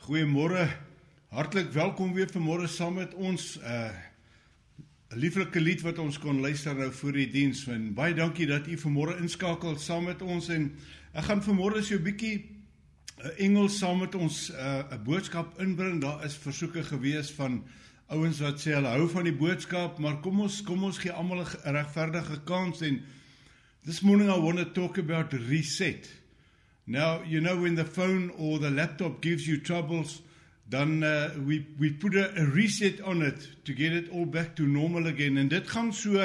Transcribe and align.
Goeiemôre. 0.00 0.64
Hartlik 1.28 1.74
welkom 1.76 2.14
weer 2.16 2.30
vanmôre 2.32 2.64
saam 2.72 2.94
met 2.96 3.12
ons. 3.14 3.58
'n 3.60 3.64
uh, 3.68 3.90
Lieflike 5.12 5.60
lied 5.60 5.82
wat 5.84 5.98
ons 5.98 6.18
kon 6.18 6.40
luister 6.40 6.74
nou 6.74 6.92
voor 6.92 7.12
die 7.12 7.28
diens. 7.30 7.66
En 7.68 7.92
baie 7.94 8.14
dankie 8.14 8.46
dat 8.46 8.66
u 8.66 8.78
vanmôre 8.78 9.18
inskakel 9.20 9.76
saam 9.76 10.04
met 10.04 10.22
ons 10.22 10.48
en 10.48 10.70
ek 11.12 11.24
gaan 11.24 11.42
vanmôre 11.44 11.82
so 11.82 11.94
'n 11.94 12.02
bietjie 12.02 12.36
'n 12.38 13.26
uh, 13.26 13.44
Engels 13.44 13.78
saam 13.78 13.98
met 14.00 14.14
ons 14.14 14.48
'n 14.48 14.54
uh, 14.56 14.96
boodskap 15.04 15.60
inbring. 15.60 16.00
Daar 16.00 16.24
is 16.24 16.34
versoeke 16.34 16.82
gewees 16.82 17.30
van 17.30 17.62
ouens 18.08 18.40
wat 18.40 18.56
sê 18.60 18.72
hulle 18.72 18.96
hou 18.96 19.08
van 19.08 19.24
die 19.24 19.36
boodskap, 19.36 19.98
maar 19.98 20.20
kom 20.20 20.40
ons 20.40 20.62
kom 20.62 20.84
ons 20.84 20.98
gee 20.98 21.12
almal 21.12 21.44
'n 21.44 21.76
regverdige 21.76 22.40
kans 22.44 22.80
en 22.80 23.02
this 23.84 24.00
morning 24.00 24.30
I 24.30 24.40
want 24.40 24.56
to 24.56 24.72
talk 24.72 24.98
about 24.98 25.32
reset. 25.32 26.19
Now, 26.90 27.22
you 27.24 27.40
know, 27.40 27.56
when 27.56 27.76
the 27.76 27.84
phone 27.84 28.32
or 28.36 28.58
the 28.58 28.68
laptop 28.68 29.20
gives 29.20 29.46
you 29.46 29.60
troubles, 29.60 30.22
then 30.68 31.04
uh, 31.04 31.30
we, 31.46 31.64
we 31.78 31.92
put 31.92 32.16
a, 32.16 32.36
a 32.36 32.44
reset 32.46 33.00
on 33.02 33.22
it 33.22 33.46
to 33.64 33.72
get 33.72 33.92
it 33.92 34.10
all 34.10 34.24
back 34.24 34.56
to 34.56 34.66
normal 34.66 35.06
again. 35.06 35.38
En 35.38 35.46
dit 35.46 35.68
gaan 35.70 35.92
so 35.94 36.18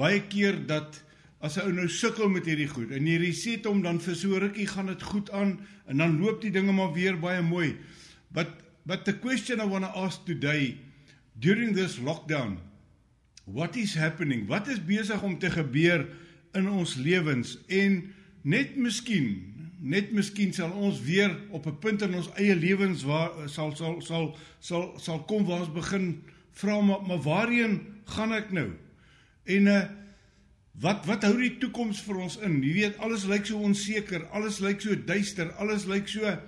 baie 0.00 0.22
keer 0.32 0.56
dat 0.64 1.02
as 1.44 1.58
'n 1.58 1.66
ou 1.68 1.72
nou 1.72 1.88
sukkel 1.88 2.32
met 2.32 2.48
hierdie 2.48 2.70
goed 2.70 2.88
en 2.96 3.04
jy 3.04 3.18
reset 3.20 3.68
hom 3.68 3.82
dan 3.84 4.00
vir 4.00 4.16
so 4.16 4.38
rukkie 4.40 4.66
gaan 4.66 4.88
dit 4.88 5.02
goed 5.02 5.28
aan 5.30 5.58
en 5.86 6.00
dan 6.00 6.16
loop 6.22 6.40
die 6.40 6.54
dinge 6.56 6.72
maar 6.72 6.96
weer 6.96 7.20
baie 7.20 7.44
mooi. 7.44 7.76
But 8.32 8.48
but 8.86 9.04
the 9.04 9.12
question 9.12 9.60
I 9.60 9.68
want 9.68 9.84
to 9.84 9.92
ask 9.92 10.24
today 10.24 10.78
during 11.38 11.76
this 11.76 11.98
lockdown, 12.00 12.56
what 13.44 13.76
is 13.76 13.92
happening? 13.94 14.48
Wat 14.48 14.72
is 14.72 14.80
besig 14.80 15.22
om 15.22 15.38
te 15.38 15.50
gebeur 15.50 16.08
in 16.54 16.68
ons 16.68 16.96
lewens 16.96 17.58
en 17.68 18.14
net 18.42 18.76
miskien 18.76 19.57
net 19.78 20.12
miskien 20.12 20.52
sal 20.52 20.72
ons 20.74 21.00
weer 21.06 21.30
op 21.50 21.66
'n 21.66 21.78
punt 21.78 22.02
in 22.02 22.14
ons 22.14 22.30
eie 22.34 22.56
lewens 22.56 23.02
waar 23.02 23.48
sal 23.48 23.76
sal 23.76 24.00
sal 24.00 24.36
sal 24.58 24.98
sal 24.98 25.24
kom 25.24 25.44
waar 25.44 25.60
ons 25.60 25.72
begin 25.72 26.22
vra 26.52 26.80
maar, 26.80 27.02
maar 27.06 27.22
waarheen 27.22 27.80
gaan 28.04 28.32
ek 28.32 28.50
nou? 28.50 28.70
En 29.44 29.66
uh 29.66 29.82
wat 30.78 31.06
wat 31.06 31.24
hou 31.26 31.34
die 31.40 31.58
toekoms 31.58 32.00
vir 32.06 32.16
ons 32.22 32.36
in? 32.38 32.62
Jy 32.62 32.72
weet 32.72 32.98
alles 33.02 33.24
lyk 33.26 33.46
so 33.46 33.58
onseker, 33.58 34.28
alles 34.30 34.60
lyk 34.60 34.80
so 34.80 34.94
duister, 34.94 35.50
alles 35.58 35.86
lyk 35.90 36.08
so 36.08 36.38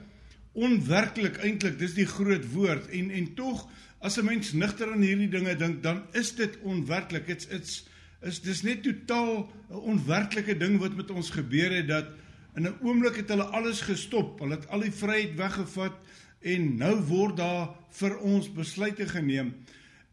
onwerklik 0.52 1.40
eintlik. 1.42 1.78
Dis 1.78 1.94
die 1.94 2.06
groot 2.06 2.46
woord 2.52 2.86
en 2.94 3.10
en 3.10 3.34
tog 3.34 3.68
as 3.98 4.18
'n 4.18 4.24
mens 4.24 4.52
nigter 4.52 4.92
aan 4.92 5.02
hierdie 5.02 5.28
dinge 5.28 5.56
dink, 5.56 5.82
dan 5.82 6.02
is 6.12 6.34
dit 6.34 6.58
onwerklik. 6.62 7.26
Dit's 7.26 7.46
it's 7.50 7.84
is 8.22 8.40
dis 8.40 8.62
net 8.62 8.82
totaal 8.82 9.50
'n 9.70 9.74
onwerklike 9.74 10.56
ding 10.56 10.78
wat 10.78 10.96
met 10.96 11.10
ons 11.10 11.30
gebeur 11.30 11.72
het 11.72 11.88
dat 11.88 12.06
In 12.54 12.62
'n 12.62 12.78
oomblik 12.82 13.16
het 13.16 13.28
hulle 13.28 13.44
alles 13.44 13.80
gestop. 13.80 14.38
Hulle 14.40 14.54
het 14.54 14.68
al 14.68 14.80
die 14.80 14.92
vryheid 14.92 15.34
weggevat 15.34 15.96
en 16.40 16.76
nou 16.76 16.96
word 17.00 17.36
daar 17.36 17.68
vir 17.90 18.18
ons 18.18 18.52
besluite 18.52 19.08
geneem. 19.08 19.54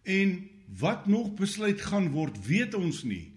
En 0.03 0.49
wat 0.80 1.08
nog 1.08 1.33
besluit 1.33 1.81
gaan 1.81 2.09
word, 2.11 2.45
weet 2.45 2.73
ons 2.73 3.03
nie. 3.03 3.33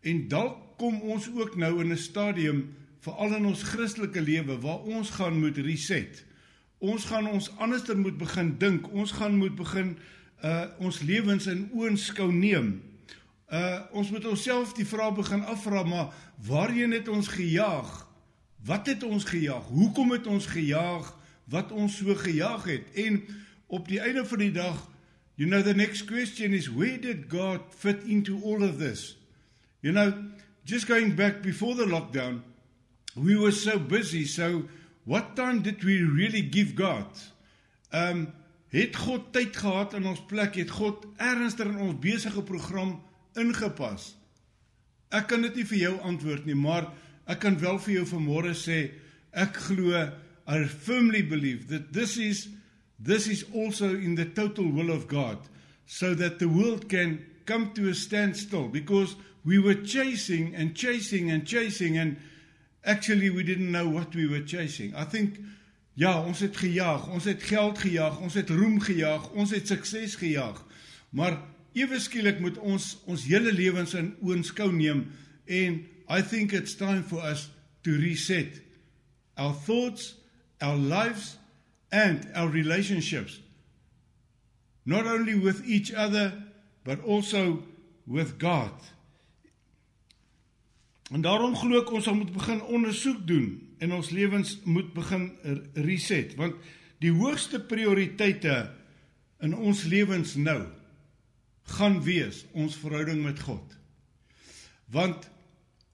En 0.00 0.28
dalk 0.28 0.76
kom 0.76 1.00
ons 1.00 1.30
ook 1.34 1.56
nou 1.56 1.80
in 1.80 1.92
'n 1.92 1.96
stadium 1.96 2.74
veral 3.00 3.34
in 3.34 3.46
ons 3.46 3.62
Christelike 3.62 4.20
lewe 4.20 4.58
waar 4.60 4.82
ons 4.82 5.10
gaan 5.10 5.38
moet 5.40 5.56
reset. 5.56 6.24
Ons 6.78 7.04
gaan 7.04 7.26
ons 7.26 7.56
anderster 7.56 7.96
moet 7.98 8.16
begin 8.18 8.58
dink. 8.58 8.92
Ons 8.92 9.12
gaan 9.12 9.36
moet 9.36 9.54
begin 9.54 9.98
uh 10.44 10.64
ons 10.78 11.00
lewens 11.00 11.46
in 11.46 11.70
oënskou 11.72 12.32
neem. 12.32 12.82
Uh 13.48 13.80
ons 13.92 14.10
moet 14.10 14.26
onsself 14.26 14.74
die 14.74 14.86
vraag 14.86 15.14
begin 15.14 15.44
afvra, 15.44 15.82
maar 15.82 16.12
waarheen 16.46 16.92
het 16.92 17.08
ons 17.08 17.28
gejaag? 17.28 18.03
Wat 18.64 18.86
het 18.86 19.02
ons 19.02 19.24
gejaag? 19.24 19.66
Hoekom 19.68 20.10
het 20.10 20.26
ons 20.26 20.46
gejaag 20.46 21.12
wat 21.44 21.72
ons 21.72 21.96
so 21.96 22.14
gejaag 22.14 22.64
het? 22.64 22.92
En 22.96 23.20
op 23.66 23.88
die 23.88 24.00
einde 24.00 24.24
van 24.24 24.38
die 24.38 24.52
dag, 24.52 24.88
you 25.34 25.50
know 25.50 25.62
the 25.62 25.74
next 25.74 26.04
question 26.04 26.52
is 26.52 26.70
where 26.72 26.98
did 26.98 27.28
God 27.28 27.60
fit 27.76 28.04
into 28.04 28.40
all 28.42 28.64
of 28.64 28.78
this? 28.78 29.18
You 29.80 29.92
know, 29.92 30.14
just 30.64 30.86
going 30.86 31.14
back 31.14 31.42
before 31.42 31.76
the 31.76 31.86
lockdown, 31.86 32.40
we 33.14 33.36
were 33.36 33.52
so 33.52 33.78
busy. 33.78 34.24
So 34.24 34.62
what 35.04 35.36
time 35.36 35.60
did 35.62 35.84
we 35.84 36.00
really 36.00 36.42
give 36.42 36.74
God? 36.74 37.12
Um 37.92 38.32
het 38.74 38.96
God 38.96 39.32
tyd 39.32 39.56
gehad 39.56 39.92
in 39.94 40.06
ons 40.06 40.24
plek? 40.26 40.56
Het 40.56 40.70
God 40.70 41.04
ernstig 41.16 41.68
in 41.68 41.78
ons 41.78 41.98
besige 42.00 42.42
program 42.42 42.96
ingepas? 43.38 44.16
Ek 45.14 45.28
kan 45.30 45.44
dit 45.44 45.60
nie 45.60 45.66
vir 45.68 45.78
jou 45.78 45.92
antwoord 46.00 46.48
nie, 46.48 46.56
maar 46.58 46.88
Ek 47.26 47.40
kan 47.40 47.56
wel 47.60 47.78
vir 47.78 47.94
jou 48.00 48.04
vanmôre 48.08 48.54
sê 48.58 48.90
ek 49.32 49.56
glo 49.68 49.96
I 50.46 50.64
firmly 50.64 51.22
believe 51.22 51.68
that 51.68 51.92
this 51.92 52.18
is 52.18 52.48
this 52.98 53.26
is 53.26 53.44
also 53.54 53.94
in 53.94 54.14
the 54.14 54.26
total 54.26 54.70
will 54.70 54.90
of 54.90 55.08
God 55.08 55.38
so 55.86 56.14
that 56.14 56.38
the 56.38 56.48
world 56.48 56.88
can 56.88 57.24
come 57.46 57.72
to 57.74 57.88
a 57.88 57.94
standstill 57.94 58.68
because 58.68 59.16
we 59.44 59.58
were 59.58 59.74
chasing 59.74 60.54
and 60.54 60.74
chasing 60.74 61.30
and 61.30 61.46
chasing 61.46 61.98
and 61.98 62.16
actually 62.84 63.30
we 63.30 63.42
didn't 63.42 63.72
know 63.72 63.88
what 63.88 64.14
we 64.14 64.26
were 64.26 64.40
chasing. 64.40 64.94
I 64.94 65.04
think 65.04 65.40
ja, 65.94 66.20
ons 66.20 66.40
het 66.40 66.56
gejaag, 66.56 67.08
ons 67.08 67.24
het 67.24 67.42
geld 67.42 67.78
gejaag, 67.78 68.20
ons 68.20 68.34
het 68.34 68.50
roem 68.50 68.80
gejaag, 68.80 69.30
ons 69.32 69.50
het 69.54 69.68
sukses 69.68 70.16
gejaag. 70.18 70.58
Maar 71.14 71.38
ewe 71.72 72.00
skielik 72.02 72.40
moet 72.42 72.58
ons 72.58 72.94
ons 73.10 73.26
hele 73.30 73.52
lewens 73.52 73.94
in 73.98 74.14
oënskou 74.22 74.72
neem 74.74 75.06
en 75.46 75.80
I 76.08 76.22
think 76.22 76.52
it's 76.52 76.74
time 76.74 77.02
for 77.02 77.20
us 77.20 77.48
to 77.84 77.90
reset 77.90 78.60
our 79.36 79.52
thoughts, 79.52 80.14
our 80.60 80.76
lives, 80.76 81.36
and 81.90 82.28
our 82.34 82.48
relationships. 82.48 83.40
Not 84.84 85.06
only 85.06 85.34
with 85.34 85.66
each 85.66 85.92
other, 85.92 86.32
but 86.84 87.02
also 87.04 87.62
with 88.06 88.38
God. 88.38 88.72
En 91.12 91.22
daarom 91.22 91.56
glo 91.56 91.82
ek 91.82 91.92
ons 91.92 92.08
moet 92.16 92.32
begin 92.32 92.62
ondersoek 92.62 93.26
doen 93.28 93.48
en 93.78 93.92
ons 93.92 94.08
lewens 94.10 94.56
moet 94.64 94.88
begin 94.96 95.28
reset 95.76 96.32
want 96.40 96.56
die 97.04 97.12
hoogste 97.12 97.60
prioriteite 97.60 98.54
in 99.44 99.52
ons 99.54 99.84
lewens 99.84 100.34
nou 100.40 100.62
gaan 101.76 102.00
wees 102.04 102.44
ons 102.52 102.76
verhouding 102.80 103.22
met 103.24 103.40
God. 103.44 103.76
Want 104.92 105.28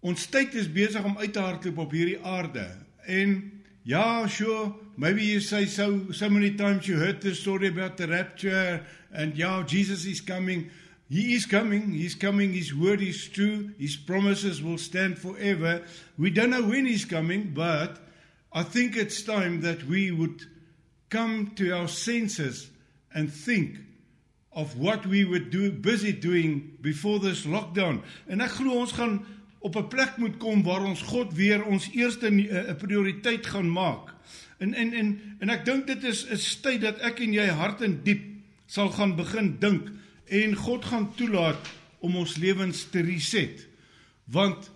Ons 0.00 0.27
tyd 0.33 0.55
is 0.56 0.69
besig 0.72 1.05
om 1.05 1.19
uit 1.19 1.33
te 1.33 1.43
hardloop 1.44 1.78
op 1.84 1.93
hierdie 1.93 2.21
aarde. 2.25 2.65
En 3.05 3.34
ja, 3.83 4.27
sure, 4.28 4.72
maybe 4.97 5.25
you 5.25 5.41
say 5.41 5.66
so 5.66 6.12
so 6.12 6.28
many 6.31 6.50
times 6.56 6.87
you 6.87 6.99
heard 6.99 7.21
the 7.21 7.34
story 7.34 7.69
about 7.69 7.97
the 7.97 8.06
rapture 8.06 8.81
and 9.12 9.37
yeah, 9.37 9.62
Jesus 9.66 10.06
is 10.06 10.21
coming. 10.21 10.71
He 11.10 11.34
is 11.34 11.44
coming. 11.44 11.91
He's 11.91 12.15
coming. 12.15 12.53
His 12.53 12.72
word 12.72 13.00
is 13.03 13.28
true. 13.28 13.72
His 13.78 13.97
promises 13.97 14.62
will 14.62 14.78
stand 14.78 15.19
forever. 15.19 15.83
We 16.16 16.31
don't 16.31 16.50
know 16.50 16.62
when 16.62 16.87
he's 16.87 17.05
coming, 17.05 17.53
but 17.53 17.99
I 18.53 18.62
think 18.62 18.97
it's 18.97 19.22
time 19.22 19.60
that 19.62 19.84
we 19.84 20.12
would 20.12 20.47
come 21.09 21.53
to 21.56 21.72
our 21.72 21.89
senses 21.89 22.71
and 23.12 23.33
think 23.33 23.78
of 24.53 24.78
what 24.78 25.05
we 25.06 25.25
were 25.25 25.41
do, 25.41 25.72
busy 25.72 26.12
doing 26.12 26.78
before 26.81 27.19
this 27.19 27.44
lockdown. 27.44 28.03
En 28.27 28.41
ek 28.41 28.56
glo 28.59 28.81
ons 28.83 28.94
gaan 28.94 29.21
op 29.60 29.76
'n 29.76 29.88
plek 29.88 30.16
moet 30.16 30.37
kom 30.37 30.62
waar 30.62 30.84
ons 30.84 31.03
God 31.03 31.34
weer 31.34 31.65
ons 31.65 31.91
eerste 31.93 32.31
'n 32.31 32.38
uh, 32.38 32.75
prioriteit 32.76 33.47
gaan 33.47 33.71
maak. 33.71 34.15
En 34.59 34.75
en 34.75 34.93
en 34.93 35.21
en 35.38 35.48
ek 35.48 35.65
dink 35.65 35.87
dit 35.87 36.04
is 36.04 36.26
'n 36.26 36.60
tyd 36.62 36.81
dat 36.81 36.98
ek 36.98 37.21
en 37.21 37.32
jy 37.32 37.47
hart 37.47 37.81
en 37.81 38.00
diep 38.03 38.22
sal 38.66 38.91
gaan 38.91 39.16
begin 39.16 39.56
dink 39.59 39.91
en 40.26 40.54
God 40.54 40.84
gaan 40.84 41.15
toelaat 41.15 41.71
om 41.98 42.16
ons 42.16 42.37
lewens 42.37 42.87
te 42.91 43.00
reset. 43.00 43.69
Want 44.25 44.71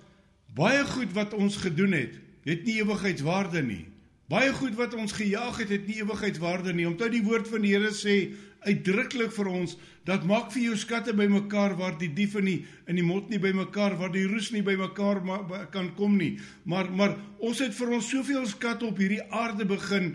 baie 0.54 0.84
goed 0.84 1.12
wat 1.12 1.34
ons 1.34 1.56
gedoen 1.56 1.92
het, 1.92 2.14
het 2.44 2.64
nie 2.64 2.80
ewigheidswaarde 2.82 3.62
nie. 3.62 3.86
Baie 4.32 4.52
goed 4.56 4.72
wat 4.78 4.94
ons 4.96 5.12
gejaag 5.12 5.58
het, 5.60 5.68
het 5.68 5.88
nie 5.88 5.98
ewigheidswaarde 6.00 6.72
nie. 6.72 6.86
Onthou 6.88 7.10
die 7.12 7.24
woord 7.26 7.48
van 7.50 7.64
die 7.64 7.74
Here 7.74 7.90
sê 7.92 8.32
uitdruklik 8.64 9.34
vir 9.36 9.50
ons 9.50 9.74
dat 10.08 10.24
maak 10.24 10.48
vir 10.54 10.70
jou 10.70 10.76
skatte 10.80 11.12
bymekaar 11.16 11.74
waar 11.76 11.98
die 12.00 12.08
dief 12.16 12.38
in 12.40 12.48
die 12.48 12.60
in 12.88 12.96
die 12.96 13.04
mot 13.04 13.28
nie 13.28 13.40
bymekaar 13.40 13.98
waar 14.00 14.12
die 14.14 14.24
roes 14.28 14.48
nie 14.54 14.62
bymekaar 14.64 15.20
kan 15.74 15.90
kom 15.98 16.16
nie. 16.16 16.38
Maar 16.64 16.88
maar 16.88 17.18
ons 17.38 17.60
het 17.60 17.76
vir 17.76 17.92
ons 17.98 18.08
soveel 18.08 18.48
skatte 18.48 18.88
op 18.88 19.02
hierdie 19.02 19.20
aarde 19.28 19.68
begin 19.68 20.14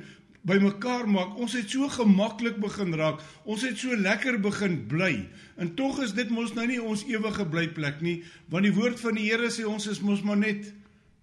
bymekaar 0.50 1.06
maak. 1.06 1.38
Ons 1.38 1.54
het 1.60 1.70
so 1.70 1.86
gemaklik 1.94 2.58
begin 2.58 2.98
raak. 2.98 3.22
Ons 3.46 3.68
het 3.68 3.78
so 3.78 3.94
lekker 3.94 4.40
begin 4.42 4.82
bly. 4.90 5.14
En 5.62 5.76
tog 5.78 6.02
is 6.02 6.18
dit 6.18 6.34
mos 6.34 6.56
nou 6.58 6.66
nie 6.66 6.82
ons 6.82 7.06
ewige 7.06 7.46
blyplek 7.46 8.02
nie 8.02 8.24
want 8.50 8.66
die 8.66 8.74
woord 8.74 8.98
van 9.06 9.22
die 9.22 9.30
Here 9.30 9.54
sê 9.54 9.70
ons 9.70 9.86
is 9.86 10.02
mos 10.02 10.26
maar 10.26 10.42
net 10.42 10.74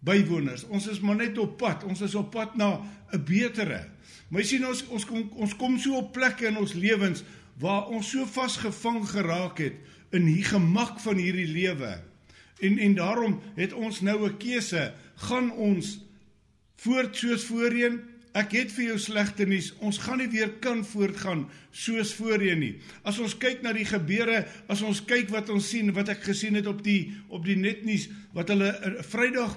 bywoners 0.00 0.64
ons 0.64 0.86
is 0.86 1.00
maar 1.00 1.16
net 1.16 1.38
op 1.38 1.58
pad 1.58 1.84
ons 1.84 2.00
is 2.00 2.14
op 2.14 2.30
pad 2.30 2.56
na 2.56 2.80
'n 3.12 3.24
betere 3.24 3.96
Maar 4.28 4.42
jy 4.42 4.46
sien 4.48 4.66
ons 4.66 4.82
ons 4.90 5.06
kom 5.06 5.28
ons 5.38 5.54
kom 5.58 5.76
so 5.78 6.00
op 6.00 6.10
plekke 6.16 6.48
in 6.50 6.58
ons 6.58 6.74
lewens 6.74 7.22
waar 7.62 7.86
ons 7.94 8.08
so 8.10 8.26
vasgevang 8.28 9.04
geraak 9.08 9.62
het 9.62 9.78
in 10.16 10.26
die 10.28 10.42
gemak 10.44 10.98
van 11.04 11.20
hierdie 11.20 11.48
lewe. 11.48 11.94
En 12.64 12.80
en 12.82 12.98
daarom 12.98 13.38
het 13.56 13.72
ons 13.72 14.00
nou 14.00 14.26
'n 14.26 14.36
keuse, 14.38 14.92
gaan 15.28 15.52
ons 15.52 16.00
voort 16.76 17.16
soos 17.16 17.44
voorheen 17.44 18.02
Ek 18.36 18.52
het 18.52 18.72
vir 18.72 18.84
jou 18.84 18.98
slegte 18.98 19.46
nuus. 19.46 19.72
Ons 19.80 19.96
gaan 19.98 20.18
nie 20.18 20.28
weer 20.28 20.50
kan 20.60 20.84
voortgaan 20.84 21.48
soos 21.70 22.12
voorheen 22.14 22.58
nie. 22.58 22.74
As 23.02 23.18
ons 23.18 23.36
kyk 23.38 23.62
na 23.62 23.72
die 23.72 23.84
gebeure, 23.84 24.44
as 24.68 24.82
ons 24.82 25.00
kyk 25.04 25.30
wat 25.30 25.48
ons 25.48 25.68
sien, 25.68 25.92
wat 25.92 26.08
ek 26.08 26.20
gesien 26.22 26.54
het 26.54 26.66
op 26.66 26.82
die 26.84 27.14
op 27.28 27.44
die 27.44 27.56
netnuus 27.56 28.08
wat 28.34 28.48
hulle 28.48 28.68
uh, 28.68 29.02
Vrydag 29.02 29.56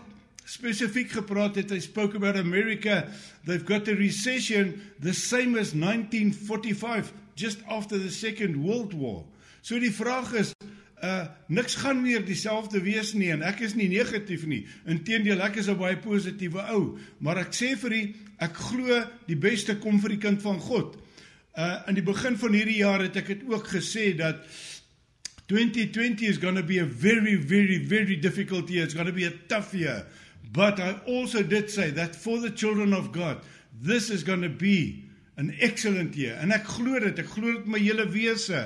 spesifiek 0.49 1.11
gepraat 1.13 1.59
het. 1.59 1.71
Hy 1.73 1.79
spoke 1.83 2.17
about 2.17 2.37
America. 2.39 3.05
They've 3.45 3.65
got 3.65 3.87
a 3.87 3.95
recession 3.97 4.81
the 5.01 5.13
same 5.13 5.59
as 5.59 5.73
1945 5.73 7.13
just 7.35 7.59
after 7.67 7.99
the 7.99 8.11
Second 8.11 8.57
World 8.63 8.93
War. 8.93 9.25
So 9.61 9.79
die 9.79 9.93
vraag 9.93 10.33
is 10.33 10.53
uh 10.99 11.29
niks 11.47 11.77
gaan 11.79 12.01
meer 12.03 12.25
dieselfde 12.27 12.81
wees 12.83 13.13
nie 13.15 13.29
en 13.31 13.43
ek 13.47 13.61
is 13.63 13.75
nie 13.79 13.87
negatief 13.87 14.43
nie. 14.49 14.65
Inteendeel, 14.89 15.39
ek 15.39 15.61
is 15.61 15.69
'n 15.69 15.77
baie 15.79 15.95
positiewe 15.95 16.65
ou, 16.75 16.97
maar 17.19 17.39
ek 17.39 17.53
sê 17.55 17.77
vir 17.79 17.93
u, 17.95 18.01
ek 18.39 18.53
glo 18.53 19.05
die 19.27 19.39
beste 19.39 19.77
kom 19.79 19.99
vir 19.99 20.17
die 20.17 20.23
kind 20.27 20.41
van 20.41 20.59
God. 20.59 20.97
Uh 21.55 21.87
in 21.87 21.95
die 21.95 22.03
begin 22.03 22.35
van 22.35 22.53
hierdie 22.53 22.81
jaar 22.83 22.99
het 22.99 23.15
ek 23.15 23.27
dit 23.27 23.47
ook 23.47 23.67
gesê 23.67 24.11
dat 24.17 24.43
2020 25.47 26.27
is 26.27 26.37
going 26.37 26.55
to 26.55 26.63
be 26.63 26.79
a 26.79 26.85
very 26.85 27.35
very 27.35 27.79
very 27.79 28.19
difficult 28.19 28.69
year. 28.69 28.83
It's 28.83 28.93
going 28.93 29.07
to 29.07 29.15
be 29.15 29.25
a 29.25 29.33
tough 29.47 29.73
year. 29.73 30.05
But 30.51 30.79
I 30.79 30.99
also 31.05 31.43
did 31.43 31.69
say 31.69 31.91
that 31.91 32.15
for 32.15 32.39
the 32.39 32.49
children 32.49 32.93
of 32.93 33.11
God, 33.11 33.41
this 33.81 34.09
is 34.09 34.23
going 34.23 34.41
to 34.41 34.49
be 34.49 35.05
an 35.37 35.55
excellent 35.61 36.15
year. 36.15 36.35
En 36.41 36.51
ek 36.51 36.65
glo 36.67 36.99
dit, 36.99 37.19
ek 37.21 37.33
glo 37.35 37.53
dit 37.59 37.67
my 37.69 37.79
hele 37.79 38.07
wese. 38.11 38.65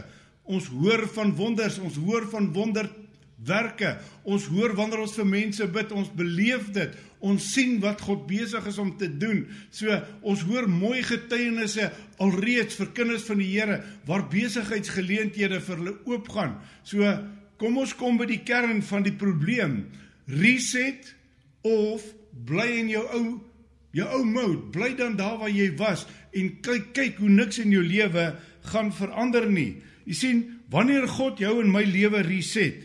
Ons 0.50 0.70
hoor 0.74 1.06
van 1.16 1.34
wonders, 1.38 1.78
ons 1.84 1.98
hoor 2.02 2.26
van 2.32 2.48
wonderwerke. 2.56 3.98
Ons 4.24 4.48
hoor 4.52 4.74
wanneer 4.78 5.04
ons 5.04 5.16
vir 5.20 5.28
mense 5.28 5.68
bid, 5.76 5.92
ons 5.94 6.12
beleef 6.18 6.72
dit. 6.76 6.96
Ons 7.24 7.50
sien 7.54 7.76
wat 7.84 8.02
God 8.04 8.26
besig 8.28 8.66
is 8.72 8.80
om 8.82 8.94
te 9.00 9.10
doen. 9.12 9.44
So 9.76 9.92
ons 10.26 10.44
hoor 10.48 10.70
mooi 10.72 11.04
getuienisse 11.06 11.90
alreeds 12.24 12.80
vir 12.80 12.94
kinders 12.96 13.28
van 13.28 13.44
die 13.44 13.52
Here 13.52 13.82
waar 14.08 14.26
besigheidsgeleenthede 14.32 15.60
vir 15.68 15.84
hulle 15.84 15.98
oopgaan. 16.10 16.58
So 16.88 17.12
kom 17.60 17.78
ons 17.84 17.96
kom 18.00 18.18
by 18.20 18.28
die 18.32 18.42
kern 18.48 18.82
van 18.88 19.06
die 19.06 19.16
probleem. 19.16 19.84
Reset 20.32 21.12
of 21.64 22.06
bly 22.46 22.68
in 22.80 22.90
jou 22.90 23.04
ou 23.16 23.26
jou 23.94 24.08
ou 24.18 24.24
mode, 24.26 24.72
bly 24.74 24.96
dan 24.98 25.16
daar 25.16 25.38
waar 25.42 25.54
jy 25.54 25.70
was 25.78 26.08
en 26.34 26.50
kyk 26.66 26.94
kyk 26.98 27.20
hoe 27.22 27.30
niks 27.30 27.60
in 27.62 27.74
jou 27.74 27.84
lewe 27.86 28.32
gaan 28.72 28.90
verander 28.96 29.46
nie. 29.50 29.84
Jy 30.10 30.16
sien, 30.18 30.42
wanneer 30.74 31.06
God 31.08 31.40
jou 31.40 31.60
en 31.62 31.70
my 31.72 31.84
lewe 31.86 32.24
reset, 32.26 32.82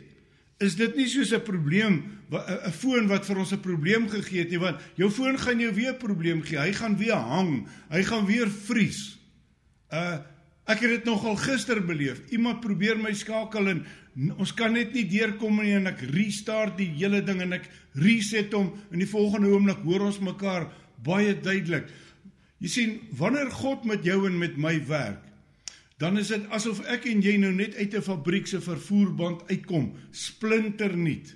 is 0.60 0.76
dit 0.76 0.96
nie 0.96 1.08
soos 1.08 1.32
'n 1.32 1.40
probleem 1.40 2.18
'n 2.30 2.72
foon 2.72 3.08
wat 3.08 3.24
vir 3.24 3.38
ons 3.38 3.52
'n 3.52 3.60
probleem 3.60 4.08
gegee 4.08 4.40
het 4.40 4.50
nie, 4.50 4.58
want 4.58 4.80
jou 4.96 5.10
foon 5.10 5.38
gaan 5.38 5.60
jou 5.60 5.72
weer 5.72 5.92
'n 5.92 5.98
probleem 5.98 6.42
gee. 6.42 6.58
Hy 6.58 6.72
gaan 6.72 6.96
weer 6.96 7.16
hang, 7.16 7.66
hy 7.90 8.02
gaan 8.02 8.26
weer 8.26 8.48
vries. 8.50 9.18
Uh 9.90 10.18
ek 10.68 10.82
het 10.84 10.90
dit 10.98 11.06
nogal 11.08 11.38
gister 11.40 11.80
beleef. 11.84 12.20
Iemand 12.34 12.60
probeer 12.60 12.98
my 13.00 13.14
skakel 13.16 13.70
en 13.72 13.84
ons 14.36 14.52
kan 14.56 14.74
net 14.74 14.92
nie 14.92 15.06
deurkom 15.08 15.62
nie 15.62 15.72
en 15.78 15.88
ek 15.90 16.02
restart 16.12 16.76
die 16.80 16.90
hele 16.98 17.22
ding 17.24 17.40
en 17.44 17.56
ek 17.56 17.68
reset 17.98 18.52
hom 18.52 18.74
en 18.90 19.00
die 19.00 19.08
volgende 19.08 19.48
oomblik 19.52 19.80
hoor 19.86 20.08
ons 20.10 20.20
mekaar 20.24 20.68
baie 21.06 21.32
duidelik. 21.40 21.88
Jy 22.58 22.70
sien, 22.72 22.94
wanneer 23.16 23.52
God 23.54 23.86
met 23.86 24.04
jou 24.06 24.24
en 24.26 24.38
met 24.38 24.56
my 24.58 24.74
werk, 24.88 25.22
dan 25.98 26.18
is 26.18 26.30
dit 26.30 26.44
asof 26.54 26.80
ek 26.90 27.06
en 27.10 27.22
jy 27.22 27.36
nou 27.42 27.52
net 27.54 27.74
uit 27.78 27.94
'n 27.94 28.02
fabriek 28.02 28.46
se 28.46 28.60
vervoerband 28.60 29.48
uitkom, 29.50 29.94
splinternuut. 30.10 31.34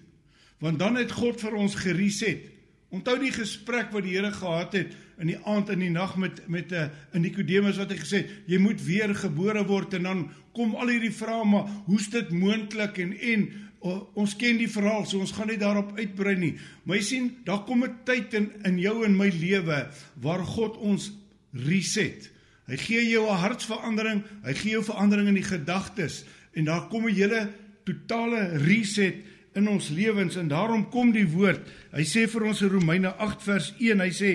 Want 0.61 0.79
dan 0.79 0.97
het 0.97 1.11
God 1.11 1.41
vir 1.41 1.55
ons 1.55 1.75
gereset. 1.75 2.51
Onthou 2.91 3.19
die 3.19 3.33
gesprek 3.33 3.91
wat 3.93 4.05
die 4.05 4.15
Here 4.15 4.31
gehad 4.31 4.73
het 4.73 4.95
in 5.19 5.33
die 5.33 5.39
aand 5.49 5.69
en 5.69 5.79
die 5.79 5.91
nag 5.91 6.17
met 6.17 6.43
met 6.49 6.73
'n 6.73 6.91
uh, 7.15 7.21
Nikodemus 7.21 7.77
wat 7.77 7.91
hy 7.91 7.99
gesê 7.99 8.17
het, 8.23 8.31
jy 8.47 8.59
moet 8.59 8.81
weer 8.85 9.15
gebore 9.15 9.65
word 9.67 9.95
en 9.95 10.03
dan 10.03 10.31
kom 10.53 10.75
al 10.75 10.89
hierdie 10.89 11.13
vrae 11.15 11.45
maar 11.45 11.69
hoe's 11.87 12.09
dit 12.11 12.31
moontlik 12.31 12.99
en 12.99 13.13
en 13.13 13.49
uh, 13.85 14.01
ons 14.15 14.37
ken 14.37 14.59
die 14.59 14.71
verhaal 14.71 15.07
so 15.07 15.19
ons 15.19 15.33
gaan 15.33 15.49
nie 15.49 15.59
daarop 15.59 15.99
uitbrei 15.99 16.37
nie. 16.37 16.55
Jy 16.87 17.01
sien, 17.01 17.31
daar 17.45 17.65
kom 17.65 17.85
'n 17.85 18.05
tyd 18.05 18.35
in 18.35 18.51
in 18.65 18.79
jou 18.79 19.05
en 19.05 19.17
my 19.17 19.29
lewe 19.29 19.89
waar 20.21 20.45
God 20.45 20.77
ons 20.77 21.13
reset. 21.53 22.31
Hy 22.67 22.77
gee 22.77 23.09
jou 23.11 23.27
'n 23.29 23.43
hartsverandering, 23.43 24.23
hy 24.45 24.55
gee 24.55 24.73
jou 24.73 24.85
verandering 24.85 25.29
in 25.29 25.41
die 25.41 25.51
gedagtes 25.51 26.25
en 26.55 26.65
daar 26.65 26.89
kom 26.89 27.07
'n 27.07 27.15
hele 27.15 27.51
totale 27.85 28.59
reset 28.59 29.15
in 29.55 29.69
ons 29.69 29.89
lewens 29.89 30.37
en 30.37 30.49
daarom 30.49 30.89
kom 30.91 31.13
die 31.13 31.29
woord. 31.29 31.61
Hy 31.93 32.05
sê 32.05 32.27
vir 32.29 32.47
ons 32.49 32.63
in 32.63 32.73
Romeine 32.73 33.13
8 33.21 33.43
vers 33.43 33.75
1, 33.79 34.01
hy 34.01 34.11
sê 34.11 34.31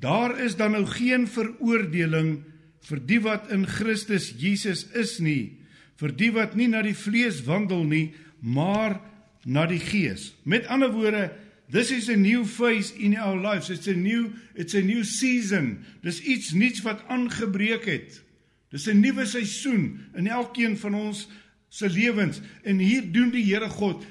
daar 0.00 0.40
is 0.40 0.56
dan 0.56 0.72
nou 0.72 0.84
geen 0.86 1.26
veroordeling 1.28 2.44
vir 2.86 3.00
die 3.06 3.20
wat 3.20 3.50
in 3.50 3.66
Christus 3.66 4.30
Jesus 4.38 4.86
is 4.94 5.18
nie, 5.18 5.56
vir 5.96 6.12
die 6.12 6.30
wat 6.30 6.54
nie 6.54 6.68
na 6.68 6.82
die 6.82 6.94
vlees 6.94 7.42
wandel 7.46 7.84
nie, 7.84 8.14
maar 8.40 9.00
na 9.44 9.66
die 9.66 9.80
gees. 9.80 10.34
Met 10.44 10.66
ander 10.66 10.92
woorde, 10.92 11.30
This 11.68 11.90
is 11.90 12.08
a 12.08 12.16
new 12.16 12.44
phase 12.44 12.94
in 12.94 13.16
our 13.16 13.36
lives. 13.36 13.70
It's 13.70 13.88
a 13.88 13.94
new 13.94 14.34
it's 14.54 14.74
a 14.74 14.80
new 14.82 15.02
season. 15.02 15.84
Dis 16.02 16.20
iets 16.22 16.52
nuuts 16.54 16.82
wat 16.86 17.02
aangebreek 17.10 17.88
het. 17.90 18.22
Dis 18.70 18.86
'n 18.86 19.00
nuwe 19.00 19.26
seisoen 19.26 20.00
in 20.14 20.26
elkeen 20.26 20.78
van 20.78 20.94
ons 20.94 21.28
se 21.68 21.88
lewens 21.88 22.40
en 22.62 22.78
hier 22.78 23.12
doen 23.12 23.30
die 23.30 23.44
Here 23.44 23.68
God 23.68 24.06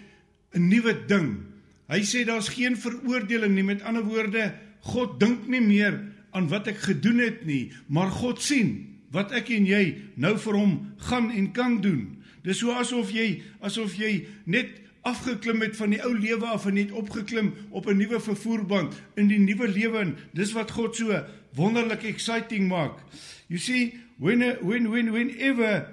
'n 0.54 0.68
nuwe 0.68 1.06
ding. 1.08 1.46
Hy 1.88 2.02
sê 2.02 2.26
daar's 2.26 2.50
geen 2.50 2.76
veroordeling 2.78 3.56
nie. 3.56 3.64
Met 3.64 3.82
ander 3.82 4.04
woorde, 4.04 4.54
God 4.86 5.20
dink 5.20 5.48
nie 5.50 5.64
meer 5.64 5.98
aan 6.36 6.50
wat 6.52 6.68
ek 6.70 6.82
gedoen 6.84 7.22
het 7.24 7.46
nie, 7.48 7.72
maar 7.88 8.12
God 8.14 8.42
sien 8.44 8.76
wat 9.16 9.32
ek 9.36 9.50
en 9.56 9.68
jy 9.68 9.84
nou 10.20 10.36
vir 10.42 10.58
hom 10.60 10.74
gaan 11.08 11.30
en 11.32 11.52
kan 11.56 11.80
doen. 11.82 12.10
Dis 12.46 12.60
so 12.62 12.76
asof 12.76 13.14
jy 13.16 13.42
asof 13.66 13.96
jy 13.98 14.26
net 14.46 14.82
afgeklim 15.06 15.62
het 15.62 15.78
van 15.78 15.94
die 15.94 16.02
ou 16.04 16.12
lewe 16.18 16.50
af 16.50 16.66
en 16.70 16.78
net 16.78 16.92
opgeklim 16.92 17.54
op 17.70 17.88
'n 17.88 17.98
nuwe 17.98 18.20
vervoerband 18.20 18.94
in 19.16 19.28
die 19.28 19.40
nuwe 19.40 19.68
lewe 19.68 20.00
en 20.00 20.18
dis 20.34 20.54
wat 20.54 20.72
God 20.72 20.96
so 20.96 21.24
wonderlik 21.56 22.04
exciting 22.04 22.68
maak. 22.68 23.00
You 23.48 23.60
see 23.60 24.00
when 24.18 24.42
when 24.62 24.90
when 24.90 25.12
whenever 25.12 25.88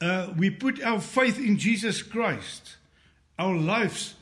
uh 0.00 0.28
we 0.36 0.50
put 0.50 0.82
our 0.82 1.00
faith 1.00 1.38
in 1.38 1.56
Jesus 1.56 2.02
Christ 2.02 2.78
our 3.38 3.56
lives 3.56 4.14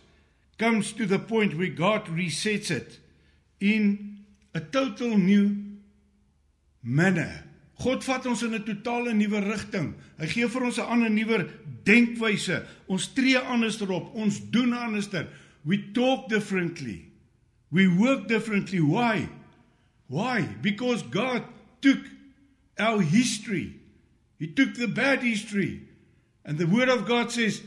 comes 0.59 0.93
to 0.93 1.07
the 1.07 1.19
point 1.19 1.57
where 1.57 1.75
God 1.75 2.09
resets 2.09 2.71
it 2.71 3.01
in 3.61 4.19
a 4.55 4.61
total 4.61 5.17
new 5.17 5.57
manner. 6.83 7.45
God 7.83 8.05
vat 8.05 8.27
ons 8.27 8.43
in 8.43 8.55
'n 8.55 8.65
totale 8.65 9.13
nuwe 9.13 9.41
rigting. 9.41 9.95
Hy 10.19 10.27
gee 10.27 10.49
vir 10.49 10.65
ons 10.65 10.79
'n 10.79 10.89
ander 10.89 11.11
nuwe 11.11 11.49
denkwyse. 11.85 12.65
Ons 12.89 13.13
tree 13.13 13.37
anders 13.37 13.81
erop. 13.81 14.15
Ons 14.15 14.41
doen 14.51 14.73
anderster. 14.73 15.29
We 15.65 15.93
talk 15.93 16.29
differently. 16.29 17.13
We 17.71 17.89
work 17.89 18.29
differently. 18.29 18.81
Why? 18.81 19.29
Why? 20.07 20.43
Because 20.63 21.03
God 21.03 21.43
took 21.81 22.01
our 22.79 23.03
history. 23.03 23.75
He 24.39 24.47
took 24.47 24.75
the 24.75 24.89
bad 24.89 25.23
history. 25.23 25.89
And 26.45 26.59
the 26.59 26.67
word 26.67 26.89
of 26.89 27.07
God 27.07 27.33
says 27.33 27.63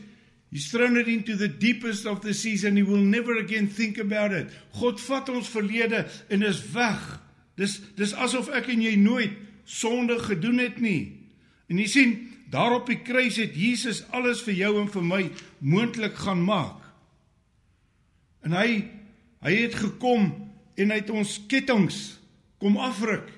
He's 0.50 0.70
thrown 0.70 0.96
it 0.96 1.06
into 1.06 1.36
the 1.36 1.48
deepest 1.48 2.06
of 2.06 2.22
the 2.22 2.34
seas 2.34 2.64
and 2.64 2.76
he 2.76 2.82
will 2.82 2.96
never 2.96 3.36
again 3.38 3.68
think 3.68 3.98
about 3.98 4.32
it. 4.32 4.50
God 4.78 4.98
vat 4.98 5.28
ons 5.30 5.48
verlede 5.48 6.08
en 6.28 6.42
is 6.42 6.58
weg. 6.74 6.98
Dis 7.54 7.78
dis 7.94 8.14
asof 8.18 8.50
ek 8.58 8.72
en 8.74 8.82
jy 8.82 8.96
nooit 8.98 9.36
sonde 9.64 10.18
gedoen 10.18 10.58
het 10.58 10.80
nie. 10.82 11.12
En 11.70 11.78
jy 11.78 11.86
sien, 11.86 12.16
daar 12.50 12.80
op 12.80 12.90
die 12.90 12.98
kruis 12.98 13.38
het 13.38 13.54
Jesus 13.54 14.02
alles 14.10 14.42
vir 14.42 14.56
jou 14.58 14.72
en 14.80 14.90
vir 14.90 15.06
my 15.06 15.22
moontlik 15.62 16.18
gaan 16.18 16.42
maak. 16.42 16.82
En 18.42 18.56
hy 18.58 18.88
hy 19.40 19.54
het 19.62 19.78
gekom 19.78 20.32
en 20.76 20.90
hy 20.90 20.98
het 20.98 21.12
ons 21.14 21.38
kettinge 21.48 21.94
kom 22.60 22.74
afruk. 22.76 23.30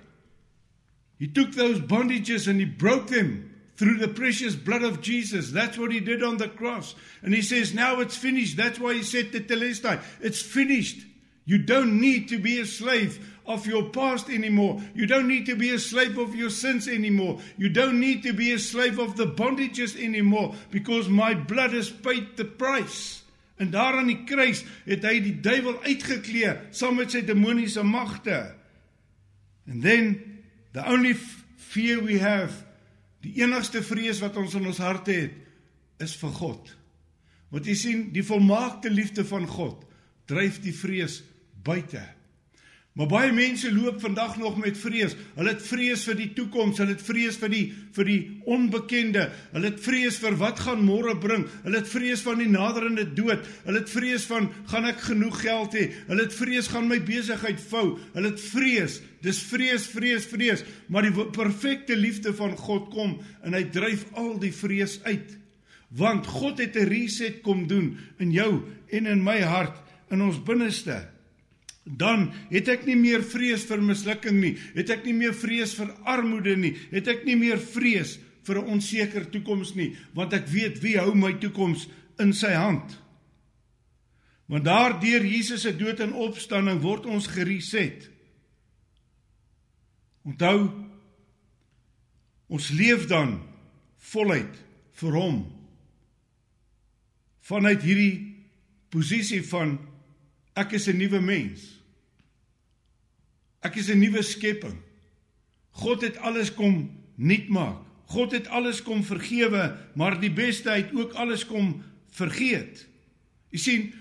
He 1.21 1.28
took 1.28 1.52
those 1.54 1.78
bondages 1.78 2.49
and 2.49 2.59
he 2.59 2.66
broke 2.66 3.12
them 3.12 3.51
through 3.82 3.98
the 3.98 4.06
precious 4.06 4.54
blood 4.54 4.84
of 4.84 5.00
Jesus. 5.00 5.50
That's 5.50 5.76
what 5.76 5.90
he 5.90 5.98
did 5.98 6.22
on 6.22 6.36
the 6.36 6.46
cross. 6.46 6.94
And 7.20 7.34
he 7.34 7.42
says, 7.42 7.74
now 7.74 7.98
it's 7.98 8.16
finished. 8.16 8.56
That's 8.56 8.78
why 8.78 8.94
he 8.94 9.02
said 9.02 9.32
to 9.32 9.40
Telestai, 9.40 10.00
it's 10.20 10.40
finished. 10.40 11.04
You 11.46 11.58
don't 11.58 12.00
need 12.00 12.28
to 12.28 12.38
be 12.38 12.60
a 12.60 12.64
slave 12.64 13.28
of 13.44 13.66
your 13.66 13.88
past 13.90 14.30
anymore. 14.30 14.80
You 14.94 15.08
don't 15.08 15.26
need 15.26 15.46
to 15.46 15.56
be 15.56 15.70
a 15.70 15.80
slave 15.80 16.16
of 16.16 16.36
your 16.36 16.50
sins 16.50 16.86
anymore. 16.86 17.40
You 17.56 17.70
don't 17.70 17.98
need 17.98 18.22
to 18.22 18.32
be 18.32 18.52
a 18.52 18.58
slave 18.60 19.00
of 19.00 19.16
the 19.16 19.26
bondages 19.26 20.00
anymore 20.00 20.54
because 20.70 21.08
my 21.08 21.34
blood 21.34 21.72
has 21.72 21.90
paid 21.90 22.36
the 22.36 22.44
price. 22.44 23.22
En 23.58 23.70
daar 23.70 23.98
aan 23.98 24.06
die 24.06 24.22
kruis 24.26 24.62
het 24.86 25.02
hy 25.06 25.18
die 25.22 25.34
duiwel 25.42 25.82
uitgeklee 25.82 26.54
saam 26.70 27.00
met 27.02 27.10
sy 27.10 27.24
demoniese 27.26 27.82
magte. 27.82 28.54
And 29.66 29.82
then 29.82 30.44
the 30.72 30.86
only 30.86 31.14
fear 31.58 31.98
we 31.98 32.18
have, 32.22 32.62
die 33.22 33.36
enigste 33.42 33.82
vrees 33.86 34.20
wat 34.22 34.36
ons 34.40 34.54
in 34.58 34.66
ons 34.66 34.80
harte 34.82 35.14
het, 35.14 35.34
is 36.02 36.14
vir 36.18 36.32
God. 36.34 36.72
Want 37.52 37.68
jy 37.68 37.76
sien, 37.78 38.02
die 38.14 38.24
volmaakte 38.26 38.90
liefde 38.90 39.24
van 39.28 39.46
God 39.46 39.84
dryf 40.30 40.58
die 40.64 40.74
vrees 40.74 41.20
buite. 41.62 42.02
Maar 42.92 43.08
baie 43.08 43.32
mense 43.32 43.70
loop 43.72 44.02
vandag 44.02 44.34
nog 44.37 44.58
met 44.61 44.76
vrees. 44.76 45.14
Hulle 45.32 45.54
het 45.54 45.62
vrees 45.64 46.02
vir 46.04 46.16
die 46.18 46.26
toekoms, 46.37 46.76
hulle 46.76 46.92
het 46.92 47.04
vrees 47.04 47.38
vir 47.40 47.49
die 47.49 47.62
vir 47.96 48.08
die 48.08 48.18
onbekende. 48.52 49.22
Hulle 49.54 49.70
het 49.70 49.78
vrees 49.80 50.18
vir 50.20 50.34
wat 50.40 50.61
gaan 50.61 50.82
môre 50.84 51.14
bring. 51.20 51.46
Hulle 51.64 51.80
het 51.80 51.88
vrees 51.88 52.20
van 52.25 52.42
die 52.42 52.50
naderende 52.52 53.06
dood. 53.16 53.46
Hulle 53.64 53.80
het 53.80 53.92
vrees 53.92 54.26
van 54.28 54.50
gaan 54.68 54.88
ek 54.90 55.00
genoeg 55.06 55.38
geld 55.40 55.76
hê? 55.78 55.87
Hulle 56.11 56.26
het 56.26 56.37
vrees 56.37 56.68
gaan 56.72 56.90
my 56.90 56.99
besigheid 57.06 57.62
vou. 57.70 57.87
Hulle 58.12 58.34
het 58.34 58.44
vrees. 58.44 58.99
Dis 59.25 59.40
vrees, 59.49 59.88
vrees, 59.88 60.28
vrees. 60.28 60.64
Maar 60.92 61.08
die 61.08 61.26
perfekte 61.32 61.96
liefde 61.96 62.34
van 62.37 62.52
God 62.61 62.92
kom 62.92 63.16
en 63.40 63.56
hy 63.56 63.64
dryf 63.72 64.04
al 64.20 64.37
die 64.42 64.52
vrees 64.52 64.99
uit. 65.08 65.38
Want 65.96 66.28
God 66.28 66.61
het 66.61 66.76
'n 66.76 66.92
reset 66.92 67.40
kom 67.40 67.66
doen 67.66 67.96
in 68.18 68.32
jou 68.32 68.68
en 68.92 69.06
in 69.06 69.25
my 69.25 69.40
hart, 69.40 69.80
in 70.11 70.20
ons 70.20 70.42
binneste 70.44 71.12
dan 71.84 72.28
het 72.50 72.68
ek 72.70 72.84
nie 72.86 72.96
meer 72.96 73.24
vrees 73.26 73.64
vir 73.66 73.82
mislukking 73.82 74.38
nie, 74.40 74.52
het 74.76 74.90
ek 74.94 75.06
nie 75.08 75.16
meer 75.18 75.34
vrees 75.34 75.74
vir 75.74 75.90
armoede 76.06 76.54
nie, 76.56 76.76
het 76.92 77.08
ek 77.10 77.24
nie 77.26 77.36
meer 77.36 77.58
vrees 77.58 78.18
vir 78.46 78.58
'n 78.58 78.78
onseker 78.78 79.30
toekoms 79.30 79.74
nie, 79.74 79.96
want 80.14 80.32
ek 80.32 80.46
weet 80.48 80.82
wie 80.82 80.98
hou 80.98 81.14
my 81.14 81.32
toekoms 81.32 81.88
in 82.18 82.32
sy 82.32 82.52
hand. 82.54 82.98
Want 84.46 84.64
daardeur 84.64 85.24
Jesus 85.24 85.62
se 85.62 85.72
dood 85.76 86.00
en 86.00 86.12
opstanding 86.12 86.80
word 86.80 87.06
ons 87.06 87.26
gereset. 87.26 88.10
Onthou 90.24 90.70
ons 92.52 92.70
leef 92.70 93.06
dan 93.08 93.40
voluit 94.12 94.58
vir 95.00 95.12
hom 95.12 95.38
vanuit 97.42 97.82
hierdie 97.82 98.16
posisie 98.92 99.42
van 99.42 99.78
Ek 100.54 100.73
is 100.73 100.88
'n 100.88 100.97
nuwe 100.97 101.21
mens. 101.21 101.80
Ek 103.61 103.76
is 103.76 103.88
'n 103.88 103.99
nuwe 103.99 104.23
skepping. 104.23 104.78
God 105.71 106.00
het 106.00 106.16
alles 106.16 106.54
kom 106.54 106.90
nuut 107.14 107.49
maak. 107.49 107.80
God 108.06 108.32
het 108.32 108.49
alles 108.49 108.82
kom 108.82 109.04
vergewe, 109.04 109.76
maar 109.94 110.21
die 110.21 110.32
beste 110.32 110.71
uit 110.71 110.92
ook 110.94 111.12
alles 111.12 111.47
kom 111.47 111.82
vergeet. 112.11 112.87
You 113.49 113.62
sien 113.62 113.92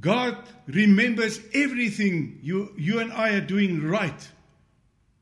God 0.00 0.36
remembers 0.66 1.40
everything 1.50 2.38
you 2.42 2.72
you 2.76 3.00
and 3.00 3.12
I 3.12 3.36
are 3.36 3.46
doing 3.46 3.80
right. 3.80 4.32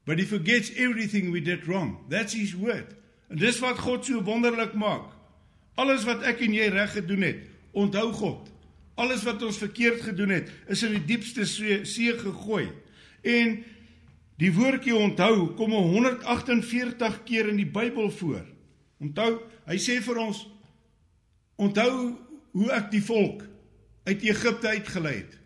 But 0.04 0.18
he 0.18 0.24
forgets 0.24 0.70
everything 0.70 1.30
we 1.30 1.40
did 1.40 1.66
wrong. 1.66 1.98
That's 2.08 2.34
his 2.34 2.54
word. 2.54 2.94
En 3.28 3.38
dis 3.38 3.58
wat 3.62 3.78
God 3.78 4.04
so 4.04 4.22
wonderlik 4.22 4.74
maak. 4.74 5.12
Alles 5.78 6.04
wat 6.04 6.24
ek 6.26 6.42
en 6.42 6.54
jy 6.54 6.66
reg 6.74 6.96
gedoen 6.96 7.22
het, 7.22 7.44
onthou 7.78 8.08
God. 8.12 8.48
Alles 9.00 9.24
wat 9.24 9.42
ons 9.46 9.58
verkeerd 9.60 10.02
gedoen 10.04 10.34
het, 10.36 10.50
is 10.68 10.84
in 10.86 10.96
die 10.98 11.04
diepste 11.14 11.46
see 11.48 12.14
gegooi. 12.20 12.68
En 13.24 13.60
die 14.40 14.52
woordjie 14.56 14.96
onthou 14.96 15.52
kom 15.56 15.72
148 15.72 17.22
keer 17.28 17.50
in 17.52 17.60
die 17.60 17.68
Bybel 17.68 18.10
voor. 18.20 18.44
Onthou, 19.00 19.32
hy 19.68 19.78
sê 19.80 20.00
vir 20.04 20.20
ons 20.20 20.44
onthou 21.60 21.92
hoe 22.56 22.70
ek 22.76 22.88
die 22.92 23.04
volk 23.04 23.44
uit 24.08 24.24
Egipte 24.28 24.72
uitgelei 24.72 25.20
het 25.20 25.40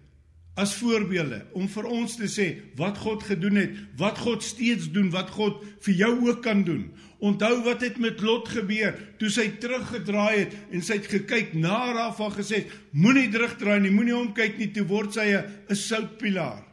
as 0.54 0.74
voorbeelde 0.78 1.40
om 1.58 1.66
vir 1.70 1.86
ons 1.90 2.14
te 2.18 2.28
sê 2.30 2.46
wat 2.78 2.98
God 3.02 3.24
gedoen 3.26 3.58
het, 3.58 3.78
wat 3.98 4.20
God 4.22 4.44
steeds 4.46 4.86
doen, 4.94 5.10
wat 5.10 5.32
God 5.34 5.62
vir 5.82 5.96
jou 5.98 6.12
ook 6.28 6.44
kan 6.46 6.62
doen. 6.66 6.86
Onthou 7.24 7.62
wat 7.64 7.80
het 7.80 7.96
met 8.02 8.20
Lot 8.20 8.50
gebeur 8.52 8.96
toe 9.20 9.30
sy 9.32 9.46
teruggedraai 9.60 10.42
het 10.42 10.56
en 10.74 10.82
sy 10.84 10.98
het 10.98 11.08
gekyk 11.08 11.54
na 11.56 11.78
haar 11.86 12.12
van 12.18 12.32
gesê 12.34 12.64
moenie 12.92 13.30
terugdraai 13.32 13.80
nie, 13.80 13.92
moenie 13.94 14.16
omkyk 14.16 14.58
nie, 14.60 14.68
toe 14.74 14.84
word 14.90 15.16
sy 15.16 15.32
'n 15.32 15.74
soutpilaar. 15.74 16.64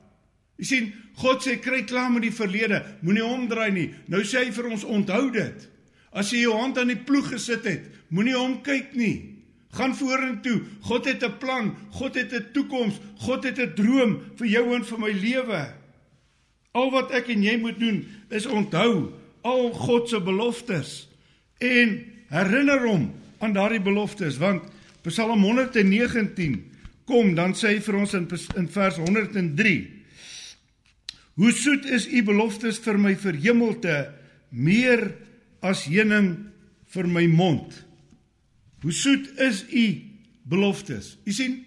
Jy 0.60 0.66
sien, 0.66 0.94
God 1.22 1.42
sê 1.42 1.56
kry 1.62 1.84
klaar 1.88 2.12
met 2.12 2.22
die 2.22 2.36
verlede, 2.36 2.84
moenie 3.02 3.26
omdraai 3.26 3.72
nie. 3.72 3.90
Nou 4.08 4.22
sê 4.24 4.46
hy 4.46 4.52
vir 4.52 4.68
ons 4.72 4.84
onthou 4.84 5.32
dit. 5.32 5.68
As 6.12 6.32
jy 6.34 6.44
jou 6.44 6.54
hand 6.54 6.78
aan 6.78 6.92
die 6.92 7.00
ploeg 7.00 7.32
gesit 7.32 7.66
het, 7.66 7.88
moenie 8.10 8.38
omkyk 8.38 8.94
nie. 8.94 9.42
Gaan 9.72 9.96
vorentoe. 9.96 10.62
God 10.82 11.06
het 11.06 11.24
'n 11.24 11.38
plan. 11.40 11.76
God 11.92 12.16
het 12.16 12.34
'n 12.34 12.52
toekoms. 12.54 13.00
God 13.16 13.44
het 13.44 13.60
'n 13.60 13.74
droom 13.76 14.20
vir 14.36 14.48
jou 14.48 14.76
en 14.76 14.84
vir 14.84 15.00
my 15.00 15.12
lewe. 15.12 15.74
Al 16.74 16.92
wat 16.92 17.12
ek 17.12 17.30
en 17.30 17.44
jy 17.44 17.58
moet 17.58 17.80
doen 17.80 18.06
is 18.30 18.46
onthou 18.46 19.21
al 19.48 19.72
God 19.76 20.10
se 20.10 20.20
beloftes 20.24 20.92
en 21.62 21.98
herinner 22.32 22.86
hom 22.86 23.10
aan 23.42 23.56
daardie 23.56 23.84
beloftes 23.84 24.40
want 24.42 24.68
Psalm 25.06 25.42
119 25.44 26.60
kom 27.10 27.34
dan 27.36 27.56
sê 27.58 27.76
hy 27.76 27.82
vir 27.84 27.98
ons 28.04 28.14
in 28.18 28.28
in 28.60 28.70
vers 28.70 29.02
103 29.02 29.74
Hoe 31.42 31.52
soet 31.56 31.88
is 31.90 32.06
u 32.12 32.22
beloftes 32.28 32.78
vir 32.84 33.00
my 33.02 33.16
verhemelte 33.18 34.12
meer 34.52 35.08
as 35.64 35.88
heuning 35.90 36.36
vir 36.94 37.08
my 37.08 37.26
mond 37.32 37.74
Hoe 38.82 38.94
soet 38.94 39.30
is 39.40 39.66
u 39.70 40.12
beloftes. 40.52 41.16
U 41.26 41.34
sien, 41.36 41.60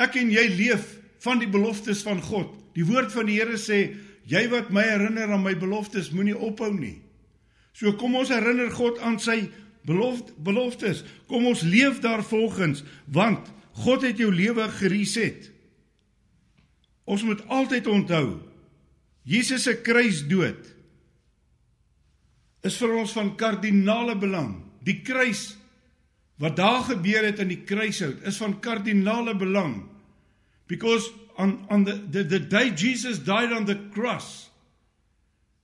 ek 0.00 0.16
en 0.20 0.30
jy 0.32 0.46
leef 0.56 0.94
van 1.24 1.40
die 1.42 1.50
beloftes 1.50 2.02
van 2.06 2.20
God. 2.24 2.52
Die 2.76 2.84
woord 2.86 3.12
van 3.14 3.28
die 3.28 3.38
Here 3.38 3.58
sê, 3.60 3.80
jy 4.28 4.46
wat 4.52 4.72
my 4.74 4.84
herinner 4.86 5.32
aan 5.32 5.44
my 5.44 5.54
beloftes, 5.58 6.12
moenie 6.14 6.36
ophou 6.36 6.72
nie. 6.74 6.98
So 7.76 7.92
kom 8.00 8.16
ons 8.16 8.32
herinner 8.32 8.70
God 8.72 8.98
aan 9.04 9.18
sy 9.20 9.50
beloft, 9.86 10.32
beloftes. 10.42 11.04
Kom 11.28 11.46
ons 11.50 11.64
leef 11.66 12.00
daarvolgens, 12.04 12.82
want 13.12 13.52
God 13.84 14.06
het 14.08 14.20
jou 14.20 14.30
lewe 14.32 14.64
gereset. 14.78 15.50
Ons 17.06 17.22
moet 17.26 17.42
altyd 17.52 17.86
onthou 17.86 18.26
Jesus 19.26 19.66
se 19.66 19.74
kruisdood 19.82 20.72
is 22.66 22.76
vir 22.78 22.92
ons 22.98 23.12
van 23.14 23.32
kardinale 23.38 24.14
belang. 24.18 24.52
Die 24.86 25.00
kruis 25.06 25.52
Wat 26.36 26.56
daar 26.56 26.82
gebeur 26.84 27.24
het 27.24 27.40
aan 27.40 27.52
die 27.52 27.62
kruishout 27.64 28.24
is 28.28 28.36
van 28.36 28.58
kardinale 28.60 29.36
belang. 29.36 29.86
Because 30.68 31.08
on 31.36 31.58
on 31.68 31.84
the 31.84 31.96
the 32.10 32.26
the 32.26 32.40
day 32.46 32.70
Jesus 32.70 33.18
died 33.24 33.52
on 33.52 33.64
the 33.64 33.78
cross 33.92 34.50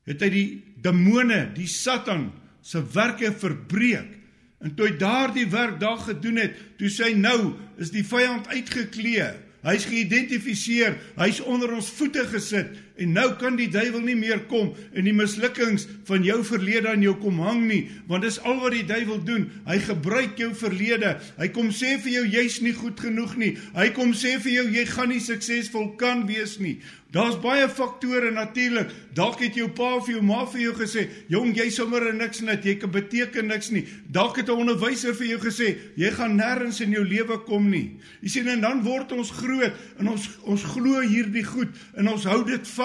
het 0.04 0.21
hy 0.21 0.28
die 0.33 0.49
demone, 0.83 1.47
die 1.57 1.69
Satan 1.71 2.31
se 2.62 2.83
werke 2.95 3.33
verbreek. 3.35 4.19
En 4.62 4.75
toe 4.79 4.87
hy 4.89 4.97
daardie 4.99 5.49
werk 5.51 5.81
daar 5.83 5.99
gedoen 5.99 6.39
het, 6.39 6.59
toe 6.79 6.91
sê 6.93 7.11
hy 7.11 7.17
nou 7.19 7.55
is 7.83 7.91
die 7.95 8.05
vyand 8.07 8.47
uitgeklee. 8.53 9.33
Hy's 9.62 9.87
geïdentifiseer, 9.91 10.97
hy's 11.19 11.41
onder 11.43 11.75
ons 11.75 11.91
voete 11.99 12.25
gesit 12.31 12.71
en 12.97 13.13
nou 13.13 13.29
kan 13.41 13.57
die 13.57 13.69
duiwel 13.73 14.01
nie 14.05 14.17
meer 14.19 14.45
kom 14.51 14.73
en 14.93 15.05
die 15.09 15.15
mislukkings 15.17 15.87
van 16.09 16.25
jou 16.27 16.41
verlede 16.45 16.89
aan 16.93 17.05
jou 17.05 17.15
kom 17.23 17.41
hang 17.41 17.67
nie, 17.69 17.83
want 18.09 18.27
dis 18.27 18.41
al 18.43 18.61
wat 18.63 18.77
die 18.77 18.87
duiwel 18.87 19.23
doen. 19.27 19.49
Hy 19.67 19.79
gebruik 19.87 20.41
jou 20.41 20.53
verlede. 20.55 21.17
Hy 21.39 21.49
kom 21.55 21.71
sê 21.75 21.97
vir 22.03 22.13
jou 22.19 22.25
jy's 22.39 22.61
nie 22.65 22.75
goed 22.77 23.01
genoeg 23.01 23.37
nie. 23.41 23.53
Hy 23.77 23.91
kom 23.97 24.13
sê 24.17 24.39
vir 24.43 24.59
jou 24.61 24.67
jy 24.73 24.87
gaan 24.91 25.13
nie 25.13 25.23
suksesvol 25.23 25.95
kan 26.01 26.27
wees 26.29 26.59
nie. 26.63 26.79
Daar's 27.13 27.37
baie 27.41 27.69
faktore 27.69 28.31
natuurlik. 28.33 28.89
Dalk 29.13 29.43
het 29.45 29.57
jou 29.59 29.67
pa 29.77 29.91
of 29.99 30.07
jou 30.09 30.23
ma 30.25 30.47
vir 30.49 30.61
jou 30.61 30.73
gesê, 30.73 31.09
"Jong, 31.29 31.55
jy 31.55 31.69
sommer 31.71 32.15
niks 32.15 32.41
net, 32.41 32.65
jy 32.65 32.77
beteken 32.77 33.47
niks 33.47 33.71
nie." 33.71 33.85
Dalk 34.11 34.37
het 34.37 34.49
'n 34.49 34.57
onderwyser 34.57 35.15
vir 35.15 35.27
jou 35.27 35.39
gesê, 35.39 35.77
"Jy 35.95 36.11
gaan 36.11 36.39
nêrens 36.39 36.81
in 36.81 36.91
jou 36.91 37.05
lewe 37.05 37.39
kom 37.45 37.71
nie." 37.71 37.99
Jy 38.23 38.29
sien 38.29 38.49
en 38.49 38.61
dan 38.61 38.83
word 38.83 39.13
ons 39.13 39.31
groot 39.31 39.73
en 39.99 40.09
ons 40.09 40.29
ons 40.43 40.63
glo 40.63 41.01
hierdie 41.01 41.45
goed 41.45 41.69
en 41.97 42.09
ons 42.09 42.25
hou 42.25 42.45
dit 42.45 42.69
vas. 42.69 42.82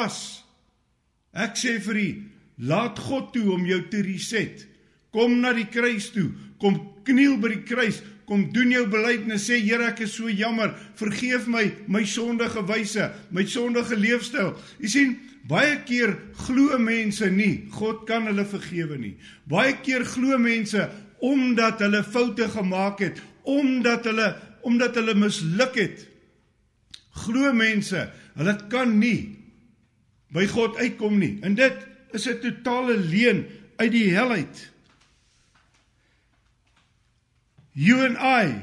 Ek 1.38 1.58
sê 1.60 1.78
vir 1.84 2.02
u, 2.02 2.10
laat 2.70 3.00
God 3.00 3.32
toe 3.36 3.52
om 3.54 3.66
jou 3.66 3.80
te 3.92 4.02
reset. 4.06 4.66
Kom 5.14 5.40
na 5.42 5.54
die 5.54 5.68
kruis 5.70 6.10
toe. 6.14 6.32
Kom 6.62 6.80
kniel 7.08 7.38
by 7.42 7.54
die 7.54 7.66
kruis. 7.68 8.02
Kom 8.28 8.50
doen 8.52 8.74
jou 8.74 8.84
belydenis 8.92 9.46
sê 9.48 9.60
Here 9.62 9.88
ek 9.88 10.02
is 10.04 10.18
so 10.18 10.28
jammer. 10.28 10.74
Vergeef 11.00 11.48
my 11.48 11.64
my 11.88 12.04
sondige 12.04 12.66
wyse, 12.68 13.12
my 13.32 13.46
sondige 13.48 13.96
leefstyl. 13.96 14.56
Jy 14.84 14.92
sien 14.92 15.16
baie 15.48 15.78
keer 15.88 16.18
glo 16.44 16.76
mense 16.82 17.30
nie 17.32 17.70
God 17.72 18.04
kan 18.10 18.28
hulle 18.28 18.44
vergewe 18.50 18.98
nie. 19.00 19.16
Baie 19.48 19.78
keer 19.84 20.04
glo 20.04 20.38
mense 20.42 20.90
omdat 21.24 21.80
hulle 21.82 22.04
foute 22.06 22.50
gemaak 22.52 23.00
het, 23.02 23.22
omdat 23.48 24.06
hulle 24.12 24.34
omdat 24.68 25.00
hulle 25.00 25.16
misluk 25.16 25.78
het. 25.80 26.04
Glo 27.24 27.54
mense, 27.56 28.10
hulle 28.36 28.54
kan 28.70 28.92
nie 29.00 29.37
by 30.34 30.46
God 30.48 30.78
uitkom 30.78 31.18
nie. 31.20 31.38
En 31.42 31.56
dit 31.56 31.88
is 32.12 32.28
'n 32.28 32.40
totale 32.40 32.98
leuen 32.98 33.46
uit 33.78 33.92
die 33.92 34.14
hel 34.14 34.32
uit. 34.32 34.72
You 37.72 38.06
and 38.06 38.18
I, 38.18 38.56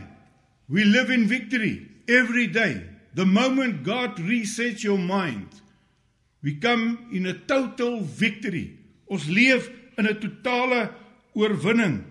we 0.66 0.85
live 0.85 1.12
in 1.12 1.28
victory 1.28 1.87
every 2.06 2.50
day. 2.50 2.83
The 3.14 3.25
moment 3.25 3.85
God 3.87 4.18
resets 4.18 4.83
your 4.83 4.99
mind, 4.99 5.62
we 6.40 6.59
come 6.59 6.99
in 7.11 7.26
a 7.26 7.35
total 7.47 8.02
victory. 8.02 8.76
Ons 9.06 9.26
leef 9.26 9.71
in 9.97 10.06
'n 10.06 10.18
totale 10.18 10.90
oorwinning. 11.33 12.02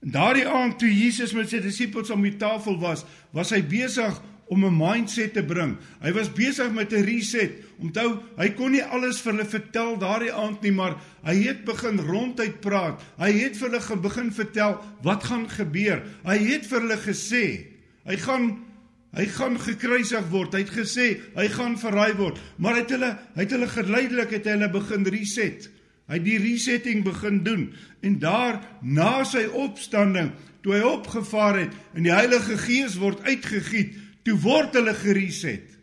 En 0.00 0.10
daardie 0.10 0.46
aand 0.48 0.78
toe 0.78 0.88
Jesus 0.88 1.32
met 1.32 1.48
sy 1.48 1.60
disippels 1.60 2.10
om 2.10 2.22
die 2.22 2.36
tafel 2.36 2.78
was, 2.78 3.04
was 3.30 3.50
hy 3.50 3.62
besig 3.62 4.20
om 4.48 4.64
'n 4.64 4.76
mindset 4.76 5.32
te 5.32 5.44
bring. 5.44 5.76
Hy 6.00 6.12
was 6.12 6.32
besig 6.32 6.72
met 6.72 6.92
'n 6.92 7.04
reset. 7.04 7.52
Onthou, 7.78 8.18
hy 8.36 8.48
kon 8.50 8.70
nie 8.70 8.82
alles 8.82 9.20
vir 9.20 9.32
hulle 9.32 9.46
vertel 9.46 9.98
daardie 9.98 10.32
aand 10.32 10.62
nie, 10.62 10.72
maar 10.72 10.96
hy 11.22 11.34
het 11.34 11.64
begin 11.64 11.98
ronduit 12.00 12.60
praat. 12.60 13.02
Hy 13.18 13.32
het 13.32 13.56
vir 13.56 13.70
hulle 13.70 14.00
begin 14.00 14.32
vertel 14.32 14.80
wat 15.02 15.24
gaan 15.24 15.48
gebeur. 15.50 16.02
Hy 16.24 16.38
het 16.38 16.66
vir 16.66 16.80
hulle 16.80 16.96
gesê, 16.96 17.66
hy 18.04 18.16
gaan 18.16 18.64
hy 19.12 19.24
gaan 19.26 19.56
gekruisig 19.58 20.28
word. 20.30 20.52
Hy 20.52 20.58
het 20.58 20.74
gesê 20.74 21.20
hy 21.34 21.48
gaan 21.48 21.78
verraai 21.78 22.14
word, 22.16 22.38
maar 22.56 22.74
hy 22.74 22.80
het 22.80 22.90
hulle 22.90 23.18
hy 23.34 23.42
het 23.42 23.50
hulle 23.50 23.68
geleidelik 23.68 24.30
het 24.30 24.44
hy 24.44 24.50
hulle 24.50 24.70
begin 24.70 25.04
reset. 25.04 25.70
Hy 26.08 26.14
het 26.14 26.24
die 26.24 26.38
resetting 26.40 27.04
begin 27.04 27.42
doen 27.44 27.74
en 28.00 28.18
daar 28.18 28.62
na 28.82 29.24
sy 29.24 29.44
opstanding 29.44 30.32
toe 30.64 30.72
hy 30.72 30.82
opgevaar 30.88 31.58
het 31.64 31.74
en 31.94 32.06
die 32.06 32.14
Heilige 32.14 32.56
Gees 32.58 32.96
word 33.00 33.20
uitgegiet, 33.28 33.96
toe 34.28 34.36
word 34.44 34.76
hulle 34.76 34.92
gereset. 34.92 35.76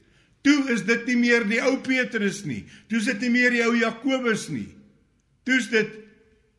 Toe 0.45 0.69
is 0.73 0.83
dit 0.85 1.07
nie 1.09 1.17
meer 1.17 1.45
die 1.49 1.61
ou 1.65 1.79
Petrus 1.81 2.43
nie. 2.45 2.61
Toe 2.89 2.99
is 3.01 3.09
dit 3.09 3.23
nie 3.25 3.33
meer 3.33 3.55
die 3.55 3.63
ou 3.65 3.73
Jakobus 3.73 4.45
nie. 4.53 4.69
Toe 5.45 5.57
is 5.57 5.71
dit 5.71 5.95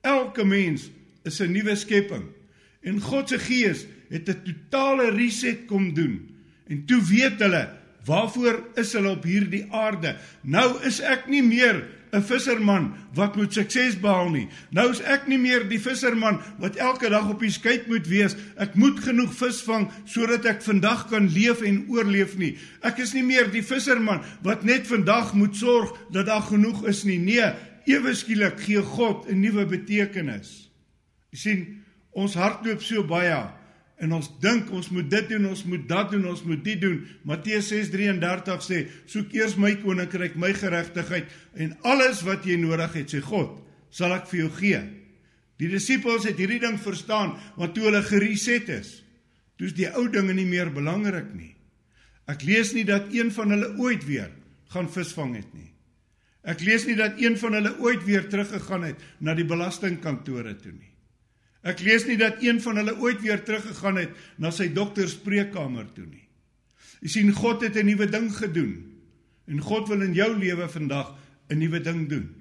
elke 0.07 0.45
mens 0.45 0.91
is 1.25 1.41
'n 1.41 1.53
nuwe 1.53 1.77
skepping. 1.77 2.27
En 2.83 3.01
God 3.01 3.29
se 3.29 3.39
Gees 3.39 3.87
het 4.11 4.29
'n 4.29 4.43
totale 4.43 5.11
reset 5.11 5.67
kom 5.67 5.95
doen. 5.95 6.35
En 6.67 6.87
toe 6.87 7.03
weet 7.03 7.39
hulle, 7.39 7.71
waarvoor 8.05 8.71
is 8.75 8.93
hulle 8.93 9.11
op 9.11 9.23
hierdie 9.23 9.67
aarde? 9.71 10.17
Nou 10.43 10.83
is 10.83 11.01
ek 11.01 11.27
nie 11.29 11.43
meer 11.43 11.87
'n 12.17 12.23
visserman 12.25 12.95
wat 13.15 13.37
moet 13.37 13.53
sukses 13.53 13.99
behaal 14.01 14.31
nie. 14.33 14.49
Nou 14.71 14.91
is 14.91 15.03
ek 15.05 15.27
nie 15.29 15.39
meer 15.39 15.67
die 15.69 15.81
visserman 15.81 16.41
wat 16.63 16.77
elke 16.81 17.11
dag 17.13 17.29
op 17.29 17.41
die 17.41 17.53
skei 17.53 17.83
moet 17.87 18.09
wees. 18.09 18.37
Ek 18.57 18.75
moet 18.75 19.01
genoeg 19.05 19.35
vis 19.37 19.61
vang 19.67 19.91
sodat 20.05 20.49
ek 20.49 20.63
vandag 20.65 21.07
kan 21.13 21.29
leef 21.33 21.61
en 21.61 21.85
oorleef 21.93 22.37
nie. 22.41 22.57
Ek 22.83 22.99
is 23.05 23.13
nie 23.15 23.25
meer 23.27 23.51
die 23.53 23.65
visserman 23.65 24.23
wat 24.43 24.65
net 24.65 24.87
vandag 24.89 25.35
moet 25.35 25.57
sorg 25.57 25.93
dat 26.13 26.27
daar 26.27 26.47
genoeg 26.49 26.87
is 26.89 27.05
nie. 27.05 27.19
Nee, 27.19 27.53
ewe 27.87 28.15
skielik 28.15 28.61
gee 28.61 28.83
God 28.83 29.29
'n 29.29 29.41
nuwe 29.41 29.67
betekenis. 29.67 30.71
Jy 31.31 31.39
sien, 31.39 31.83
ons 32.13 32.35
hardloop 32.35 32.83
so 32.83 33.03
baie 33.05 33.45
en 33.97 34.13
ons 34.13 34.27
dink 34.43 34.71
ons 34.77 34.89
moet 34.93 35.09
dit 35.11 35.29
doen, 35.33 35.47
ons 35.49 35.63
moet 35.65 35.85
dat 35.89 36.11
doen, 36.13 36.27
ons 36.29 36.43
moet 36.45 36.63
dit 36.65 36.81
doen. 36.81 36.99
Matteus 37.25 37.71
6:33 37.73 38.63
sê: 38.65 38.87
"Soek 39.07 39.33
eers 39.33 39.57
my 39.57 39.75
koninkryk, 39.77 40.37
my 40.37 40.53
geregtigheid 40.53 41.25
en 41.55 41.77
alles 41.83 42.23
wat 42.23 42.45
jy 42.45 42.57
nodig 42.57 42.93
het, 42.93 43.15
sê 43.15 43.21
God, 43.21 43.59
sal 43.91 44.13
ek 44.13 44.27
vir 44.27 44.41
jou 44.41 44.51
gee." 44.51 44.81
Die 45.59 45.69
disippels 45.69 46.25
het 46.25 46.37
hierdie 46.37 46.61
ding 46.61 46.79
verstaan 46.79 47.39
want 47.57 47.75
toe 47.75 47.85
hulle 47.89 48.03
gereset 48.03 48.69
is, 48.69 49.03
toe's 49.57 49.73
die 49.73 49.89
ou 49.89 50.09
dinge 50.09 50.35
nie 50.35 50.45
meer 50.45 50.71
belangrik 50.71 51.33
nie. 51.35 51.57
Ek 52.29 52.43
lees 52.43 52.75
nie 52.75 52.85
dat 52.85 53.13
een 53.15 53.31
van 53.33 53.55
hulle 53.55 53.77
ooit 53.79 54.05
weer 54.05 54.31
gaan 54.75 54.91
visvang 54.93 55.37
het 55.37 55.55
nie. 55.55 55.71
Ek 56.47 56.61
lees 56.61 56.85
nie 56.87 56.97
dat 56.99 57.17
een 57.19 57.39
van 57.39 57.57
hulle 57.59 57.73
ooit 57.83 58.05
weer 58.05 58.29
teruggegaan 58.29 58.85
het 58.91 59.01
na 59.19 59.35
die 59.35 59.47
belastingkantore 59.47 60.55
toe 60.61 60.73
nie. 60.73 60.96
Ek 61.67 61.83
lees 61.83 62.07
nie 62.07 62.17
dat 62.21 62.43
een 62.45 62.61
van 62.63 62.79
hulle 62.79 62.95
ooit 63.03 63.21
weer 63.25 63.43
teruggegaan 63.43 63.99
het 63.99 64.15
na 64.39 64.53
sy 64.55 64.69
dokter 64.73 65.09
spreekkamer 65.11 65.89
toe 65.97 66.07
nie. 66.07 66.23
Jy 67.03 67.09
sien 67.13 67.33
God 67.35 67.63
het 67.67 67.77
'n 67.77 67.87
nuwe 67.87 68.07
ding 68.07 68.31
gedoen 68.31 68.75
en 69.47 69.61
God 69.61 69.89
wil 69.89 70.03
in 70.03 70.15
jou 70.15 70.31
lewe 70.39 70.69
vandag 70.69 71.15
'n 71.51 71.59
nuwe 71.59 71.81
ding 71.81 72.09
doen. 72.09 72.35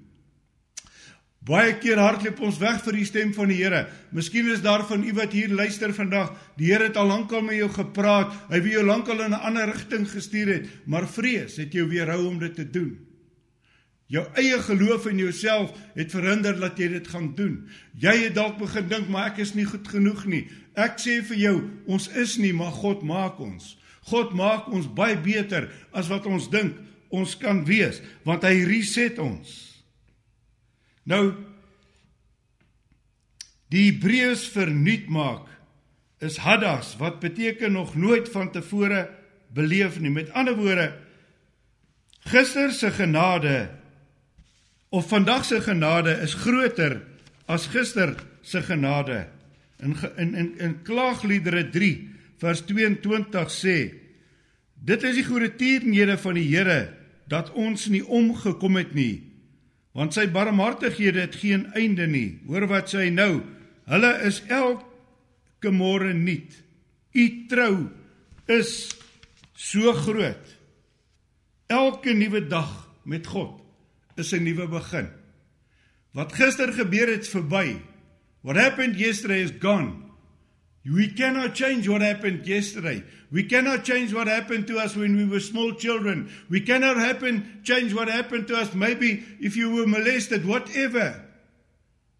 Baie 1.46 1.76
keer 1.78 1.98
hardloop 1.98 2.40
ons 2.40 2.58
weg 2.58 2.80
vir 2.82 2.92
die 2.92 3.04
stem 3.04 3.32
van 3.34 3.48
die 3.48 3.62
Here. 3.62 3.86
Miskien 4.10 4.50
is 4.50 4.62
daar 4.62 4.82
van 4.86 5.04
u 5.04 5.12
wat 5.12 5.32
hier 5.32 5.48
luister 5.48 5.94
vandag. 5.94 6.32
Die 6.56 6.72
Here 6.72 6.84
het 6.84 6.96
al 6.96 7.06
lankal 7.06 7.42
met 7.42 7.56
jou 7.56 7.68
gepraat. 7.70 8.32
Hy 8.50 8.58
wou 8.60 8.70
jou 8.70 8.84
lankal 8.84 9.22
in 9.22 9.30
'n 9.30 9.46
ander 9.46 9.66
rigting 9.66 10.10
gestuur 10.10 10.46
het, 10.46 10.66
maar 10.86 11.06
vrees 11.08 11.56
het 11.56 11.72
jou 11.72 11.88
weerhou 11.88 12.26
om 12.26 12.38
dit 12.38 12.54
te 12.54 12.70
doen. 12.70 13.05
Jou 14.06 14.22
eie 14.38 14.58
geloof 14.62 15.08
in 15.10 15.18
jouself 15.18 15.72
het 15.96 16.12
verhinder 16.14 16.54
dat 16.60 16.78
jy 16.78 16.88
dit 16.94 17.08
gaan 17.10 17.32
doen. 17.34 17.58
Jy 17.98 18.14
het 18.28 18.36
dalk 18.36 18.60
begin 18.60 18.86
dink 18.88 19.08
maar 19.10 19.32
ek 19.32 19.40
is 19.42 19.56
nie 19.58 19.66
goed 19.66 19.88
genoeg 19.90 20.24
nie. 20.30 20.44
Ek 20.78 21.00
sê 21.02 21.18
vir 21.26 21.40
jou, 21.40 21.56
ons 21.90 22.06
is 22.14 22.36
nie, 22.38 22.52
maar 22.54 22.74
God 22.76 23.02
maak 23.02 23.40
ons. 23.42 23.74
God 24.06 24.36
maak 24.38 24.68
ons 24.70 24.86
baie 24.86 25.16
beter 25.18 25.66
as 25.90 26.10
wat 26.12 26.28
ons 26.30 26.46
dink 26.52 26.76
ons 27.14 27.34
kan 27.38 27.62
wees, 27.66 28.00
want 28.26 28.44
hy 28.46 28.60
reset 28.66 29.18
ons. 29.22 29.50
Nou 31.06 31.34
die 33.72 33.88
Hebreërs 33.88 34.44
vernuut 34.54 35.08
maak 35.10 35.48
is 36.22 36.38
hadas 36.44 36.92
wat 37.00 37.18
beteken 37.22 37.74
nog 37.74 37.96
nooit 37.98 38.28
van 38.30 38.52
tevore 38.54 39.08
beleef 39.54 39.98
nie. 40.00 40.12
Met 40.14 40.30
ander 40.38 40.54
woorde, 40.58 40.92
gister 42.30 42.70
se 42.72 42.92
genade 42.94 43.66
of 44.88 45.08
vandag 45.08 45.44
se 45.44 45.60
genade 45.60 46.10
is 46.22 46.34
groter 46.34 47.02
as 47.46 47.66
gister 47.66 48.14
se 48.42 48.62
genade. 48.62 49.26
In 49.82 49.96
in 50.16 50.34
in, 50.34 50.58
in 50.58 50.82
Klaagliedere 50.82 51.70
3 51.70 52.08
vers 52.38 52.60
22 52.60 53.50
sê: 53.50 53.94
Dit 54.74 55.02
is 55.02 55.16
die 55.18 55.24
goeie 55.24 55.50
tierenhede 55.56 56.18
van 56.18 56.34
die 56.38 56.46
Here 56.48 56.94
dat 57.26 57.50
ons 57.52 57.88
nie 57.90 58.04
omgekom 58.06 58.76
het 58.78 58.94
nie, 58.94 59.24
want 59.92 60.14
sy 60.14 60.28
barmhartighede 60.30 61.26
het 61.26 61.38
geen 61.42 61.66
einde 61.74 62.06
nie. 62.06 62.38
Hoor 62.46 62.68
wat 62.70 62.92
sê 62.92 63.06
hy 63.06 63.10
nou? 63.10 63.42
Hulle 63.90 64.12
is 64.26 64.42
elke 64.46 65.72
môre 65.72 66.14
nuut. 66.14 66.62
U 67.16 67.24
trou 67.50 67.88
is 68.46 68.94
so 69.56 69.92
groot. 69.92 70.54
Elke 71.66 72.14
nuwe 72.14 72.44
dag 72.46 72.70
met 73.02 73.26
God 73.26 73.65
is 74.18 74.32
'n 74.32 74.44
nuwe 74.44 74.68
begin. 74.68 75.08
Wat 76.12 76.32
gister 76.32 76.72
gebeur 76.72 77.08
het 77.08 77.28
verby. 77.28 77.80
What 78.40 78.56
happened 78.56 78.96
yesterday 78.96 79.42
is 79.42 79.52
gone. 79.58 80.06
We 80.84 81.08
cannot 81.08 81.56
change 81.56 81.88
what 81.88 82.00
happened 82.00 82.46
yesterday. 82.46 83.02
We 83.32 83.42
cannot 83.42 83.84
change 83.84 84.14
what 84.14 84.28
happened 84.28 84.68
to 84.68 84.78
us 84.78 84.94
when 84.94 85.16
we 85.16 85.24
were 85.24 85.40
small 85.40 85.74
children. 85.74 86.30
We 86.48 86.60
cannot 86.60 86.96
happen 86.96 87.60
change 87.64 87.92
what 87.92 88.08
happened 88.08 88.46
to 88.48 88.56
us 88.56 88.72
maybe 88.72 89.24
if 89.40 89.56
you 89.56 89.74
were 89.74 89.86
molested 89.86 90.46
whatever. 90.46 91.22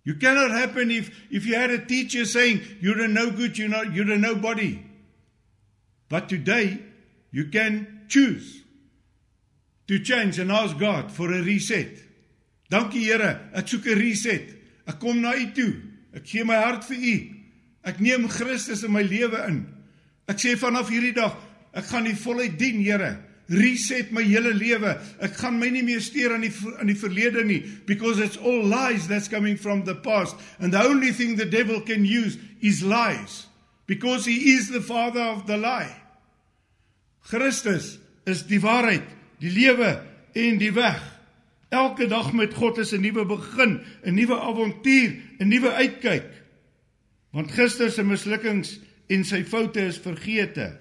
You 0.02 0.14
cannot 0.16 0.50
happen 0.50 0.90
if 0.90 1.10
if 1.30 1.46
you 1.46 1.54
had 1.54 1.70
a 1.70 1.84
teacher 1.84 2.24
saying 2.24 2.60
you're 2.80 3.00
a 3.00 3.08
no 3.08 3.30
good, 3.30 3.56
you're 3.56 3.68
not 3.68 3.94
you're 3.94 4.10
a 4.10 4.18
nobody. 4.18 4.82
But 6.08 6.28
today 6.28 6.80
you 7.30 7.46
can 7.46 8.02
choose 8.08 8.62
to 9.88 9.98
change 9.98 10.38
and 10.38 10.50
ask 10.50 10.78
God 10.78 11.12
for 11.12 11.32
a 11.32 11.42
reset. 11.42 12.02
Dankie 12.70 13.04
Here, 13.06 13.50
ek 13.54 13.68
soek 13.68 13.86
'n 13.86 13.98
reset. 13.98 14.48
Ek 14.86 14.98
kom 14.98 15.20
na 15.20 15.34
U 15.34 15.52
toe. 15.54 15.74
Ek 16.14 16.24
gee 16.24 16.44
my 16.44 16.56
hart 16.56 16.84
vir 16.84 16.96
U. 16.96 17.16
Ek 17.84 18.00
neem 18.00 18.28
Christus 18.28 18.82
in 18.82 18.92
my 18.92 19.02
lewe 19.02 19.46
in. 19.48 19.66
Ek 20.28 20.36
sê 20.36 20.56
vanaf 20.58 20.90
hierdie 20.90 21.14
dag, 21.14 21.36
ek 21.72 21.84
gaan 21.84 22.06
U 22.06 22.14
voluit 22.14 22.58
dien, 22.58 22.82
Here. 22.82 23.22
Reset 23.48 24.10
my 24.10 24.24
hele 24.26 24.50
lewe. 24.50 24.96
Ek 25.22 25.36
gaan 25.38 25.60
my 25.60 25.68
nie 25.70 25.84
meer 25.86 26.00
steur 26.02 26.34
aan 26.34 26.42
die 26.42 26.52
aan 26.80 26.90
die 26.90 26.98
verlede 26.98 27.44
nie 27.46 27.60
because 27.86 28.18
it's 28.18 28.36
all 28.36 28.64
lies 28.66 29.06
that's 29.06 29.28
coming 29.28 29.56
from 29.56 29.84
the 29.84 29.94
past 29.94 30.34
and 30.58 30.72
the 30.72 30.82
only 30.82 31.12
thing 31.12 31.36
the 31.36 31.46
devil 31.46 31.80
can 31.80 32.04
use 32.04 32.38
is 32.60 32.82
lies 32.82 33.46
because 33.86 34.26
he 34.26 34.56
is 34.56 34.68
the 34.70 34.80
father 34.80 35.22
of 35.22 35.46
the 35.46 35.56
lie. 35.56 35.94
Christus 37.22 37.98
is 38.26 38.42
die 38.50 38.58
waarheid 38.58 39.06
die 39.38 39.50
lewe 39.50 40.02
en 40.32 40.58
die 40.58 40.72
weg. 40.72 41.02
Elke 41.68 42.06
dag 42.06 42.32
met 42.32 42.54
God 42.54 42.78
is 42.78 42.92
'n 42.92 43.00
nuwe 43.00 43.24
begin, 43.26 43.80
'n 44.04 44.14
nuwe 44.14 44.40
avontuur, 44.40 45.16
'n 45.38 45.48
nuwe 45.48 45.72
uitkyk. 45.72 46.30
Want 47.32 47.52
gister 47.52 47.90
se 47.90 48.02
mislukkings 48.02 48.78
en 49.06 49.24
sy 49.24 49.44
foute 49.44 49.80
is 49.80 49.98
vergeete. 49.98 50.78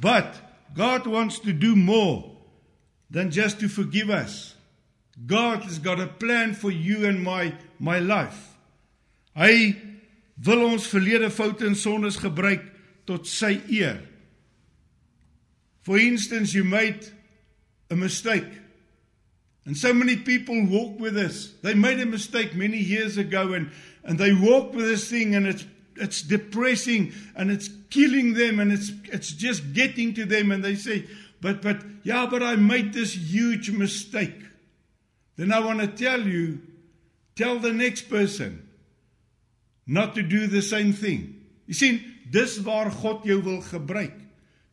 But 0.00 0.42
God 0.74 1.06
wants 1.06 1.40
to 1.40 1.52
do 1.52 1.76
more 1.76 2.36
than 3.10 3.30
just 3.30 3.60
to 3.60 3.68
forgive 3.68 4.10
us. 4.10 4.56
God 5.26 5.62
has 5.62 5.78
got 5.78 6.00
a 6.00 6.06
plan 6.06 6.54
for 6.54 6.70
you 6.70 7.06
and 7.06 7.22
my 7.22 7.54
my 7.78 7.98
life. 7.98 8.56
Hy 9.36 9.76
wil 10.44 10.64
ons 10.66 10.88
verlede 10.88 11.30
foute 11.30 11.64
en 11.64 11.76
sondes 11.76 12.18
gebruik 12.20 12.64
tot 13.08 13.26
sy 13.28 13.60
eer. 13.72 14.02
For 15.80 15.98
instance, 15.98 16.52
you 16.52 16.64
made 16.64 17.15
a 17.90 17.96
mistake. 17.96 18.46
And 19.64 19.76
so 19.76 19.92
many 19.92 20.16
people 20.16 20.66
walk 20.66 21.00
with 21.00 21.16
us. 21.16 21.52
They 21.62 21.74
made 21.74 22.00
a 22.00 22.06
mistake 22.06 22.54
many 22.54 22.78
years 22.78 23.16
ago 23.16 23.52
and, 23.52 23.70
and 24.04 24.18
they 24.18 24.32
walk 24.32 24.72
with 24.74 24.86
this 24.86 25.10
thing 25.10 25.34
and 25.34 25.46
it's 25.46 25.64
it's 25.98 26.20
depressing 26.20 27.14
and 27.34 27.50
it's 27.50 27.70
killing 27.88 28.34
them 28.34 28.60
and 28.60 28.70
it's 28.70 28.92
it's 29.04 29.32
just 29.32 29.72
getting 29.72 30.12
to 30.14 30.24
them 30.24 30.52
and 30.52 30.62
they 30.62 30.74
say, 30.74 31.06
But 31.40 31.62
but 31.62 31.82
yeah, 32.02 32.26
but 32.26 32.42
I 32.42 32.56
made 32.56 32.92
this 32.92 33.14
huge 33.14 33.70
mistake. 33.70 34.40
Then 35.36 35.52
I 35.52 35.60
want 35.60 35.80
to 35.80 35.86
tell 35.86 36.20
you, 36.20 36.60
tell 37.34 37.58
the 37.58 37.72
next 37.72 38.08
person 38.08 38.68
not 39.86 40.14
to 40.14 40.22
do 40.22 40.46
the 40.46 40.62
same 40.62 40.92
thing. 40.92 41.44
You 41.66 41.74
sien, 41.74 42.00
dis 42.30 42.58
waar 42.58 42.90
God 42.90 43.24
jou 43.26 43.40
wil 43.42 43.60
gebruik. 43.62 44.14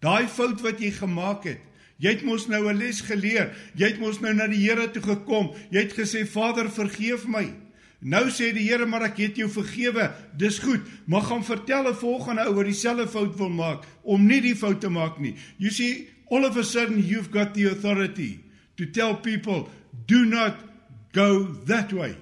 Daai 0.02 0.28
fout 0.28 0.62
wat 0.63 0.80
jy 0.82 0.91
gemaak 0.91 1.45
het. 1.47 1.62
Jy 1.98 2.10
het 2.10 2.24
mos 2.24 2.48
nou 2.48 2.70
'n 2.70 2.78
les 2.78 3.02
geleer. 3.02 3.56
Jy 3.76 3.88
het 3.88 4.00
mos 4.00 4.20
nou 4.20 4.34
na 4.34 4.48
die 4.48 4.70
Here 4.70 4.92
toe 4.92 5.02
gekom. 5.02 5.54
Jy 5.72 5.80
het 5.80 5.94
gesê 5.94 6.26
Vader, 6.28 6.70
vergeef 6.70 7.28
my. 7.28 7.54
Nou 8.00 8.30
sê 8.30 8.52
die 8.54 8.68
Here, 8.70 8.86
maar 8.86 9.04
ek 9.04 9.18
het 9.18 9.36
jou 9.36 9.50
vergewe. 9.50 10.12
Dis 10.38 10.60
goed. 10.60 10.82
Maar 11.06 11.22
gaan 11.22 11.44
vertel 11.44 11.88
'n 11.90 11.96
volgende 11.96 12.46
ou 12.46 12.56
wat 12.56 12.66
dieselfde 12.66 13.08
fout 13.08 13.38
wil 13.38 13.50
maak 13.50 13.84
om 14.04 14.26
nie 14.26 14.42
die 14.42 14.56
fout 14.56 14.82
te 14.82 14.90
maak 14.90 15.20
nie. 15.20 15.36
You 15.58 15.72
see, 15.72 16.10
all 16.30 16.46
of 16.46 16.58
a 16.58 16.64
sudden 16.64 17.00
you've 17.00 17.32
got 17.32 17.54
the 17.54 17.70
authority 17.70 18.40
to 18.76 18.86
tell 18.92 19.16
people 19.16 19.70
do 20.06 20.26
not 20.26 20.56
go 21.12 21.48
that 21.66 21.92
way. 21.92 22.16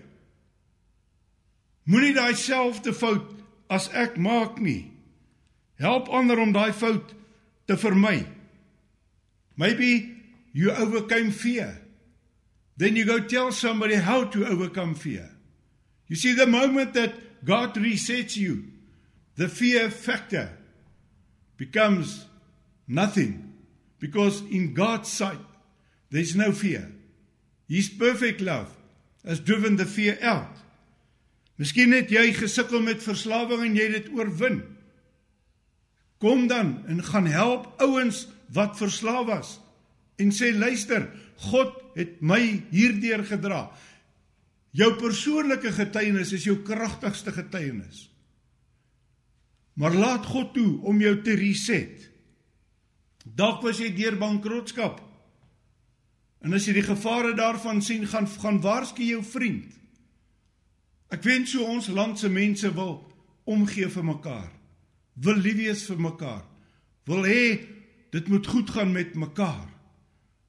Moenie 1.84 2.14
daai 2.14 2.36
selfde 2.36 2.94
fout 2.94 3.32
as 3.70 3.90
ek 3.94 4.18
maak 4.18 4.60
nie. 4.60 4.92
Help 5.82 6.10
ander 6.10 6.40
om 6.40 6.52
daai 6.52 6.74
fout 6.74 7.16
te 7.66 7.78
vermy. 7.78 8.28
Maybe 9.62 10.17
you 10.54 10.71
overcame 10.71 11.30
fear. 11.30 11.80
Then 12.78 12.95
you 12.95 13.06
go 13.06 13.19
tell 13.19 13.52
somebody 13.52 13.93
how 13.93 14.24
to 14.24 14.47
overcome 14.47 14.95
fear. 14.95 15.30
You 16.08 16.15
see 16.15 16.34
the 16.34 16.47
moment 16.47 16.95
that 16.95 17.45
God 17.45 17.76
resets 17.76 18.36
you, 18.36 18.63
the 19.36 19.47
fear 19.47 19.91
factor 19.91 20.58
becomes 21.58 22.26
nothing 22.88 23.54
because 24.00 24.41
in 24.50 24.74
God's 24.74 25.12
sight 25.12 25.45
there's 26.10 26.36
no 26.36 26.52
fear. 26.54 26.91
His 27.69 27.88
perfect 27.88 28.41
love 28.41 28.76
has 29.24 29.39
driven 29.39 29.76
the 29.76 29.86
fear 29.86 30.17
out. 30.24 30.58
Miskien 31.60 31.93
het 31.93 32.10
jy 32.10 32.32
gesukkel 32.34 32.82
met 32.82 33.06
verslawing 33.06 33.62
en 33.62 33.78
jy 33.78 33.91
het 33.91 34.08
dit 34.08 34.13
oorwin. 34.17 34.63
Kom 36.17 36.47
dan 36.50 36.80
en 36.89 37.06
gaan 37.06 37.30
help 37.30 37.76
ouens 37.78 38.26
wat 38.54 38.78
verslaaf 38.80 39.28
was 39.30 39.52
en 40.22 40.30
sê 40.36 40.52
luister, 40.54 41.08
God 41.50 41.74
het 41.98 42.20
my 42.22 42.42
hierdeur 42.70 43.24
gedra. 43.26 43.64
Jou 44.78 44.92
persoonlike 45.00 45.74
getuienis 45.76 46.32
is 46.38 46.46
jou 46.46 46.60
kragtigste 46.64 47.34
getuienis. 47.36 48.06
Maar 49.82 49.96
laat 49.98 50.28
God 50.30 50.54
toe 50.54 50.80
om 50.88 51.00
jou 51.02 51.16
te 51.26 51.36
reset. 51.40 52.06
Dalk 53.26 53.64
was 53.66 53.82
jy 53.82 53.90
deur 53.96 54.18
bankrotskap. 54.20 55.02
En 56.42 56.54
as 56.58 56.66
jy 56.68 56.78
die 56.80 56.86
gevare 56.86 57.34
daarvan 57.38 57.82
sien, 57.86 58.06
gaan 58.10 58.28
gaan 58.28 58.62
waarsku 58.62 59.06
jou 59.06 59.22
vriend. 59.26 59.70
Ek 61.12 61.24
wens 61.28 61.52
so 61.54 61.66
ons 61.68 61.90
land 61.92 62.20
se 62.20 62.30
mense 62.32 62.70
wil 62.78 62.96
omgee 63.50 63.90
vir 63.92 64.06
mekaar. 64.08 64.50
Wil 65.22 65.42
lief 65.44 65.60
wees 65.60 65.84
vir 65.90 66.00
mekaar. 66.02 66.44
Wil 67.10 67.28
hê 67.28 67.44
dit 68.12 68.28
moet 68.28 68.47
goed 68.47 68.69
gaan 68.69 68.91
met 68.91 69.15
mekaar. 69.15 69.67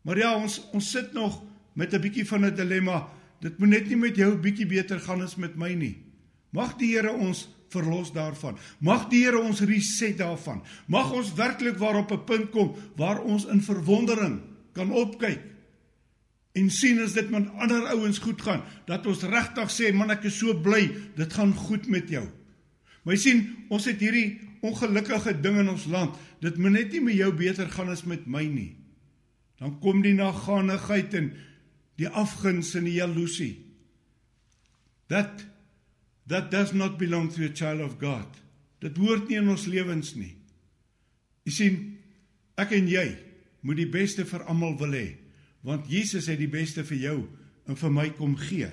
Maar 0.03 0.19
ja, 0.19 0.35
ons 0.37 0.61
ons 0.73 0.91
sit 0.91 1.13
nog 1.13 1.43
met 1.75 1.95
'n 1.95 2.01
bietjie 2.01 2.27
van 2.27 2.45
'n 2.47 2.55
dilemma. 2.55 3.09
Dit 3.41 3.59
moet 3.59 3.69
net 3.69 3.89
nie 3.89 3.97
met 3.97 4.17
jou 4.17 4.37
bietjie 4.37 4.67
beter 4.67 5.01
gaan 5.01 5.23
as 5.23 5.37
met 5.37 5.57
my 5.57 5.75
nie. 5.75 6.03
Mag 6.51 6.77
die 6.77 6.95
Here 6.95 7.13
ons 7.13 7.49
verlos 7.69 8.13
daarvan. 8.13 8.59
Mag 8.79 9.09
die 9.09 9.25
Here 9.25 9.39
ons 9.39 9.61
reset 9.61 10.19
daarvan. 10.19 10.63
Mag 10.87 11.13
ons 11.13 11.35
werklik 11.35 11.79
waarop 11.79 12.13
'n 12.13 12.25
punt 12.25 12.51
kom 12.51 12.75
waar 12.97 13.23
ons 13.23 13.45
in 13.45 13.63
verwondering 13.63 14.41
kan 14.73 14.91
opkyk 14.91 15.53
en 16.53 16.69
sien 16.73 17.01
as 17.01 17.15
dit 17.17 17.31
met 17.33 17.49
ander 17.65 17.87
ouens 17.95 18.21
goed 18.21 18.43
gaan, 18.45 18.63
dat 18.89 19.07
ons 19.09 19.25
regtig 19.25 19.73
sê 19.73 19.93
man 19.97 20.13
ek 20.13 20.27
is 20.29 20.39
so 20.41 20.55
bly, 20.65 20.85
dit 21.17 21.37
gaan 21.39 21.55
goed 21.57 21.89
met 21.93 22.11
jou. 22.13 22.27
Maar 23.03 23.17
jy 23.17 23.21
sien, 23.23 23.45
ons 23.73 23.87
het 23.89 24.01
hierdie 24.03 24.41
ongelukkige 24.63 25.35
ding 25.43 25.59
in 25.63 25.71
ons 25.73 25.89
land. 25.91 26.17
Dit 26.41 26.59
moet 26.59 26.77
net 26.77 26.93
nie 26.95 27.03
met 27.03 27.19
jou 27.19 27.31
beter 27.35 27.71
gaan 27.71 27.91
as 27.93 28.05
met 28.09 28.29
my 28.31 28.45
nie. 28.47 28.73
Dan 29.59 29.79
kom 29.83 30.03
die 30.03 30.15
naganigheid 30.15 31.15
en 31.19 31.33
die 32.01 32.09
afguns 32.09 32.73
en 32.79 32.87
die 32.87 32.99
jaloesie. 32.99 33.57
That 35.11 35.45
that 36.31 36.51
does 36.51 36.73
not 36.73 36.97
belong 36.99 37.29
to 37.35 37.45
a 37.45 37.51
child 37.51 37.83
of 37.83 37.99
God. 38.01 38.39
Dit 38.81 38.97
hoort 38.97 39.29
nie 39.29 39.41
in 39.41 39.51
ons 39.53 39.67
lewens 39.67 40.15
nie. 40.17 40.37
Jy 41.47 41.53
sien, 41.53 41.77
ek 42.59 42.73
en 42.79 42.89
jy 42.89 43.07
moet 43.67 43.79
die 43.83 43.91
beste 43.91 44.25
vir 44.27 44.47
almal 44.51 44.79
wil 44.81 44.95
hê 44.97 45.09
want 45.63 45.87
Jesus 45.87 46.27
het 46.27 46.41
die 46.41 46.51
beste 46.51 46.83
vir 46.83 46.99
jou 46.99 47.19
en 47.71 47.79
vir 47.79 47.93
my 47.95 48.09
kom 48.19 48.33
gee. 48.35 48.67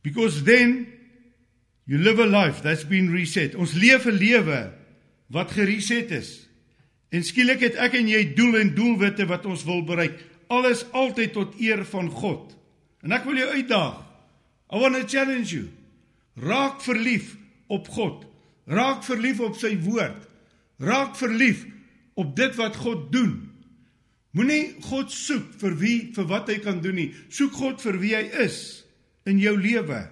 Because 0.00 0.44
then 0.46 0.95
you 1.86 1.98
live 1.98 2.18
a 2.18 2.26
life 2.26 2.62
that's 2.62 2.84
been 2.84 3.10
reset. 3.12 3.54
Ons 3.54 3.74
leef 3.74 4.06
'n 4.06 4.18
lewe 4.18 4.72
wat 5.30 5.50
gereset 5.50 6.10
is. 6.10 6.46
En 7.10 7.22
skielik 7.24 7.60
het 7.60 7.74
ek 7.74 7.94
en 7.94 8.08
jy 8.08 8.34
doel 8.34 8.58
en 8.60 8.74
doelwitte 8.74 9.26
wat 9.26 9.46
ons 9.46 9.64
wil 9.64 9.84
bereik. 9.86 10.18
Alles 10.48 10.84
altyd 10.92 11.32
tot 11.32 11.54
eer 11.60 11.84
van 11.84 12.10
God. 12.10 12.56
En 13.02 13.12
ek 13.12 13.24
wil 13.24 13.36
jou 13.36 13.48
uitdaag. 13.48 14.02
I 14.72 14.78
want 14.82 14.94
to 14.98 15.06
challenge 15.06 15.54
you. 15.54 15.70
Raak 16.34 16.82
verlief 16.82 17.36
op 17.66 17.88
God. 17.88 18.26
Raak 18.66 19.04
verlief 19.06 19.40
op 19.40 19.56
sy 19.56 19.76
woord. 19.78 20.26
Raak 20.82 21.16
verlief 21.16 21.64
op 22.14 22.34
dit 22.36 22.56
wat 22.58 22.76
God 22.76 23.12
doen. 23.12 23.52
Moenie 24.36 24.74
God 24.84 25.12
soek 25.12 25.54
vir 25.62 25.76
wie 25.80 25.98
vir 26.16 26.26
wat 26.28 26.50
hy 26.52 26.58
kan 26.60 26.82
doen 26.84 26.98
nie. 26.98 27.10
Soek 27.32 27.54
God 27.56 27.80
vir 27.80 28.00
wie 28.02 28.12
hy 28.16 28.26
is 28.44 28.58
in 29.24 29.38
jou 29.40 29.54
lewe. 29.56 30.02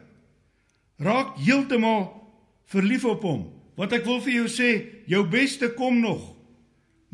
Raak 1.05 1.37
heeltemal 1.45 2.09
verlief 2.73 3.05
op 3.05 3.25
hom. 3.27 3.43
Wat 3.77 3.93
ek 3.93 4.07
wil 4.07 4.23
vir 4.25 4.39
jou 4.39 4.49
sê, 4.49 4.71
jou 5.11 5.25
beste 5.29 5.73
kom 5.77 5.99
nog. 6.01 6.31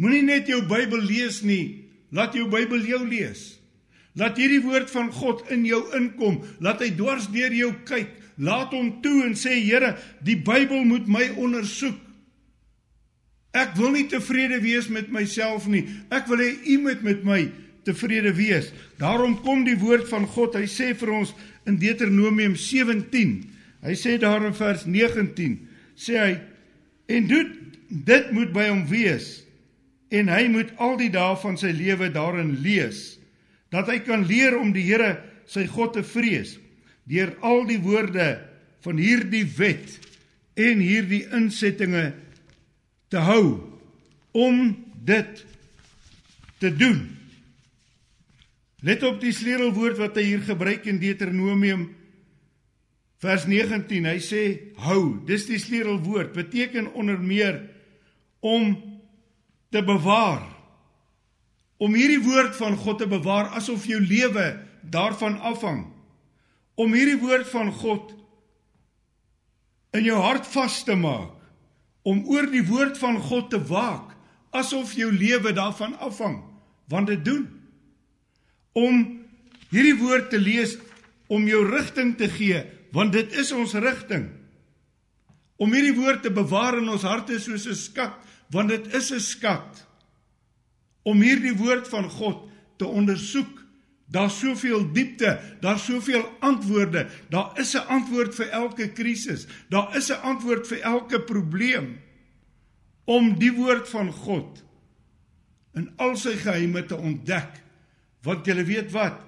Moenie 0.01 0.25
net 0.25 0.49
jou 0.49 0.61
Bybel 0.69 1.03
lees 1.05 1.41
nie, 1.45 1.89
laat 2.15 2.37
jou 2.37 2.47
Bybel 2.53 2.85
jou 2.89 3.01
lees. 3.05 3.57
Laat 4.19 4.39
hierdie 4.41 4.63
woord 4.65 4.91
van 4.93 5.11
God 5.15 5.43
in 5.55 5.65
jou 5.69 5.81
inkom, 5.97 6.41
laat 6.63 6.83
hy 6.85 6.91
dwars 6.99 7.29
deur 7.33 7.55
jou 7.55 7.73
kyk. 7.89 8.17
Laat 8.41 8.73
hom 8.73 9.03
toe 9.05 9.27
en 9.27 9.35
sê 9.37 9.59
Here, 9.61 9.95
die 10.25 10.39
Bybel 10.41 10.87
moet 10.89 11.09
my 11.11 11.27
ondersoek. 11.37 11.99
Ek 13.53 13.75
wil 13.77 13.93
nie 13.97 14.07
tevrede 14.09 14.61
wees 14.63 14.87
met 14.89 15.11
myself 15.13 15.67
nie. 15.69 15.83
Ek 16.15 16.29
wil 16.31 16.41
hê 16.41 16.53
U 16.73 16.77
moet 16.87 17.03
met 17.05 17.25
my 17.27 17.41
tevrede 17.85 18.33
wees. 18.37 18.71
Daarom 19.01 19.35
kom 19.43 19.65
die 19.67 19.77
woord 19.81 20.07
van 20.09 20.29
God. 20.31 20.55
Hy 20.55 20.69
sê 20.71 20.93
vir 20.97 21.13
ons 21.19 21.35
in 21.69 21.77
Deuteronomium 21.83 22.55
17. 22.57 23.41
Hy 23.85 23.95
sê 23.97 24.17
daar 24.21 24.45
in 24.45 24.57
vers 24.57 24.85
19 24.87 25.57
sê 26.01 26.19
hy 26.19 26.33
en 27.11 27.29
dit 27.31 27.57
dit 27.91 28.33
moet 28.35 28.53
by 28.55 28.69
hom 28.69 28.85
wees 28.91 29.41
en 30.15 30.31
hy 30.31 30.45
moet 30.53 30.71
al 30.79 30.97
die 31.01 31.11
dae 31.13 31.35
van 31.43 31.57
sy 31.59 31.73
lewe 31.75 32.11
daarin 32.15 32.53
lees 32.63 33.19
dat 33.75 33.91
hy 33.91 33.99
kan 34.07 34.27
leer 34.27 34.57
om 34.59 34.71
die 34.75 34.85
Here 34.87 35.17
sy 35.51 35.67
God 35.71 35.97
te 35.97 36.05
vrees 36.07 36.57
deur 37.11 37.33
al 37.47 37.65
die 37.67 37.81
woorde 37.83 38.29
van 38.85 39.01
hierdie 39.01 39.47
wet 39.59 39.97
en 40.61 40.83
hierdie 40.83 41.25
insettinge 41.37 42.11
te 43.11 43.23
hou 43.27 43.59
om 44.37 44.71
dit 45.03 45.45
te 46.61 46.71
doen. 46.71 47.01
Let 48.85 49.03
op 49.05 49.19
die 49.21 49.33
sleutelwoord 49.35 49.99
wat 50.01 50.19
hy 50.21 50.27
hier 50.29 50.45
gebruik 50.45 50.87
in 50.89 51.01
Deuteronomium 51.03 51.89
vers 53.21 53.47
19. 53.47 54.07
Hy 54.09 54.19
sê 54.25 54.45
hou. 54.85 55.21
Dis 55.29 55.47
die 55.49 55.61
sleutelwoord. 55.61 56.33
Beteken 56.37 56.93
onder 56.95 57.21
meer 57.21 57.63
om 58.41 58.75
te 59.71 59.85
bewaar. 59.85 60.47
Om 61.81 61.95
hierdie 61.97 62.23
woord 62.25 62.57
van 62.57 62.77
God 62.77 63.01
te 63.01 63.09
bewaar 63.09 63.53
asof 63.57 63.87
jou 63.89 64.01
lewe 64.01 64.53
daarvan 64.83 65.39
afhang. 65.41 65.87
Om 66.81 66.97
hierdie 66.97 67.21
woord 67.21 67.49
van 67.53 67.73
God 67.73 68.17
in 69.97 70.07
jou 70.07 70.19
hart 70.23 70.47
vas 70.53 70.83
te 70.87 70.97
maak 70.99 71.37
om 72.07 72.23
oor 72.33 72.47
die 72.51 72.65
woord 72.65 72.99
van 73.01 73.19
God 73.21 73.51
te 73.53 73.61
waak 73.71 74.15
asof 74.57 74.95
jou 74.99 75.11
lewe 75.13 75.53
daarvan 75.57 75.97
afhang 76.03 76.39
want 76.91 77.11
dit 77.11 77.25
doen 77.27 77.45
om 78.79 79.03
hierdie 79.71 79.99
woord 79.99 80.31
te 80.31 80.39
lees 80.41 80.77
om 81.31 81.47
jou 81.51 81.65
rigting 81.69 82.15
te 82.19 82.31
gee 82.31 82.63
want 82.93 83.13
dit 83.13 83.33
is 83.33 83.53
ons 83.53 83.75
rigting 83.75 84.29
om 85.61 85.73
hierdie 85.73 85.97
woord 85.97 86.23
te 86.23 86.31
bewaar 86.31 86.79
in 86.79 86.89
ons 86.89 87.03
harte 87.03 87.39
soos 87.39 87.67
'n 87.67 87.75
skat 87.75 88.17
want 88.51 88.69
dit 88.69 88.95
is 88.95 89.13
'n 89.13 89.21
skat 89.21 89.87
om 91.03 91.21
hierdie 91.21 91.57
woord 91.57 91.89
van 91.89 92.11
God 92.11 92.49
te 92.77 92.87
ondersoek 92.87 93.61
Daar's 94.11 94.39
soveel 94.39 94.93
diepte, 94.93 95.41
daar's 95.61 95.85
soveel 95.85 96.37
antwoorde. 96.39 97.07
Daar 97.29 97.59
is 97.59 97.73
'n 97.75 97.87
antwoord 97.87 98.35
vir 98.35 98.49
elke 98.49 98.93
krisis. 98.93 99.47
Daar 99.69 99.97
is 99.97 100.11
'n 100.11 100.23
antwoord 100.23 100.67
vir 100.67 100.81
elke 100.81 101.21
probleem. 101.21 102.01
Om 103.05 103.39
die 103.39 103.53
woord 103.53 103.89
van 103.89 104.13
God 104.13 104.65
in 105.75 105.93
al 105.97 106.17
sy 106.17 106.37
geheime 106.37 106.85
te 106.85 106.97
ontdek. 106.97 107.63
Want 108.23 108.47
jy 108.47 108.65
weet 108.65 108.91
wat? 108.91 109.21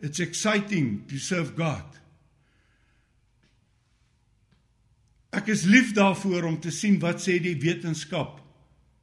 It's 0.00 0.18
exciting 0.18 1.08
to 1.08 1.16
serve 1.16 1.52
God. 1.56 1.95
Ek 5.36 5.50
is 5.52 5.64
lief 5.68 5.92
daarvoor 5.96 6.48
om 6.48 6.60
te 6.60 6.72
sien 6.74 6.98
wat 7.02 7.20
sê 7.22 7.38
die 7.42 7.56
wetenskap. 7.60 8.40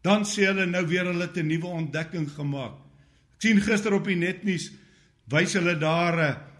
Dan 0.03 0.25
sê 0.27 0.47
hulle 0.49 0.65
nou 0.67 0.83
weer 0.89 1.05
hulle 1.07 1.27
het 1.27 1.37
'n 1.37 1.47
nuwe 1.47 1.67
ontdekking 1.67 2.29
gemaak. 2.29 2.75
Ek 3.35 3.41
sien 3.41 3.61
gister 3.61 3.93
op 3.93 4.05
die 4.05 4.15
netnuus 4.15 4.71
wys 5.29 5.53
hulle 5.53 5.77
daar 5.77 6.17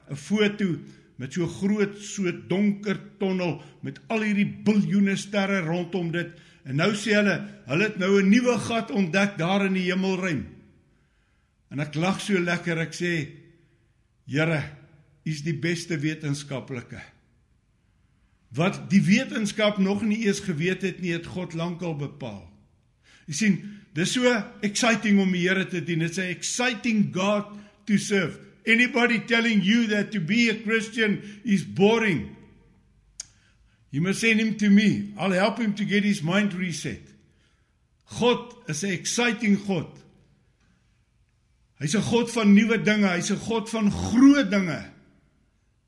'n 0.09 0.15
foto 0.15 0.79
met 1.17 1.33
so 1.33 1.47
groot 1.47 1.97
so 1.97 2.31
donker 2.47 2.97
tonnel 3.19 3.61
met 3.81 3.99
al 4.07 4.21
hierdie 4.21 4.63
biljoene 4.65 5.15
sterre 5.15 5.61
rondom 5.61 6.11
dit 6.11 6.29
en 6.65 6.75
nou 6.75 6.91
sê 6.93 7.15
hulle 7.15 7.37
hulle 7.67 7.83
het 7.83 7.97
nou 7.97 8.21
'n 8.21 8.29
nuwe 8.29 8.57
gat 8.57 8.91
ontdek 8.91 9.37
daar 9.37 9.65
in 9.65 9.73
die 9.73 9.91
hemelruim. 9.91 10.45
En 11.71 11.79
ek 11.79 11.95
lag 11.95 12.21
so 12.21 12.39
lekker 12.39 12.77
ek 12.77 12.93
sê 12.93 13.27
Here, 14.25 14.63
U 15.25 15.29
is 15.29 15.41
die 15.41 15.53
beste 15.53 15.97
wetenskaplike 15.99 17.12
wat 18.53 18.89
die 18.89 19.01
wetenskap 19.01 19.77
nog 19.77 20.03
nie 20.05 20.25
eens 20.27 20.39
geweet 20.45 20.81
het 20.81 20.99
nie, 21.01 21.13
het 21.15 21.25
God 21.25 21.55
lankal 21.57 21.95
bepaal. 21.97 22.43
Jy 23.25 23.33
sien, 23.33 23.59
dis 23.97 24.13
so 24.13 24.29
exciting 24.65 25.19
om 25.23 25.31
die 25.33 25.47
Here 25.47 25.65
te 25.69 25.81
dien. 25.81 26.03
It's 26.05 26.19
a 26.21 26.27
exciting 26.29 27.07
God 27.13 27.49
to 27.87 27.97
serve. 27.97 28.37
Anybody 28.65 29.19
telling 29.19 29.63
you 29.63 29.87
that 29.87 30.11
to 30.11 30.19
be 30.19 30.49
a 30.49 30.55
Christian 30.55 31.21
is 31.43 31.63
boring? 31.63 32.35
You 33.91 34.01
must 34.01 34.21
send 34.21 34.39
him 34.39 34.55
to 34.57 34.69
me. 34.69 35.13
I'll 35.17 35.31
help 35.31 35.59
him 35.59 35.73
to 35.75 35.85
get 35.85 36.03
his 36.03 36.23
mind 36.23 36.53
reset. 36.53 37.01
God 38.19 38.53
is 38.67 38.83
'n 38.83 38.91
exciting 38.91 39.57
God. 39.65 39.89
Hy's 41.79 41.95
'n 41.95 42.01
God 42.01 42.31
van 42.31 42.53
nuwe 42.53 42.77
dinge, 42.83 43.07
hy's 43.07 43.31
'n 43.31 43.37
God 43.37 43.69
van 43.69 43.91
groot 43.91 44.49
dinge. 44.49 44.91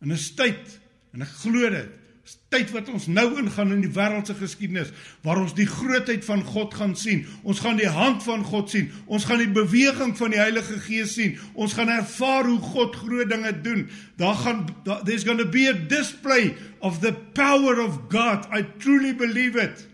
En 0.02 0.12
'n 0.12 0.18
tyd 0.36 0.80
en 1.14 1.22
ek 1.22 1.28
glo 1.28 1.70
dit 1.70 2.05
tyd 2.50 2.72
wat 2.74 2.88
ons 2.90 3.06
nou 3.12 3.26
ingaan 3.38 3.74
in 3.76 3.82
die 3.84 3.92
wêreldse 3.94 4.34
geskiedenis 4.40 4.92
waar 5.26 5.38
ons 5.42 5.54
die 5.58 5.68
grootheid 5.70 6.26
van 6.26 6.42
God 6.48 6.74
gaan 6.74 6.96
sien. 6.98 7.26
Ons 7.44 7.62
gaan 7.62 7.78
die 7.78 7.90
hand 7.90 8.24
van 8.26 8.46
God 8.46 8.72
sien. 8.74 8.90
Ons 9.06 9.28
gaan 9.30 9.44
die 9.44 9.52
beweging 9.54 10.16
van 10.18 10.34
die 10.34 10.42
Heilige 10.42 10.80
Gees 10.88 11.14
sien. 11.20 11.36
Ons 11.54 11.76
gaan 11.78 11.92
ervaar 11.94 12.50
hoe 12.50 12.60
God 12.74 12.96
groot 12.98 13.30
dinge 13.30 13.54
doen. 13.66 13.86
Daar 14.18 14.38
gaan 14.42 14.66
there's 15.06 15.26
going 15.26 15.42
to 15.42 15.50
be 15.50 15.68
a 15.70 15.74
display 15.74 16.56
of 16.80 17.02
the 17.02 17.14
power 17.38 17.78
of 17.84 18.08
God. 18.10 18.48
I 18.52 18.66
truly 18.80 19.14
believe 19.14 19.56
it. 19.56 19.86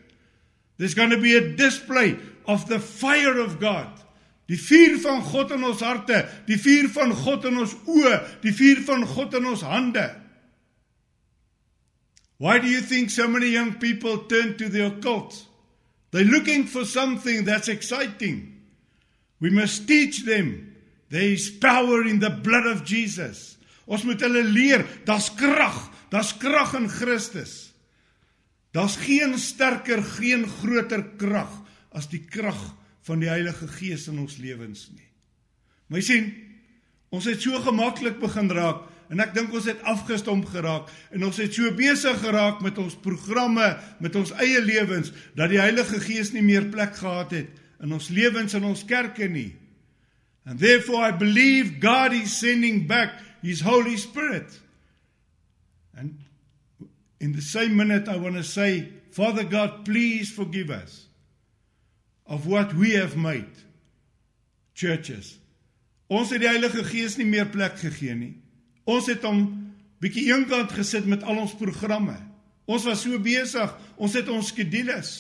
There's 0.78 0.96
going 0.96 1.12
to 1.12 1.20
be 1.20 1.36
a 1.36 1.44
display 1.56 2.18
of 2.46 2.66
the 2.68 2.80
fire 2.80 3.40
of 3.42 3.60
God. 3.60 3.92
Die 4.52 4.60
vuur 4.60 4.98
van 5.00 5.22
God 5.24 5.52
in 5.56 5.64
ons 5.64 5.84
harte, 5.86 6.26
die 6.48 6.58
vuur 6.60 6.90
van 6.92 7.14
God 7.16 7.46
in 7.48 7.60
ons 7.62 7.76
oë, 7.88 8.18
die 8.44 8.52
vuur 8.52 8.82
van 8.88 9.06
God 9.08 9.38
in 9.40 9.46
ons 9.48 9.62
hande. 9.64 10.04
Why 12.42 12.58
do 12.58 12.66
you 12.66 12.82
think 12.82 13.12
so 13.12 13.28
many 13.28 13.54
young 13.54 13.78
people 13.78 14.26
turn 14.26 14.58
to 14.58 14.68
the 14.68 14.88
occult? 14.88 15.46
They're 16.10 16.26
looking 16.26 16.66
for 16.66 16.86
something 16.86 17.46
that's 17.46 17.68
exciting. 17.68 18.58
We 19.40 19.52
must 19.52 19.88
teach 19.88 20.26
them 20.26 20.74
there 21.14 21.22
is 21.22 21.52
power 21.52 22.02
in 22.02 22.18
the 22.18 22.32
blood 22.32 22.66
of 22.66 22.82
Jesus. 22.84 23.60
Ons 23.86 24.08
moet 24.10 24.24
hulle 24.26 24.42
leer, 24.42 24.82
daar's 25.06 25.30
krag, 25.38 25.78
daar's 26.10 26.32
krag 26.34 26.74
in 26.80 26.90
Christus. 26.90 27.76
Daar's 28.74 28.98
geen 28.98 29.38
sterker, 29.38 30.02
geen 30.18 30.48
groter 30.50 31.04
krag 31.22 31.52
as 31.94 32.10
die 32.10 32.24
krag 32.26 32.58
van 33.06 33.22
die 33.22 33.30
Heilige 33.30 33.70
Gees 33.70 34.08
in 34.10 34.18
ons 34.24 34.40
lewens 34.42 34.88
nie. 34.96 35.12
Maar 35.92 36.02
jy 36.02 36.08
sien, 36.10 36.34
ons 37.14 37.30
het 37.30 37.44
so 37.44 37.62
gemaklik 37.62 38.18
begin 38.18 38.50
raak 38.50 38.88
En 39.12 39.20
ek 39.20 39.34
dink 39.36 39.52
ons 39.52 39.68
het 39.68 39.82
afgestomp 39.92 40.46
geraak 40.54 40.88
en 41.12 41.26
ons 41.28 41.40
het 41.42 41.52
so 41.52 41.68
besig 41.76 42.16
geraak 42.24 42.62
met 42.64 42.78
ons 42.80 42.94
programme, 43.04 43.74
met 44.00 44.16
ons 44.16 44.32
eie 44.40 44.62
lewens 44.64 45.12
dat 45.36 45.52
die 45.52 45.60
Heilige 45.60 46.00
Gees 46.00 46.32
nie 46.32 46.46
meer 46.46 46.70
plek 46.72 46.96
gehad 46.96 47.36
het 47.36 47.60
in 47.84 47.92
ons 47.92 48.08
lewens 48.14 48.56
en 48.56 48.70
ons 48.70 48.86
kerke 48.88 49.28
nie. 49.28 49.52
And 50.46 50.60
therefore 50.60 51.04
I 51.10 51.12
believe 51.12 51.82
God 51.84 52.16
is 52.16 52.38
sending 52.40 52.88
back 52.88 53.20
his 53.44 53.62
Holy 53.62 53.98
Spirit. 53.98 54.48
And 55.98 56.16
in 57.20 57.34
the 57.34 57.42
same 57.42 57.76
minute 57.76 58.08
I 58.08 58.16
want 58.18 58.36
to 58.36 58.44
say, 58.44 58.94
Father 59.12 59.44
God, 59.44 59.84
please 59.84 60.32
forgive 60.32 60.72
us 60.72 61.08
of 62.26 62.48
what 62.48 62.74
we 62.74 62.96
have 62.96 63.18
made 63.18 63.52
churches. 64.74 65.38
Ons 66.08 66.32
het 66.32 66.42
die 66.44 66.50
Heilige 66.50 66.84
Gees 66.88 67.18
nie 67.20 67.28
meer 67.28 67.52
plek 67.52 67.76
gegee 67.80 68.16
nie. 68.16 68.41
Ons 68.92 69.08
het 69.12 69.24
hom 69.28 69.46
bietjie 70.02 70.28
eenkant 70.34 70.74
gesit 70.76 71.08
met 71.08 71.24
al 71.24 71.40
ons 71.46 71.56
programme. 71.58 72.18
Ons 72.68 72.86
was 72.88 73.04
so 73.06 73.18
besig, 73.22 73.72
ons 73.98 74.16
het 74.18 74.30
ons 74.32 74.52
skedules. 74.52 75.12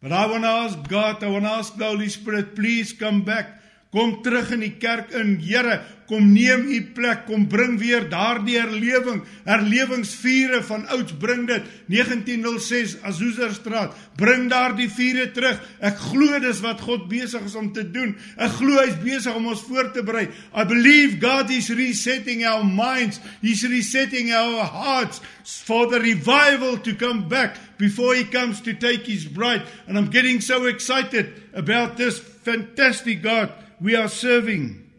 But 0.00 0.12
I 0.16 0.26
want 0.26 0.44
to 0.44 0.52
ask 0.64 0.88
God, 0.88 1.22
I 1.22 1.28
want 1.28 1.44
to 1.44 1.50
ask 1.50 1.76
the 1.76 1.84
Holy 1.84 2.08
Spirit, 2.08 2.54
please 2.56 2.92
come 2.96 3.22
back. 3.22 3.59
Kom 3.90 4.20
terug 4.22 4.52
in 4.54 4.60
die 4.62 4.76
kerk 4.78 5.10
in, 5.18 5.32
Here, 5.42 5.80
kom 6.06 6.28
neem 6.30 6.68
u 6.70 6.76
plek, 6.94 7.24
kom 7.26 7.48
bring 7.50 7.76
weer 7.78 8.04
daardie 8.10 8.54
herlewing, 8.60 9.20
herlewingsvure 9.46 10.60
van 10.66 10.84
ouds 10.94 11.14
bring 11.18 11.42
dit 11.48 11.66
1906 11.90 12.96
Azuzerstraat, 13.06 13.96
bring 14.18 14.46
daardie 14.50 14.86
vure 14.94 15.24
terug. 15.34 15.58
Ek 15.82 15.98
glo 16.04 16.38
dis 16.42 16.60
wat 16.62 16.82
God 16.86 17.08
besig 17.10 17.48
is 17.48 17.56
om 17.58 17.72
te 17.74 17.82
doen. 17.82 18.12
Ek 18.38 18.54
glo 18.60 18.78
hy's 18.78 18.94
besig 19.02 19.34
om 19.34 19.48
ons 19.50 19.64
voor 19.66 19.90
te 19.94 20.04
berei. 20.06 20.28
I 20.54 20.66
believe 20.70 21.18
God 21.22 21.50
is 21.54 21.72
resetting 21.74 22.44
our 22.46 22.62
minds, 22.66 23.18
he's 23.42 23.64
resetting 23.66 24.30
our 24.30 24.66
hearts 24.70 25.18
for 25.66 25.88
the 25.90 25.98
revival 25.98 26.78
to 26.78 26.94
come 26.94 27.26
back 27.26 27.58
before 27.78 28.14
he 28.14 28.22
comes 28.22 28.62
to 28.62 28.74
take 28.74 29.10
his 29.10 29.26
bride. 29.26 29.66
And 29.88 29.98
I'm 29.98 30.10
getting 30.10 30.40
so 30.40 30.66
excited 30.66 31.34
about 31.54 31.96
this 31.96 32.18
fantastic 32.18 33.22
God 33.22 33.50
we 33.80 33.96
are 33.96 34.08
serving. 34.08 34.90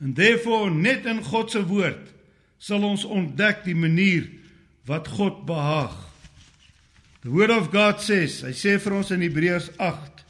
And 0.00 0.16
therefore 0.16 0.70
net 0.70 1.06
in 1.06 1.22
God 1.22 1.50
se 1.50 1.62
woord 1.62 2.08
sal 2.62 2.84
ons 2.86 3.04
ontdek 3.04 3.64
die 3.66 3.76
manier 3.78 4.28
wat 4.86 5.08
God 5.08 5.44
behaag. 5.46 5.94
The 7.22 7.30
word 7.30 7.50
of 7.54 7.70
God 7.70 8.00
says, 8.02 8.40
hy 8.42 8.50
sê 8.50 8.78
vir 8.82 8.96
ons 8.98 9.12
in 9.14 9.22
Hebreërs 9.22 9.70
8 9.78 10.24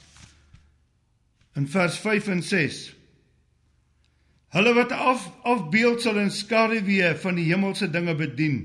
in 1.57 1.69
vers 1.69 1.97
5 2.01 2.29
en 2.35 2.43
6 2.45 2.83
Hulle 4.53 4.75
wat 4.77 4.93
af 4.93 5.25
afbeeldsel 5.49 6.19
en 6.21 6.31
skaduwee 6.31 7.15
van 7.23 7.39
die 7.41 7.47
hemelse 7.49 7.89
dinge 7.89 8.13
bedien, 8.19 8.59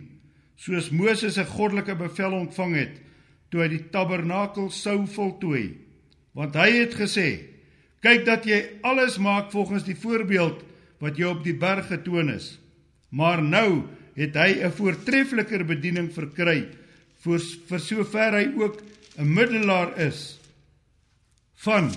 soos 0.60 0.90
Moses 0.92 1.38
'n 1.40 1.48
goddelike 1.48 1.96
bevel 1.96 2.34
ontvang 2.44 2.74
het 2.76 2.96
toe 3.50 3.62
hy 3.62 3.68
die 3.68 3.86
tabernakel 3.90 4.68
sou 4.70 5.06
voltooi, 5.08 5.78
want 6.36 6.56
hy 6.56 6.72
het 6.84 6.94
gesê 7.00 7.57
Kyk 8.02 8.26
dat 8.26 8.46
jy 8.46 8.60
alles 8.86 9.18
maak 9.18 9.52
volgens 9.52 9.84
die 9.84 9.98
voorbeeld 9.98 10.64
wat 11.02 11.18
jou 11.18 11.32
op 11.36 11.44
die 11.44 11.56
berg 11.58 11.88
getoon 11.90 12.30
is. 12.30 12.58
Maar 13.10 13.42
nou 13.42 13.84
het 14.18 14.36
hy 14.36 14.62
'n 14.64 14.72
voortreffeliker 14.72 15.66
bediening 15.66 16.12
verkry 16.14 16.68
vir 17.24 17.40
vir 17.70 17.80
sover 17.80 18.34
hy 18.34 18.46
ook 18.58 18.82
'n 19.18 19.34
middelaar 19.34 19.98
is 19.98 20.40
van 21.56 21.92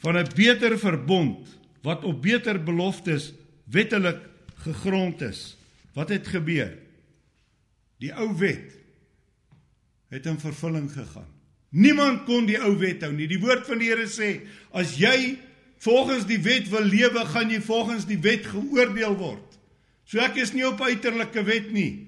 van 0.00 0.16
'n 0.16 0.28
beter 0.34 0.78
verbond 0.78 1.48
wat 1.82 2.04
op 2.04 2.22
beter 2.22 2.62
beloftes 2.62 3.32
wettelik 3.64 4.20
gegrond 4.54 5.20
is. 5.20 5.56
Wat 5.92 6.08
het 6.08 6.26
gebeur? 6.26 6.78
Die 7.98 8.14
ou 8.14 8.36
wet 8.36 8.72
het 10.08 10.26
in 10.26 10.38
vervulling 10.38 10.92
gegaan. 10.92 11.35
Niemand 11.76 12.24
kon 12.24 12.46
die 12.48 12.56
ou 12.56 12.72
wet 12.80 13.04
hou 13.04 13.12
nie. 13.12 13.28
Die 13.28 13.40
woord 13.42 13.66
van 13.68 13.80
die 13.82 13.90
Here 13.90 14.06
sê, 14.08 14.38
as 14.72 14.94
jy 14.96 15.36
volgens 15.84 16.24
die 16.28 16.40
wet 16.40 16.70
wil 16.72 16.86
lewe, 16.88 17.24
gaan 17.28 17.52
jy 17.52 17.60
volgens 17.64 18.06
die 18.08 18.18
wet 18.24 18.48
geoordeel 18.48 19.16
word. 19.20 19.58
So 20.08 20.22
ek 20.22 20.38
is 20.40 20.54
nie 20.54 20.64
op 20.64 20.80
uiterlike 20.80 21.42
wet 21.44 21.68
nie. 21.74 22.06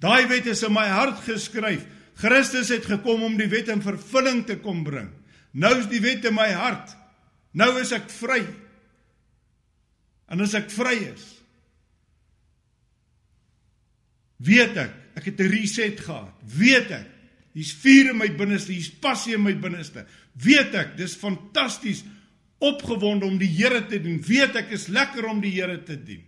Daai 0.00 0.28
wet 0.30 0.46
is 0.52 0.62
in 0.64 0.74
my 0.76 0.86
hart 0.88 1.24
geskryf. 1.26 1.82
Christus 2.20 2.70
het 2.70 2.86
gekom 2.86 3.24
om 3.26 3.36
die 3.40 3.48
wet 3.50 3.70
in 3.72 3.82
vervulling 3.82 4.44
te 4.46 4.60
kom 4.60 4.84
bring. 4.86 5.08
Nou 5.56 5.72
is 5.80 5.88
die 5.90 6.02
wet 6.04 6.28
in 6.28 6.36
my 6.36 6.50
hart. 6.54 6.94
Nou 7.56 7.72
is 7.80 7.90
ek 7.96 8.06
vry. 8.12 8.44
En 10.30 10.44
as 10.44 10.54
ek 10.54 10.68
vry 10.70 10.94
is, 11.08 11.24
weet 14.38 14.76
ek, 14.78 14.92
ek 15.18 15.24
het 15.32 15.40
'n 15.40 15.50
reset 15.50 15.98
gehad. 15.98 16.36
Weet 16.46 16.90
ek 16.94 17.19
Hier's 17.52 17.72
vuur 17.82 18.12
in 18.12 18.18
my 18.20 18.28
binneste, 18.38 18.72
hier's 18.72 18.90
passie 19.02 19.34
in 19.34 19.42
my 19.42 19.54
binneste. 19.58 20.06
Weet 20.38 20.74
ek, 20.78 20.96
dis 20.98 21.16
fantasties 21.18 22.04
opgewonde 22.60 23.26
om 23.26 23.38
die 23.40 23.50
Here 23.50 23.80
te 23.88 23.98
dien. 24.02 24.20
Weet 24.22 24.58
ek 24.60 24.74
is 24.76 24.88
lekker 24.92 25.26
om 25.30 25.40
die 25.42 25.52
Here 25.56 25.78
te 25.82 25.96
dien. 25.96 26.22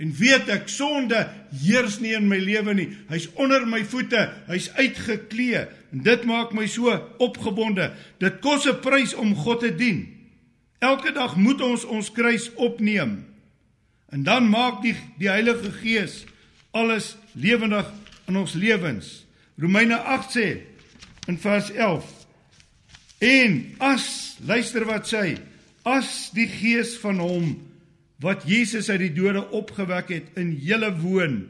En 0.00 0.12
weet 0.16 0.48
ek 0.48 0.70
sonde 0.72 1.18
heers 1.60 1.98
nie 2.00 2.14
in 2.16 2.28
my 2.30 2.38
lewe 2.40 2.72
nie. 2.76 2.86
Hy's 3.10 3.26
onder 3.36 3.66
my 3.68 3.82
voete, 3.84 4.22
hy's 4.48 4.70
uitgeklee 4.78 5.66
en 5.92 6.04
dit 6.06 6.24
maak 6.28 6.54
my 6.56 6.64
so 6.70 6.94
opgewonde. 7.20 7.90
Dit 8.22 8.40
kos 8.40 8.64
'n 8.66 8.80
prys 8.80 9.12
om 9.14 9.34
God 9.34 9.60
te 9.60 9.74
dien. 9.74 10.06
Elke 10.80 11.12
dag 11.12 11.36
moet 11.36 11.60
ons 11.60 11.84
ons 11.84 12.12
kruis 12.12 12.48
opneem. 12.54 13.26
En 14.08 14.22
dan 14.22 14.48
maak 14.48 14.82
die 14.82 14.96
die 15.18 15.28
Heilige 15.28 15.72
Gees 15.72 16.24
alles 16.72 17.16
lewendig 17.34 17.92
in 18.26 18.36
ons 18.36 18.54
lewens. 18.54 19.26
Romeine 19.60 19.96
8 19.96 20.32
sê 20.32 20.48
in 21.28 21.36
vers 21.38 21.70
11: 21.70 22.06
En 23.20 23.58
as 23.78 24.36
luister 24.46 24.86
wat 24.88 25.08
sê, 25.08 25.36
as 25.84 26.30
die 26.32 26.48
gees 26.48 26.96
van 27.02 27.20
hom 27.20 27.52
wat 28.24 28.46
Jesus 28.48 28.88
uit 28.88 29.02
die 29.04 29.14
dode 29.16 29.42
opgewek 29.56 30.12
het 30.12 30.40
in 30.40 30.54
julle 30.64 30.90
woon, 31.00 31.42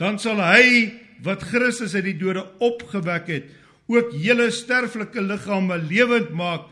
dan 0.00 0.16
sal 0.20 0.40
hy 0.40 0.92
wat 1.24 1.44
Christus 1.44 1.94
uit 1.96 2.06
die 2.08 2.18
dode 2.20 2.46
opgewek 2.64 3.28
het, 3.28 3.48
ook 3.90 4.14
julle 4.16 4.48
sterflike 4.54 5.20
liggame 5.20 5.76
lewend 5.82 6.32
maak 6.36 6.68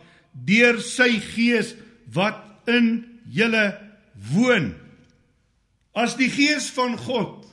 deur 0.48 0.78
sy 0.84 1.10
gees 1.34 1.74
wat 2.14 2.40
in 2.70 3.02
julle 3.28 3.72
woon. 4.32 4.72
As 5.92 6.16
die 6.16 6.30
gees 6.32 6.70
van 6.72 6.96
God 7.00 7.47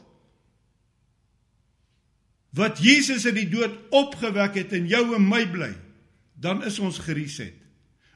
wat 2.56 2.80
Jesus 2.80 3.26
uit 3.26 3.36
die 3.36 3.50
dood 3.52 3.76
opgewek 3.92 4.56
het 4.56 4.74
in 4.74 4.88
jou 4.88 5.04
en 5.16 5.28
my 5.28 5.44
bly, 5.52 5.74
dan 6.40 6.64
is 6.64 6.80
ons 6.80 7.02
gereset. 7.04 7.56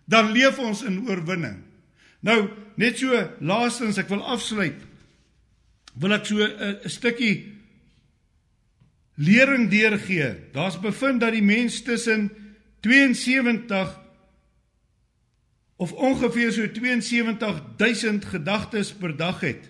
Dan 0.10 0.32
leef 0.32 0.58
ons 0.60 0.82
in 0.88 1.04
oorwinning. 1.08 1.60
Nou, 2.26 2.50
net 2.80 3.00
so 3.00 3.16
laastens, 3.40 4.00
ek 4.00 4.10
wil 4.12 4.24
afsluit. 4.24 4.80
Wil 6.00 6.16
ek 6.16 6.26
so 6.26 6.40
'n 6.40 6.90
stukkie 6.90 7.60
lering 9.20 9.70
deurgee. 9.70 10.52
Daar's 10.52 10.80
bevind 10.80 11.20
dat 11.20 11.36
die 11.36 11.44
mens 11.44 11.82
tussen 11.82 12.32
72 12.80 14.00
of 15.76 15.92
ongeveer 15.92 16.52
so 16.52 16.68
72000 16.74 18.26
gedagtes 18.26 18.94
per 18.94 19.16
dag 19.16 19.40
het. 19.40 19.70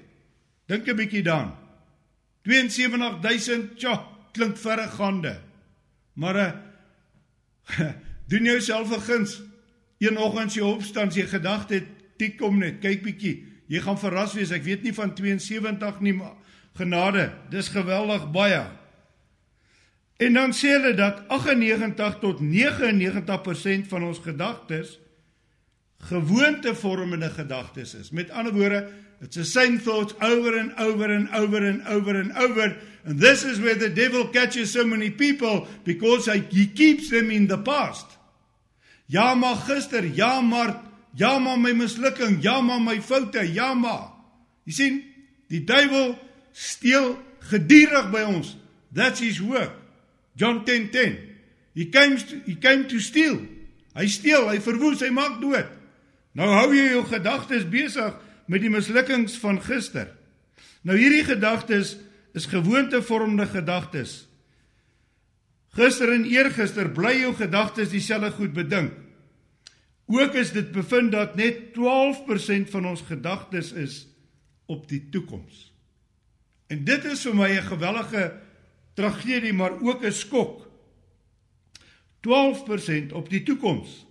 Dink 0.65 0.87
'n 0.87 0.95
bietjie 0.95 1.23
daaraan. 1.23 1.57
72000, 2.43 3.77
tja, 3.79 4.18
klink 4.39 4.57
verregaande. 4.57 5.35
Maar 6.19 6.39
uh, 6.39 6.51
doen 8.31 8.43
jouself 8.43 8.89
'n 8.95 9.05
guns. 9.05 9.41
Een 9.99 10.17
oggend 10.17 10.53
jy 10.53 10.63
opstaan, 10.63 11.11
jy 11.11 11.27
gedagte 11.27 11.83
tik 12.17 12.37
kom 12.39 12.59
net, 12.59 12.79
kyk 12.79 13.03
bietjie. 13.03 13.35
Jy 13.67 13.79
gaan 13.83 13.99
verras 13.99 14.33
wees. 14.33 14.51
Ek 14.51 14.63
weet 14.63 14.83
nie 14.83 14.93
van 14.95 15.11
72 15.15 15.99
nie, 15.99 16.13
maar 16.13 16.35
genade, 16.79 17.29
dis 17.51 17.67
geweldig 17.67 18.31
baie. 18.31 18.63
En 20.19 20.33
dan 20.33 20.55
sê 20.55 20.71
hulle 20.75 20.93
dat 20.95 21.27
98 21.27 22.19
tot 22.19 22.39
99% 22.39 23.87
van 23.87 24.03
ons 24.03 24.19
gedagtes 24.23 24.97
gewoontevormende 25.99 27.29
gedagtes 27.29 27.93
is. 27.95 28.09
Met 28.15 28.31
ander 28.31 28.53
woorde, 28.55 28.87
it's 29.21 29.35
the 29.35 29.45
same 29.45 29.79
thoughts 29.79 30.13
over 30.21 30.57
and 30.57 30.73
over 30.77 31.05
and 31.05 31.29
over 31.33 31.57
and 31.57 31.85
over 31.87 32.11
and 32.19 32.31
over 32.33 32.77
and 33.05 33.19
this 33.19 33.43
is 33.43 33.59
where 33.59 33.75
the 33.75 33.89
devil 33.89 34.27
catches 34.27 34.71
so 34.71 34.83
many 34.83 35.09
people 35.09 35.67
because 35.83 36.25
he 36.25 36.67
keeps 36.67 37.09
them 37.09 37.31
in 37.31 37.47
the 37.47 37.57
past. 37.57 38.05
Ja 39.07 39.35
maar 39.35 39.55
gister, 39.55 40.03
ja 40.03 40.41
maar, 40.41 40.81
ja 41.15 41.39
maar 41.39 41.59
my 41.59 41.73
mislukking, 41.73 42.43
ja 42.43 42.61
maar 42.61 42.81
my 42.81 43.01
foute, 43.01 43.53
ja 43.53 43.73
maar. 43.73 44.11
Jy 44.63 44.73
sien, 44.73 44.99
die 45.49 45.63
duiwel 45.65 46.13
steel 46.53 47.17
gedurig 47.49 48.11
by 48.11 48.21
ons. 48.27 48.55
That's 48.93 49.19
his 49.19 49.39
work. 49.41 49.73
John 50.35 50.65
10:10. 50.65 50.91
10. 50.91 51.17
He 51.73 51.85
came 51.85 52.17
to, 52.17 52.41
he 52.45 52.55
came 52.55 52.87
to 52.87 52.99
steal. 52.99 53.39
Hy 53.95 54.05
steel, 54.07 54.49
hy 54.49 54.59
verwoes, 54.61 55.01
hy 55.01 55.09
maak 55.09 55.39
dood. 55.41 55.67
Nou 56.37 56.49
hou 56.53 56.73
jy 56.75 56.91
jou 56.91 57.03
gedagtes 57.09 57.65
besig 57.69 58.13
met 58.49 58.63
die 58.65 58.71
mislukkings 58.73 59.37
van 59.37 59.61
gister. 59.61 60.09
Nou 60.81 60.97
hierdie 60.97 61.25
gedagtes 61.27 61.97
is 62.33 62.49
gewoontevormende 62.49 63.45
gedagtes. 63.51 64.23
Gister 65.77 66.09
en 66.13 66.25
eergister 66.25 66.89
bly 66.89 67.13
jou 67.21 67.35
gedagtes 67.37 67.91
dieselfde 67.93 68.31
goed 68.39 68.55
bedink. 68.57 68.95
Ook 70.09 70.33
is 70.41 70.51
dit 70.55 70.71
bevind 70.73 71.13
dat 71.13 71.35
net 71.37 71.69
12% 71.77 72.71
van 72.73 72.87
ons 72.89 73.03
gedagtes 73.05 73.71
is 73.77 74.07
op 74.65 74.87
die 74.89 75.03
toekoms. 75.13 75.67
En 76.69 76.81
dit 76.85 77.05
is 77.05 77.21
vir 77.25 77.35
my 77.35 77.49
'n 77.53 77.69
gewellige 77.69 78.41
tragedie 78.93 79.53
maar 79.53 79.77
ook 79.81 80.03
'n 80.03 80.11
skok. 80.11 80.65
12% 82.21 83.13
op 83.13 83.29
die 83.29 83.43
toekoms. 83.43 84.05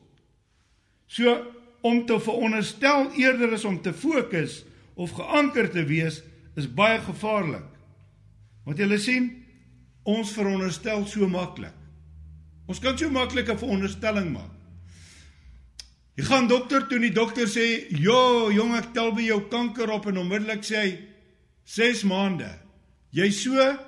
So 1.07 1.58
om 1.83 2.05
te 2.07 2.21
veronderstel 2.21 3.12
eerder 3.17 3.53
is 3.53 3.64
om 3.64 3.81
te 3.83 3.93
fokus 3.93 4.64
of 4.95 5.14
geanker 5.14 5.71
te 5.71 5.85
wees 5.87 6.23
is 6.59 6.67
baie 6.67 6.99
gevaarlik. 7.01 7.67
Want 8.67 8.79
jy 8.79 8.99
sien, 8.99 9.29
ons 10.09 10.33
veronderstel 10.35 11.07
so 11.07 11.29
maklik. 11.31 11.75
Ons 12.69 12.81
kan 12.85 12.99
so 12.99 13.11
maklik 13.11 13.49
'n 13.49 13.59
veronderstelling 13.59 14.33
maak. 14.33 14.53
Jy 16.19 16.25
gaan 16.25 16.49
dokter 16.49 16.87
toe 16.87 16.97
en 16.99 17.07
die 17.07 17.14
dokter 17.14 17.47
sê, 17.47 17.87
"Jo, 17.88 18.51
jong, 18.51 18.75
ek 18.75 18.93
tel 18.93 19.12
by 19.14 19.23
jou 19.23 19.41
kanker 19.49 19.91
op" 19.91 20.07
en 20.07 20.19
onmiddellik 20.19 20.64
sê 20.64 20.77
hy 20.77 20.99
6 21.64 22.03
maande. 22.03 22.51
Jy 23.11 23.31
so 23.31 23.79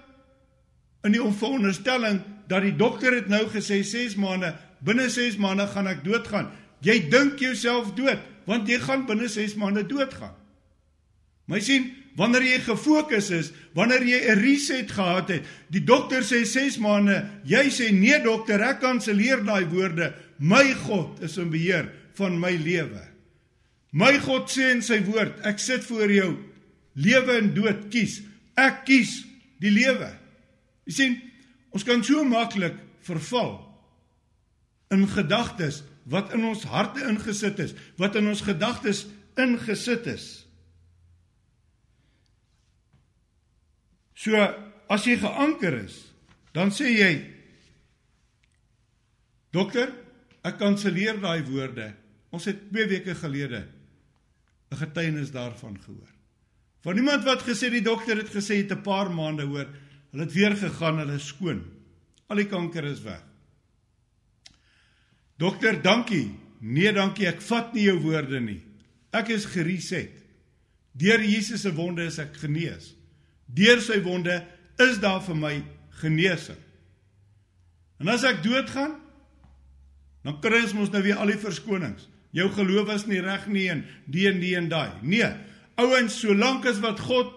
in 1.05 1.13
die 1.13 1.33
veronderstelling 1.33 2.23
dat 2.47 2.63
die 2.63 2.77
dokter 2.77 3.15
het 3.15 3.29
nou 3.29 3.47
gesê 3.49 3.83
6 3.83 4.17
maande, 4.17 4.55
binne 4.81 5.09
6 5.09 5.37
maande 5.37 5.67
gaan 5.67 5.87
ek 5.87 6.05
doodgaan. 6.05 6.51
Jy 6.85 6.97
dink 7.13 7.41
jouself 7.43 7.95
dood 7.95 8.21
want 8.49 8.69
jy 8.69 8.81
gaan 8.83 9.05
binne 9.07 9.29
6 9.31 9.55
maande 9.61 9.85
doodgaan. 9.87 10.35
Maar 11.51 11.63
sien, 11.63 11.91
wanneer 12.19 12.45
jy 12.47 12.59
gefokus 12.63 13.31
is, 13.35 13.53
wanneer 13.75 14.03
jy 14.07 14.21
'n 14.31 14.41
reset 14.41 14.91
gehad 14.91 15.29
het, 15.29 15.45
die 15.69 15.85
dokter 15.85 16.23
sê 16.23 16.45
6 16.45 16.79
maande, 16.79 17.27
jy 17.45 17.71
sê 17.71 17.93
nee 17.93 18.19
dokter, 18.23 18.61
ek 18.61 18.81
kanselleer 18.81 19.45
daai 19.45 19.67
woorde. 19.67 20.15
My 20.39 20.73
God 20.87 21.23
is 21.23 21.39
in 21.39 21.51
beheer 21.51 21.93
van 22.15 22.39
my 22.41 22.57
lewe. 22.57 23.03
My 23.93 24.19
God 24.19 24.49
sê 24.51 24.71
in 24.71 24.83
sy 24.83 25.01
woord, 25.05 25.41
ek 25.45 25.59
sit 25.59 25.85
voor 25.85 26.11
jou 26.11 26.37
lewe 26.95 27.39
en 27.39 27.55
dood 27.55 27.89
kies. 27.91 28.23
Ek 28.57 28.85
kies 28.85 29.25
die 29.61 29.71
lewe. 29.71 30.11
Jy 30.87 30.93
sien, 30.93 31.21
ons 31.75 31.85
kan 31.85 32.03
so 32.05 32.25
maklik 32.25 32.75
verval 33.03 33.59
in 34.91 35.07
gedagtes 35.07 35.83
wat 36.05 36.33
in 36.35 36.45
ons 36.49 36.65
harte 36.65 37.03
ingesit 37.09 37.59
is, 37.59 37.75
wat 38.01 38.17
in 38.17 38.29
ons 38.31 38.43
gedagtes 38.45 39.07
ingesit 39.41 40.07
is. 40.11 40.27
So 44.15 44.37
as 44.91 45.07
jy 45.07 45.17
geanker 45.21 45.81
is, 45.85 45.99
dan 46.57 46.73
sê 46.75 46.95
jy 46.95 47.13
Dokter, 49.51 49.91
ek 50.47 50.61
kanselleer 50.61 51.17
daai 51.19 51.43
woorde. 51.43 51.89
Ons 52.31 52.45
het 52.47 52.69
2 52.71 52.87
weke 52.87 53.17
gelede 53.19 53.67
'n 54.71 54.77
getuienis 54.79 55.33
daarvan 55.35 55.75
gehoor. 55.83 56.13
Van 56.87 56.97
iemand 56.97 57.25
wat 57.25 57.43
gesê 57.43 57.69
die 57.69 57.83
dokter 57.83 58.17
het 58.17 58.31
gesê 58.31 58.63
het 58.63 58.71
'n 58.71 58.83
paar 58.83 59.11
maande 59.11 59.43
hoor, 59.43 59.67
Hulle 60.11 60.27
het 60.27 60.35
weer 60.35 60.57
gegaan, 60.59 60.99
hulle 60.99 61.19
is 61.19 61.29
skoon. 61.31 61.63
Al 62.31 62.43
die 62.43 62.49
kanker 62.51 62.87
is 62.89 63.03
weg. 63.05 63.23
Dokter, 65.41 65.79
dankie. 65.83 66.29
Nee, 66.61 66.93
dankie. 66.93 67.27
Ek 67.31 67.41
vat 67.49 67.73
nie 67.73 67.87
jou 67.87 67.97
woorde 68.05 68.41
nie. 68.45 68.61
Ek 69.17 69.33
is 69.33 69.49
gereset. 69.49 70.13
Deur 71.01 71.23
Jesus 71.25 71.65
se 71.65 71.73
wonde 71.73 72.05
is 72.05 72.19
ek 72.21 72.35
genees. 72.43 72.93
Deur 73.49 73.81
sy 73.81 74.01
wonde 74.05 74.43
is 74.83 74.99
daar 75.01 75.23
vir 75.25 75.39
my 75.39 75.55
genesing. 76.03 76.59
En 78.01 78.11
as 78.13 78.25
ek 78.27 78.43
doodgaan, 78.45 78.95
dan 80.25 80.39
kry 80.45 80.63
ons 80.65 80.77
mos 80.77 80.93
nou 80.93 81.03
weer 81.05 81.21
al 81.21 81.33
die 81.33 81.41
verskonings. 81.41 82.07
Jou 82.37 82.47
geloof 82.55 82.93
is 82.95 83.07
nie 83.11 83.21
reg 83.25 83.47
nie 83.51 83.67
en 83.73 83.85
die 84.11 84.27
en 84.31 84.41
die 84.43 84.55
en 84.59 84.69
daai. 84.71 85.01
Nee, 85.03 85.29
ouens, 85.81 86.21
solank 86.21 86.69
as 86.69 86.81
wat 86.85 87.01
God 87.03 87.33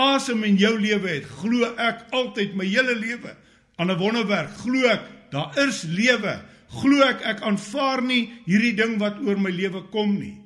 asem 0.00 0.44
in 0.48 0.56
jou 0.60 0.72
lewe 0.80 1.10
het, 1.18 1.26
glo 1.42 1.68
ek 1.76 2.06
altyd 2.16 2.54
my 2.56 2.64
hele 2.70 2.94
lewe 2.96 3.34
aan 3.76 3.90
'n 3.90 3.98
wonderwerk. 3.98 4.54
Glo 4.62 4.88
ek 4.88 5.02
daar 5.30 5.58
is 5.66 5.82
lewe. 5.84 6.40
Glo 6.70 7.02
ek 7.02 7.24
ek 7.26 7.42
aanvaar 7.46 8.02
nie 8.06 8.28
hierdie 8.46 8.76
ding 8.78 8.98
wat 9.00 9.18
oor 9.24 9.40
my 9.40 9.50
lewe 9.50 9.82
kom 9.90 10.14
nie. 10.18 10.36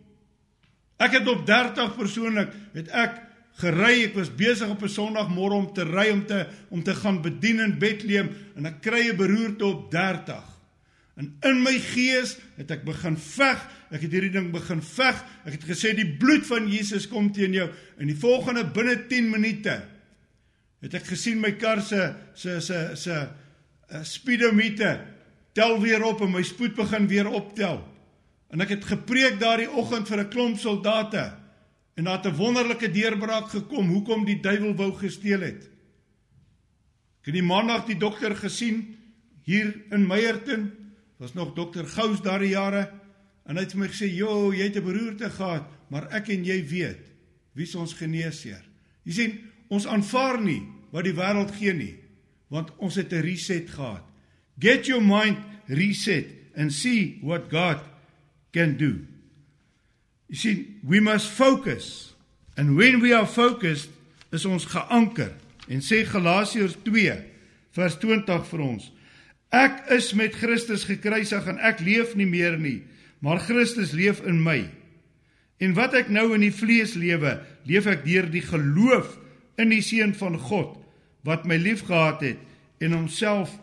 Ek 1.03 1.19
het 1.19 1.29
op 1.29 1.45
30 1.47 1.97
persoonlik 1.99 2.55
het 2.75 2.89
ek 2.89 3.21
gery. 3.61 4.07
Ek 4.09 4.17
was 4.17 4.33
besig 4.33 4.71
op 4.71 4.83
'n 4.83 4.89
Sondagmôre 4.89 5.59
om 5.59 5.73
te 5.75 5.85
ry 5.85 6.11
om 6.11 6.27
te 6.27 6.47
om 6.71 6.83
te 6.83 6.95
gaan 6.95 7.23
bedien 7.23 7.61
in 7.61 7.79
Bethlehem 7.79 8.31
en 8.57 8.67
ek 8.67 8.81
kry 8.81 9.11
'n 9.11 9.17
beroerte 9.17 9.67
op 9.67 9.91
30. 9.91 10.55
En 11.15 11.37
in 11.47 11.63
my 11.63 11.79
gees 11.79 12.37
het 12.57 12.71
ek 12.71 12.85
begin 12.85 13.17
veg. 13.17 13.61
Ek 13.91 14.03
het 14.03 14.13
hierdie 14.13 14.33
ding 14.35 14.51
begin 14.51 14.83
veg. 14.83 15.25
Ek 15.47 15.53
het 15.53 15.65
gesê 15.65 15.95
die 15.95 16.17
bloed 16.19 16.47
van 16.47 16.67
Jesus 16.69 17.07
kom 17.09 17.33
teen 17.33 17.53
jou. 17.53 17.69
En 17.99 18.07
die 18.07 18.19
volgende 18.19 18.65
binne 18.65 19.07
10 19.07 19.31
minute 19.31 19.83
het 20.81 20.95
ek 20.95 21.07
gesien 21.07 21.41
my 21.41 21.53
kar 21.53 21.81
se 21.83 22.15
se 22.35 22.61
se 22.61 22.91
se 22.95 23.15
eh, 23.15 24.03
speedometer 24.03 25.14
tel 25.55 25.79
weer 25.81 26.03
op 26.05 26.21
en 26.21 26.33
my 26.35 26.43
spoed 26.43 26.75
begin 26.75 27.07
weer 27.09 27.31
optel. 27.31 27.81
En 28.51 28.63
ek 28.63 28.75
het 28.77 28.85
gepreek 28.85 29.39
daardie 29.41 29.71
oggend 29.71 30.09
vir 30.11 30.21
'n 30.21 30.31
klomp 30.31 30.59
soldate. 30.59 31.35
En 31.95 32.05
daar 32.05 32.23
het 32.23 32.27
'n 32.27 32.37
wonderlike 32.37 32.91
deurbraak 32.91 33.49
gekom 33.49 33.89
hoekom 33.89 34.25
die 34.25 34.41
duiwel 34.41 34.75
wou 34.75 34.93
gesteel 34.95 35.41
het. 35.41 35.71
Ek 37.21 37.33
het 37.33 37.35
die 37.35 37.43
maandag 37.43 37.87
die 37.87 37.97
dokter 37.97 38.37
gesien 38.37 38.97
hier 39.43 39.75
in 39.91 40.07
Meyerton. 40.07 40.73
Was 41.17 41.35
nog 41.35 41.55
dokter 41.55 41.87
Gous 41.87 42.21
daardie 42.21 42.49
jare 42.49 42.91
en 43.45 43.57
hy 43.57 43.63
het 43.63 43.73
vir 43.73 43.81
my 43.81 43.89
gesê, 43.89 44.09
"Jo, 44.15 44.53
jy 44.53 44.63
het 44.63 44.77
'n 44.77 44.85
beroerte 44.85 45.31
gehad, 45.31 45.65
maar 45.89 46.13
ek 46.13 46.29
en 46.29 46.45
jy 46.45 46.67
weet 46.69 47.13
wie 47.53 47.79
ons 47.79 47.95
geneesheer." 47.95 48.65
Jy 49.03 49.13
sien, 49.13 49.41
ons 49.69 49.87
aanvaar 49.87 50.43
nie 50.43 50.63
wat 50.91 51.05
die 51.05 51.15
wêreld 51.15 51.51
gee 51.51 51.73
nie, 51.73 51.99
want 52.49 52.77
ons 52.77 52.95
het 52.95 53.13
'n 53.13 53.21
reset 53.21 53.71
gehad. 53.71 54.14
Get 54.59 54.87
your 54.89 55.01
mind 55.01 55.43
reset 55.69 56.27
and 56.57 56.73
see 56.73 57.19
what 57.23 57.51
God 57.51 57.81
can 58.53 58.77
do. 58.77 59.07
You 60.29 60.37
see, 60.37 60.77
we 60.87 61.01
must 61.01 61.29
focus. 61.29 62.13
And 62.57 62.77
when 62.77 63.01
we 63.01 63.13
are 63.13 63.27
focused, 63.27 63.91
is 64.35 64.45
ons 64.51 64.67
geanker. 64.67 65.33
En 65.71 65.83
sê 65.85 66.03
Galasiërs 66.07 66.77
2 66.85 67.15
vers 67.75 67.97
20 68.03 68.49
vir 68.51 68.65
ons. 68.65 68.89
Ek 69.55 69.85
is 69.95 70.11
met 70.19 70.35
Christus 70.35 70.87
gekruisig 70.89 71.47
en 71.51 71.61
ek 71.63 71.83
leef 71.87 72.15
nie 72.19 72.27
meer 72.29 72.59
nie, 72.59 72.81
maar 73.23 73.43
Christus 73.43 73.95
leef 73.95 74.21
in 74.27 74.41
my. 74.43 74.65
En 75.63 75.77
wat 75.79 75.95
ek 75.97 76.11
nou 76.13 76.33
in 76.35 76.43
die 76.43 76.55
vlees 76.55 76.97
lewe, 76.99 77.39
leef 77.69 77.87
ek 77.91 78.03
deur 78.07 78.27
die 78.31 78.43
geloof 78.45 79.15
in 79.63 79.71
die 79.71 79.83
seun 79.87 80.13
van 80.19 80.37
God 80.51 80.75
wat 81.25 81.47
my 81.49 81.57
liefgehad 81.57 82.25
het 82.27 82.83
en 82.85 82.97
homself 82.99 83.55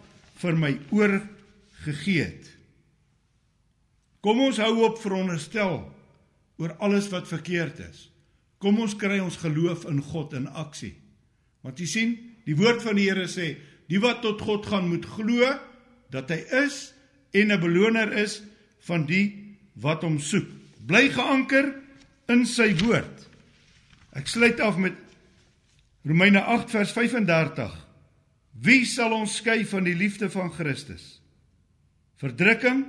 vir 0.42 0.58
my 0.58 0.72
oorgegee 0.92 2.26
het. 2.26 2.50
Kom 4.22 4.42
ons 4.46 4.60
hou 4.62 4.84
op 4.86 5.00
veronderstel 5.02 5.80
oor 6.62 6.74
alles 6.78 7.10
wat 7.14 7.30
verkeerd 7.30 7.82
is. 7.88 8.08
Kom 8.62 8.78
ons 8.84 8.94
kry 8.98 9.18
ons 9.22 9.40
geloof 9.42 9.88
in 9.90 10.02
God 10.06 10.36
in 10.38 10.46
aksie. 10.48 10.94
Want 11.66 11.82
jy 11.82 11.88
sien, 11.90 12.12
die 12.46 12.58
woord 12.58 12.84
van 12.86 12.98
die 12.98 13.08
Here 13.10 13.26
sê, 13.30 13.56
die 13.90 14.02
wat 14.02 14.22
tot 14.22 14.42
God 14.46 14.68
gaan 14.70 14.90
moet 14.90 15.08
glo 15.18 15.46
dat 16.14 16.30
hy 16.30 16.42
is 16.66 16.94
en 17.34 17.52
'n 17.52 17.62
beloner 17.62 18.14
is 18.14 18.42
van 18.86 19.06
die 19.06 19.58
wat 19.74 20.04
hom 20.04 20.20
soek. 20.20 20.48
Bly 20.86 21.10
geanker 21.10 21.74
in 22.30 22.46
sy 22.46 22.74
woord. 22.78 23.28
Ek 24.14 24.28
sluit 24.28 24.60
af 24.60 24.78
met 24.78 24.94
Romeine 26.04 26.42
8 26.42 26.70
vers 26.70 26.92
35. 26.92 27.91
Wie 28.62 28.86
sal 28.86 29.14
ons 29.16 29.40
skei 29.42 29.64
van 29.66 29.88
die 29.88 29.96
liefde 29.98 30.30
van 30.30 30.52
Christus? 30.54 31.18
Verdrukking, 32.22 32.84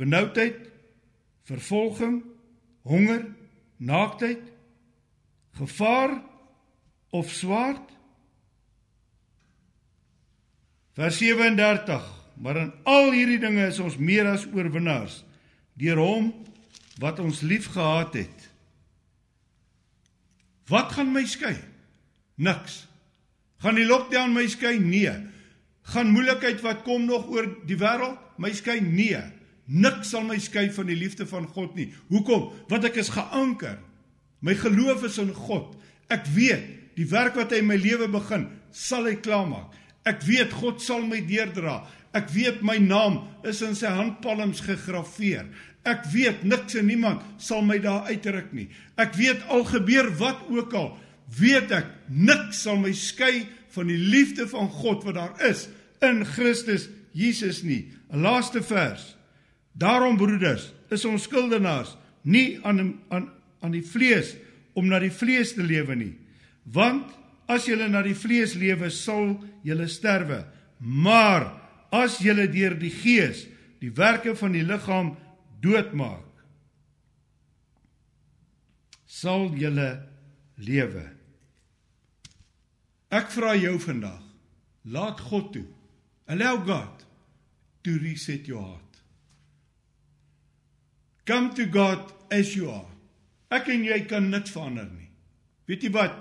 benoudheid, 0.00 0.62
vervolging, 1.44 2.22
honger, 2.88 3.26
naaktheid, 3.76 4.40
gevaar 5.60 6.16
of 7.12 7.28
swaard? 7.32 7.84
Vers 10.96 11.20
37. 11.20 12.08
Maar 12.40 12.56
in 12.56 12.72
al 12.88 13.12
hierdie 13.12 13.40
dinge 13.42 13.66
is 13.68 13.78
ons 13.82 13.98
meer 14.00 14.28
as 14.30 14.46
oorwinnaars 14.46 15.24
deur 15.78 16.00
hom 16.02 16.32
wat 16.98 17.20
ons 17.22 17.44
liefgehad 17.46 18.16
het. 18.18 18.46
Wat 20.66 20.90
gaan 20.96 21.12
my 21.14 21.22
skei? 21.28 21.54
Niks. 22.34 22.87
Gaan 23.62 23.78
die 23.78 23.86
lockdown 23.88 24.36
my 24.36 24.46
skei? 24.50 24.76
Nee. 24.78 25.12
Gaan 25.92 26.12
moeilikheid 26.14 26.62
wat 26.62 26.84
kom 26.86 27.08
nog 27.08 27.26
oor 27.32 27.48
die 27.66 27.78
wêreld 27.80 28.18
my 28.38 28.52
skei? 28.54 28.78
Nee. 28.84 29.20
Niks 29.68 30.14
sal 30.14 30.24
my 30.24 30.38
skei 30.40 30.68
van 30.72 30.88
die 30.88 30.96
liefde 30.96 31.26
van 31.28 31.48
God 31.52 31.74
nie. 31.76 31.90
Hoekom? 32.12 32.48
Want 32.70 32.86
ek 32.88 33.00
is 33.02 33.12
geanker. 33.12 33.76
My 34.40 34.54
geloof 34.56 35.02
is 35.08 35.18
in 35.20 35.32
God. 35.34 35.74
Ek 36.12 36.28
weet 36.32 36.96
die 36.98 37.06
werk 37.10 37.36
wat 37.38 37.52
hy 37.52 37.60
in 37.62 37.68
my 37.68 37.76
lewe 37.78 38.08
begin, 38.10 38.48
sal 38.74 39.06
hy 39.06 39.16
klaarmaak. 39.22 39.74
Ek 40.08 40.22
weet 40.26 40.54
God 40.56 40.80
sal 40.82 41.04
my 41.06 41.20
deurdra. 41.26 41.82
Ek 42.16 42.30
weet 42.32 42.62
my 42.64 42.78
naam 42.80 43.20
is 43.46 43.60
in 43.66 43.76
sy 43.76 43.90
handpalms 43.92 44.62
gegraveer. 44.64 45.50
Ek 45.86 46.06
weet 46.12 46.44
niks 46.48 46.78
en 46.78 46.88
niemand 46.88 47.22
sal 47.42 47.62
my 47.66 47.76
daar 47.82 48.08
uitruk 48.08 48.54
nie. 48.56 48.68
Ek 48.98 49.14
weet 49.18 49.44
al 49.52 49.66
gebeur 49.68 50.08
wat 50.20 50.46
ook 50.48 50.74
al, 50.78 50.90
weet 51.36 51.72
ek 51.74 51.88
niks 52.08 52.62
sal 52.64 52.78
my 52.80 52.92
skei 52.96 53.46
van 53.74 53.90
die 53.90 53.98
liefde 54.00 54.48
van 54.48 54.70
God 54.72 55.04
wat 55.04 55.18
daar 55.18 55.34
is 55.48 55.66
in 56.04 56.24
Christus 56.24 56.88
Jesus 57.12 57.62
nie. 57.62 57.92
'n 58.10 58.22
Laaste 58.22 58.62
vers. 58.62 59.16
Daarom 59.72 60.16
broeders, 60.16 60.72
is 60.90 61.04
ons 61.04 61.22
skuldenaars 61.22 61.96
nie 62.22 62.58
aan 62.62 63.00
aan 63.08 63.30
aan 63.60 63.74
die 63.74 63.82
vlees 63.82 64.36
om 64.78 64.86
na 64.86 65.00
die 65.02 65.12
vlees 65.12 65.54
te 65.54 65.62
lewe 65.62 65.96
nie. 65.98 66.14
Want 66.62 67.10
as 67.50 67.66
julle 67.66 67.88
na 67.88 68.02
die 68.02 68.14
vlees 68.14 68.54
lewe, 68.54 68.90
sal 68.90 69.38
julle 69.66 69.88
sterwe. 69.88 70.44
Maar 70.78 71.48
as 71.90 72.18
julle 72.22 72.46
deur 72.52 72.76
die 72.78 72.92
gees 72.92 73.46
die 73.80 73.90
werke 73.90 74.36
van 74.36 74.52
die 74.52 74.62
liggaam 74.62 75.16
doodmaak, 75.62 76.26
sal 79.06 79.48
julle 79.58 80.02
lewe. 80.56 81.17
Ek 83.08 83.30
vra 83.32 83.54
jou 83.56 83.76
vandag, 83.80 84.20
laat 84.92 85.20
God 85.30 85.52
toe. 85.54 85.66
Allow 86.28 86.58
God 86.60 87.04
to 87.84 87.96
reset 88.02 88.48
your 88.48 88.62
heart. 88.62 89.00
Come 91.24 91.54
to 91.56 91.64
God 91.64 92.12
as 92.32 92.54
you 92.56 92.68
are. 92.72 92.88
Ek 93.52 93.70
en 93.72 93.84
jy 93.84 94.02
kan 94.08 94.28
niks 94.28 94.52
verander 94.52 94.88
nie. 94.90 95.08
Weet 95.68 95.86
jy 95.86 95.92
wat? 95.92 96.16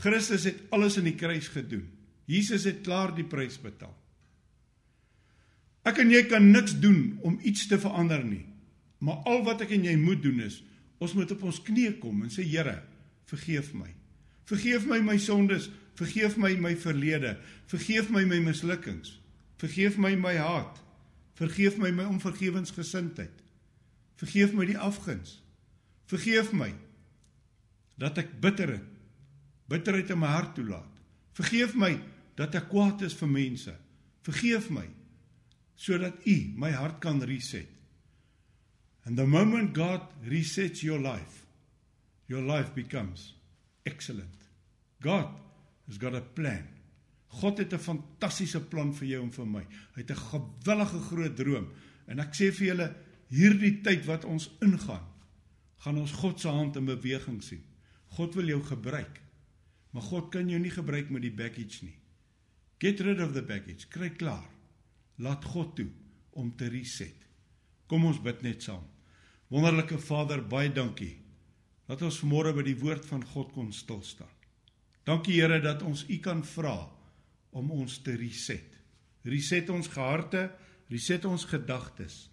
Christus 0.00 0.46
het 0.48 0.62
alles 0.74 0.96
in 1.00 1.08
die 1.08 1.16
kruis 1.16 1.50
gedoen. 1.52 1.84
Jesus 2.28 2.64
het 2.68 2.80
klaar 2.84 3.12
die 3.16 3.26
prys 3.28 3.58
betaal. 3.60 3.92
Ek 5.84 6.00
en 6.00 6.12
jy 6.12 6.22
kan 6.28 6.46
niks 6.48 6.78
doen 6.80 7.18
om 7.24 7.36
iets 7.44 7.66
te 7.68 7.76
verander 7.80 8.24
nie. 8.24 8.46
Maar 9.04 9.20
al 9.28 9.44
wat 9.44 9.66
ek 9.66 9.74
en 9.76 9.84
jy 9.84 9.96
moet 10.00 10.22
doen 10.24 10.40
is 10.46 10.62
ons 11.04 11.12
moet 11.12 11.32
op 11.34 11.42
ons 11.50 11.60
knieë 11.60 11.98
kom 12.00 12.22
en 12.24 12.30
sê 12.32 12.46
Here, 12.48 12.78
vergeef 13.28 13.74
my. 13.76 13.90
Vergeef 14.44 14.86
my 14.86 15.00
my 15.00 15.16
sondes, 15.18 15.70
vergeef 15.96 16.36
my 16.36 16.54
my 16.56 16.74
verlede, 16.74 17.38
vergeef 17.70 18.10
my 18.10 18.24
my 18.24 18.40
mislukkings. 18.44 19.18
Vergeef 19.58 19.96
my 19.96 20.14
my 20.16 20.34
haat. 20.36 20.80
Vergeef 21.38 21.76
my 21.76 21.90
my 21.90 22.04
onvergewensgesindheid. 22.04 23.42
Vergeef 24.16 24.52
my 24.52 24.66
die 24.66 24.78
afguns. 24.78 25.40
Vergeef 26.06 26.52
my 26.52 26.72
dat 27.98 28.18
ek 28.18 28.40
bitter 28.40 28.76
het. 28.76 28.90
Bitterheid 29.70 30.10
in 30.12 30.20
my 30.20 30.28
hart 30.28 30.52
toelaat. 30.58 30.90
Vergeef 31.34 31.74
my 31.74 31.94
dat 32.36 32.54
ek 32.54 32.68
kwaad 32.68 33.02
is 33.06 33.14
vir 33.16 33.30
mense. 33.30 33.72
Vergeef 34.26 34.68
my 34.70 34.86
sodat 35.74 36.20
U 36.28 36.36
my 36.60 36.70
hart 36.70 37.00
kan 37.02 37.22
reset. 37.24 37.70
And 39.04 39.18
the 39.18 39.26
moment 39.26 39.74
God 39.74 40.04
resets 40.24 40.82
your 40.82 41.00
life, 41.00 41.44
your 42.28 42.42
life 42.42 42.74
becomes 42.74 43.34
excellent. 43.84 44.48
God 45.00 45.28
has 45.86 45.98
got 45.98 46.14
a 46.14 46.20
plan. 46.20 46.66
God 47.40 47.58
het 47.58 47.72
'n 47.72 47.78
fantastiese 47.78 48.60
plan 48.60 48.94
vir 48.94 49.08
jou 49.08 49.22
en 49.22 49.32
vir 49.32 49.46
my. 49.46 49.66
Hy 49.94 50.00
het 50.00 50.10
'n 50.10 50.26
gewellige 50.30 50.98
groot 50.98 51.36
droom 51.36 51.68
en 52.06 52.20
ek 52.20 52.34
sê 52.34 52.52
vir 52.52 52.66
julle 52.66 52.96
hierdie 53.28 53.80
tyd 53.80 54.04
wat 54.04 54.24
ons 54.24 54.50
ingaan, 54.60 55.06
gaan 55.76 55.98
ons 55.98 56.12
God 56.12 56.40
se 56.40 56.48
hand 56.48 56.76
in 56.76 56.84
beweging 56.84 57.42
sien. 57.42 57.64
God 58.06 58.34
wil 58.34 58.46
jou 58.46 58.62
gebruik. 58.62 59.20
Maar 59.90 60.02
God 60.02 60.30
kan 60.30 60.48
jou 60.48 60.60
nie 60.60 60.70
gebruik 60.70 61.10
met 61.10 61.22
die 61.22 61.34
baggage 61.34 61.84
nie. 61.84 61.98
Get 62.78 63.00
rid 63.00 63.20
of 63.20 63.32
the 63.32 63.42
baggage. 63.42 63.88
Kry 63.88 64.10
klaar. 64.10 64.48
Laat 65.16 65.44
God 65.44 65.76
toe 65.76 65.90
om 66.30 66.56
te 66.56 66.68
reset. 66.68 67.26
Kom 67.86 68.04
ons 68.04 68.22
bid 68.22 68.42
net 68.42 68.62
saam. 68.62 68.84
Wonderlike 69.48 69.98
Vader, 69.98 70.42
baie 70.46 70.72
dankie 70.72 71.23
dat 71.88 72.02
ons 72.02 72.22
môre 72.24 72.54
by 72.56 72.64
die 72.64 72.78
woord 72.80 73.04
van 73.08 73.24
God 73.34 73.52
kon 73.52 73.72
stil 73.72 74.02
staan. 74.02 74.30
Dankie 75.04 75.36
Here 75.36 75.60
dat 75.60 75.82
ons 75.84 76.06
U 76.08 76.18
kan 76.24 76.40
vra 76.44 76.78
om 77.52 77.70
ons 77.70 77.98
te 78.02 78.14
reset. 78.16 78.70
Reset 79.24 79.68
ons 79.70 79.88
harte, 79.96 80.48
reset 80.88 81.24
ons 81.28 81.44
gedagtes 81.48 82.24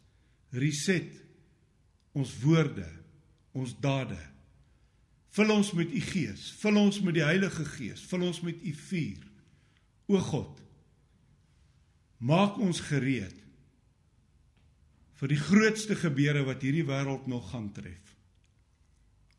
reset 0.51 1.15
ons 2.11 2.31
woorde, 2.43 2.87
ons 3.55 3.73
dade. 3.79 4.19
Vul 5.31 5.53
ons 5.53 5.69
met 5.79 5.91
u 5.95 6.01
gees, 6.03 6.49
vul 6.59 6.79
ons 6.81 6.97
met 7.05 7.15
die 7.15 7.23
Heilige 7.23 7.65
Gees, 7.77 8.03
vul 8.11 8.27
ons 8.27 8.41
met 8.43 8.57
u 8.67 8.73
vuur. 8.75 9.27
O 10.11 10.19
God, 10.19 10.57
maak 12.19 12.59
ons 12.59 12.83
gereed 12.83 13.37
vir 15.21 15.31
die 15.31 15.39
grootste 15.39 15.95
gebeure 15.95 16.43
wat 16.47 16.63
hierdie 16.65 16.87
wêreld 16.87 17.27
nog 17.31 17.51
gaan 17.53 17.69
tref. 17.71 18.10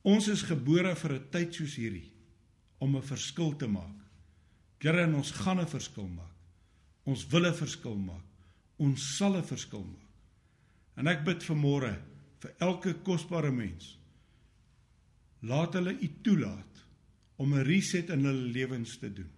Ons 0.02 0.28
is 0.28 0.42
gebore 0.42 0.94
vir 0.96 1.12
'n 1.14 1.28
tyd 1.30 1.54
soos 1.54 1.76
hierdie 1.76 2.10
om 2.78 2.96
'n 2.96 3.02
verskil 3.02 3.56
te 3.56 3.66
maak. 3.66 3.98
Here, 4.78 5.06
ons 5.06 5.30
gaan 5.30 5.60
'n 5.60 5.66
verskil 5.66 6.08
maak. 6.08 6.36
Ons 7.04 7.26
wil 7.26 7.46
'n 7.46 7.54
verskil 7.54 7.96
maak. 7.96 8.26
Ons 8.78 9.16
sal 9.16 9.36
'n 9.36 9.44
verskil 9.44 9.84
maak. 9.84 10.10
En 10.96 11.06
ek 11.06 11.24
bid 11.24 11.42
vanmôre 11.42 11.94
vir 12.40 12.54
elke 12.58 12.94
kosbare 13.02 13.52
mens. 13.52 13.98
Laat 15.42 15.74
hulle 15.74 15.94
U 15.94 16.08
toelaat 16.22 16.84
om 17.36 17.54
'n 17.54 17.64
reset 17.64 18.10
in 18.10 18.24
hulle 18.24 18.52
lewens 18.52 18.98
te 18.98 19.12
doen. 19.12 19.30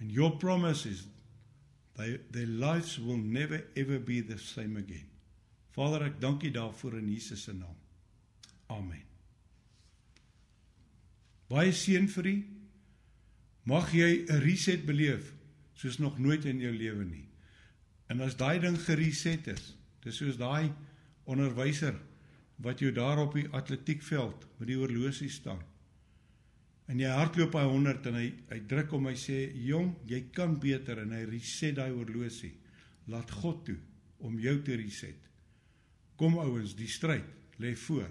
And 0.00 0.10
your 0.10 0.36
promise 0.36 0.88
is 0.88 1.06
they, 1.94 2.18
their 2.30 2.46
lives 2.46 2.98
will 2.98 3.18
never 3.18 3.70
ever 3.76 3.98
be 3.98 4.20
the 4.20 4.38
same 4.38 4.78
again. 4.78 5.08
Vader, 5.70 6.06
ek 6.06 6.20
dank 6.20 6.42
U 6.42 6.50
daarvoor 6.50 6.98
in 6.98 7.08
Jesus 7.08 7.42
se 7.42 7.52
naam. 7.52 7.76
Amen. 8.66 9.11
Baie 11.52 11.72
seën 11.76 12.06
vir 12.08 12.26
u. 12.30 12.36
Mag 13.68 13.92
jy 13.92 14.24
'n 14.24 14.40
reset 14.40 14.86
beleef 14.86 15.34
soos 15.74 15.98
nog 15.98 16.18
nooit 16.18 16.44
in 16.44 16.60
jou 16.60 16.72
lewe 16.72 17.04
nie. 17.04 17.28
En 18.08 18.20
as 18.20 18.36
daai 18.36 18.58
ding 18.60 18.78
gereset 18.78 19.46
is, 19.46 19.76
dis 20.02 20.16
soos 20.16 20.36
daai 20.36 20.72
onderwyser 21.24 21.94
wat 22.56 22.80
jou 22.80 22.92
daar 22.92 23.18
op 23.18 23.34
die 23.34 23.48
atletiekveld 23.48 24.46
met 24.58 24.68
die 24.68 24.76
horlosie 24.76 25.28
staan. 25.28 25.62
En 26.86 26.98
jy 26.98 27.08
hardloop 27.08 27.52
by 27.52 27.64
100 27.68 28.06
en 28.06 28.14
hy 28.14 28.26
hy 28.50 28.60
druk 28.68 28.92
om 28.92 29.06
hy 29.06 29.14
sê 29.14 29.52
jong, 29.66 29.94
jy 30.06 30.24
kan 30.32 30.58
beter 30.60 30.98
en 31.04 31.12
hy 31.12 31.24
reset 31.24 31.76
daai 31.76 31.90
horlosie. 31.90 32.54
Laat 33.06 33.30
God 33.30 33.64
toe 33.66 33.78
om 34.18 34.38
jou 34.38 34.58
te 34.62 34.76
reset. 34.76 35.18
Kom 36.16 36.38
ouens, 36.38 36.74
die 36.74 36.88
stryd 36.88 37.58
lê 37.58 37.74
voor. 37.86 38.10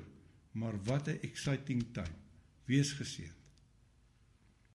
Maar 0.53 0.83
wat 0.83 1.07
'n 1.07 1.19
exciting 1.23 1.93
time. 1.93 2.20
Wees 2.71 2.93
geseën. 2.93 3.40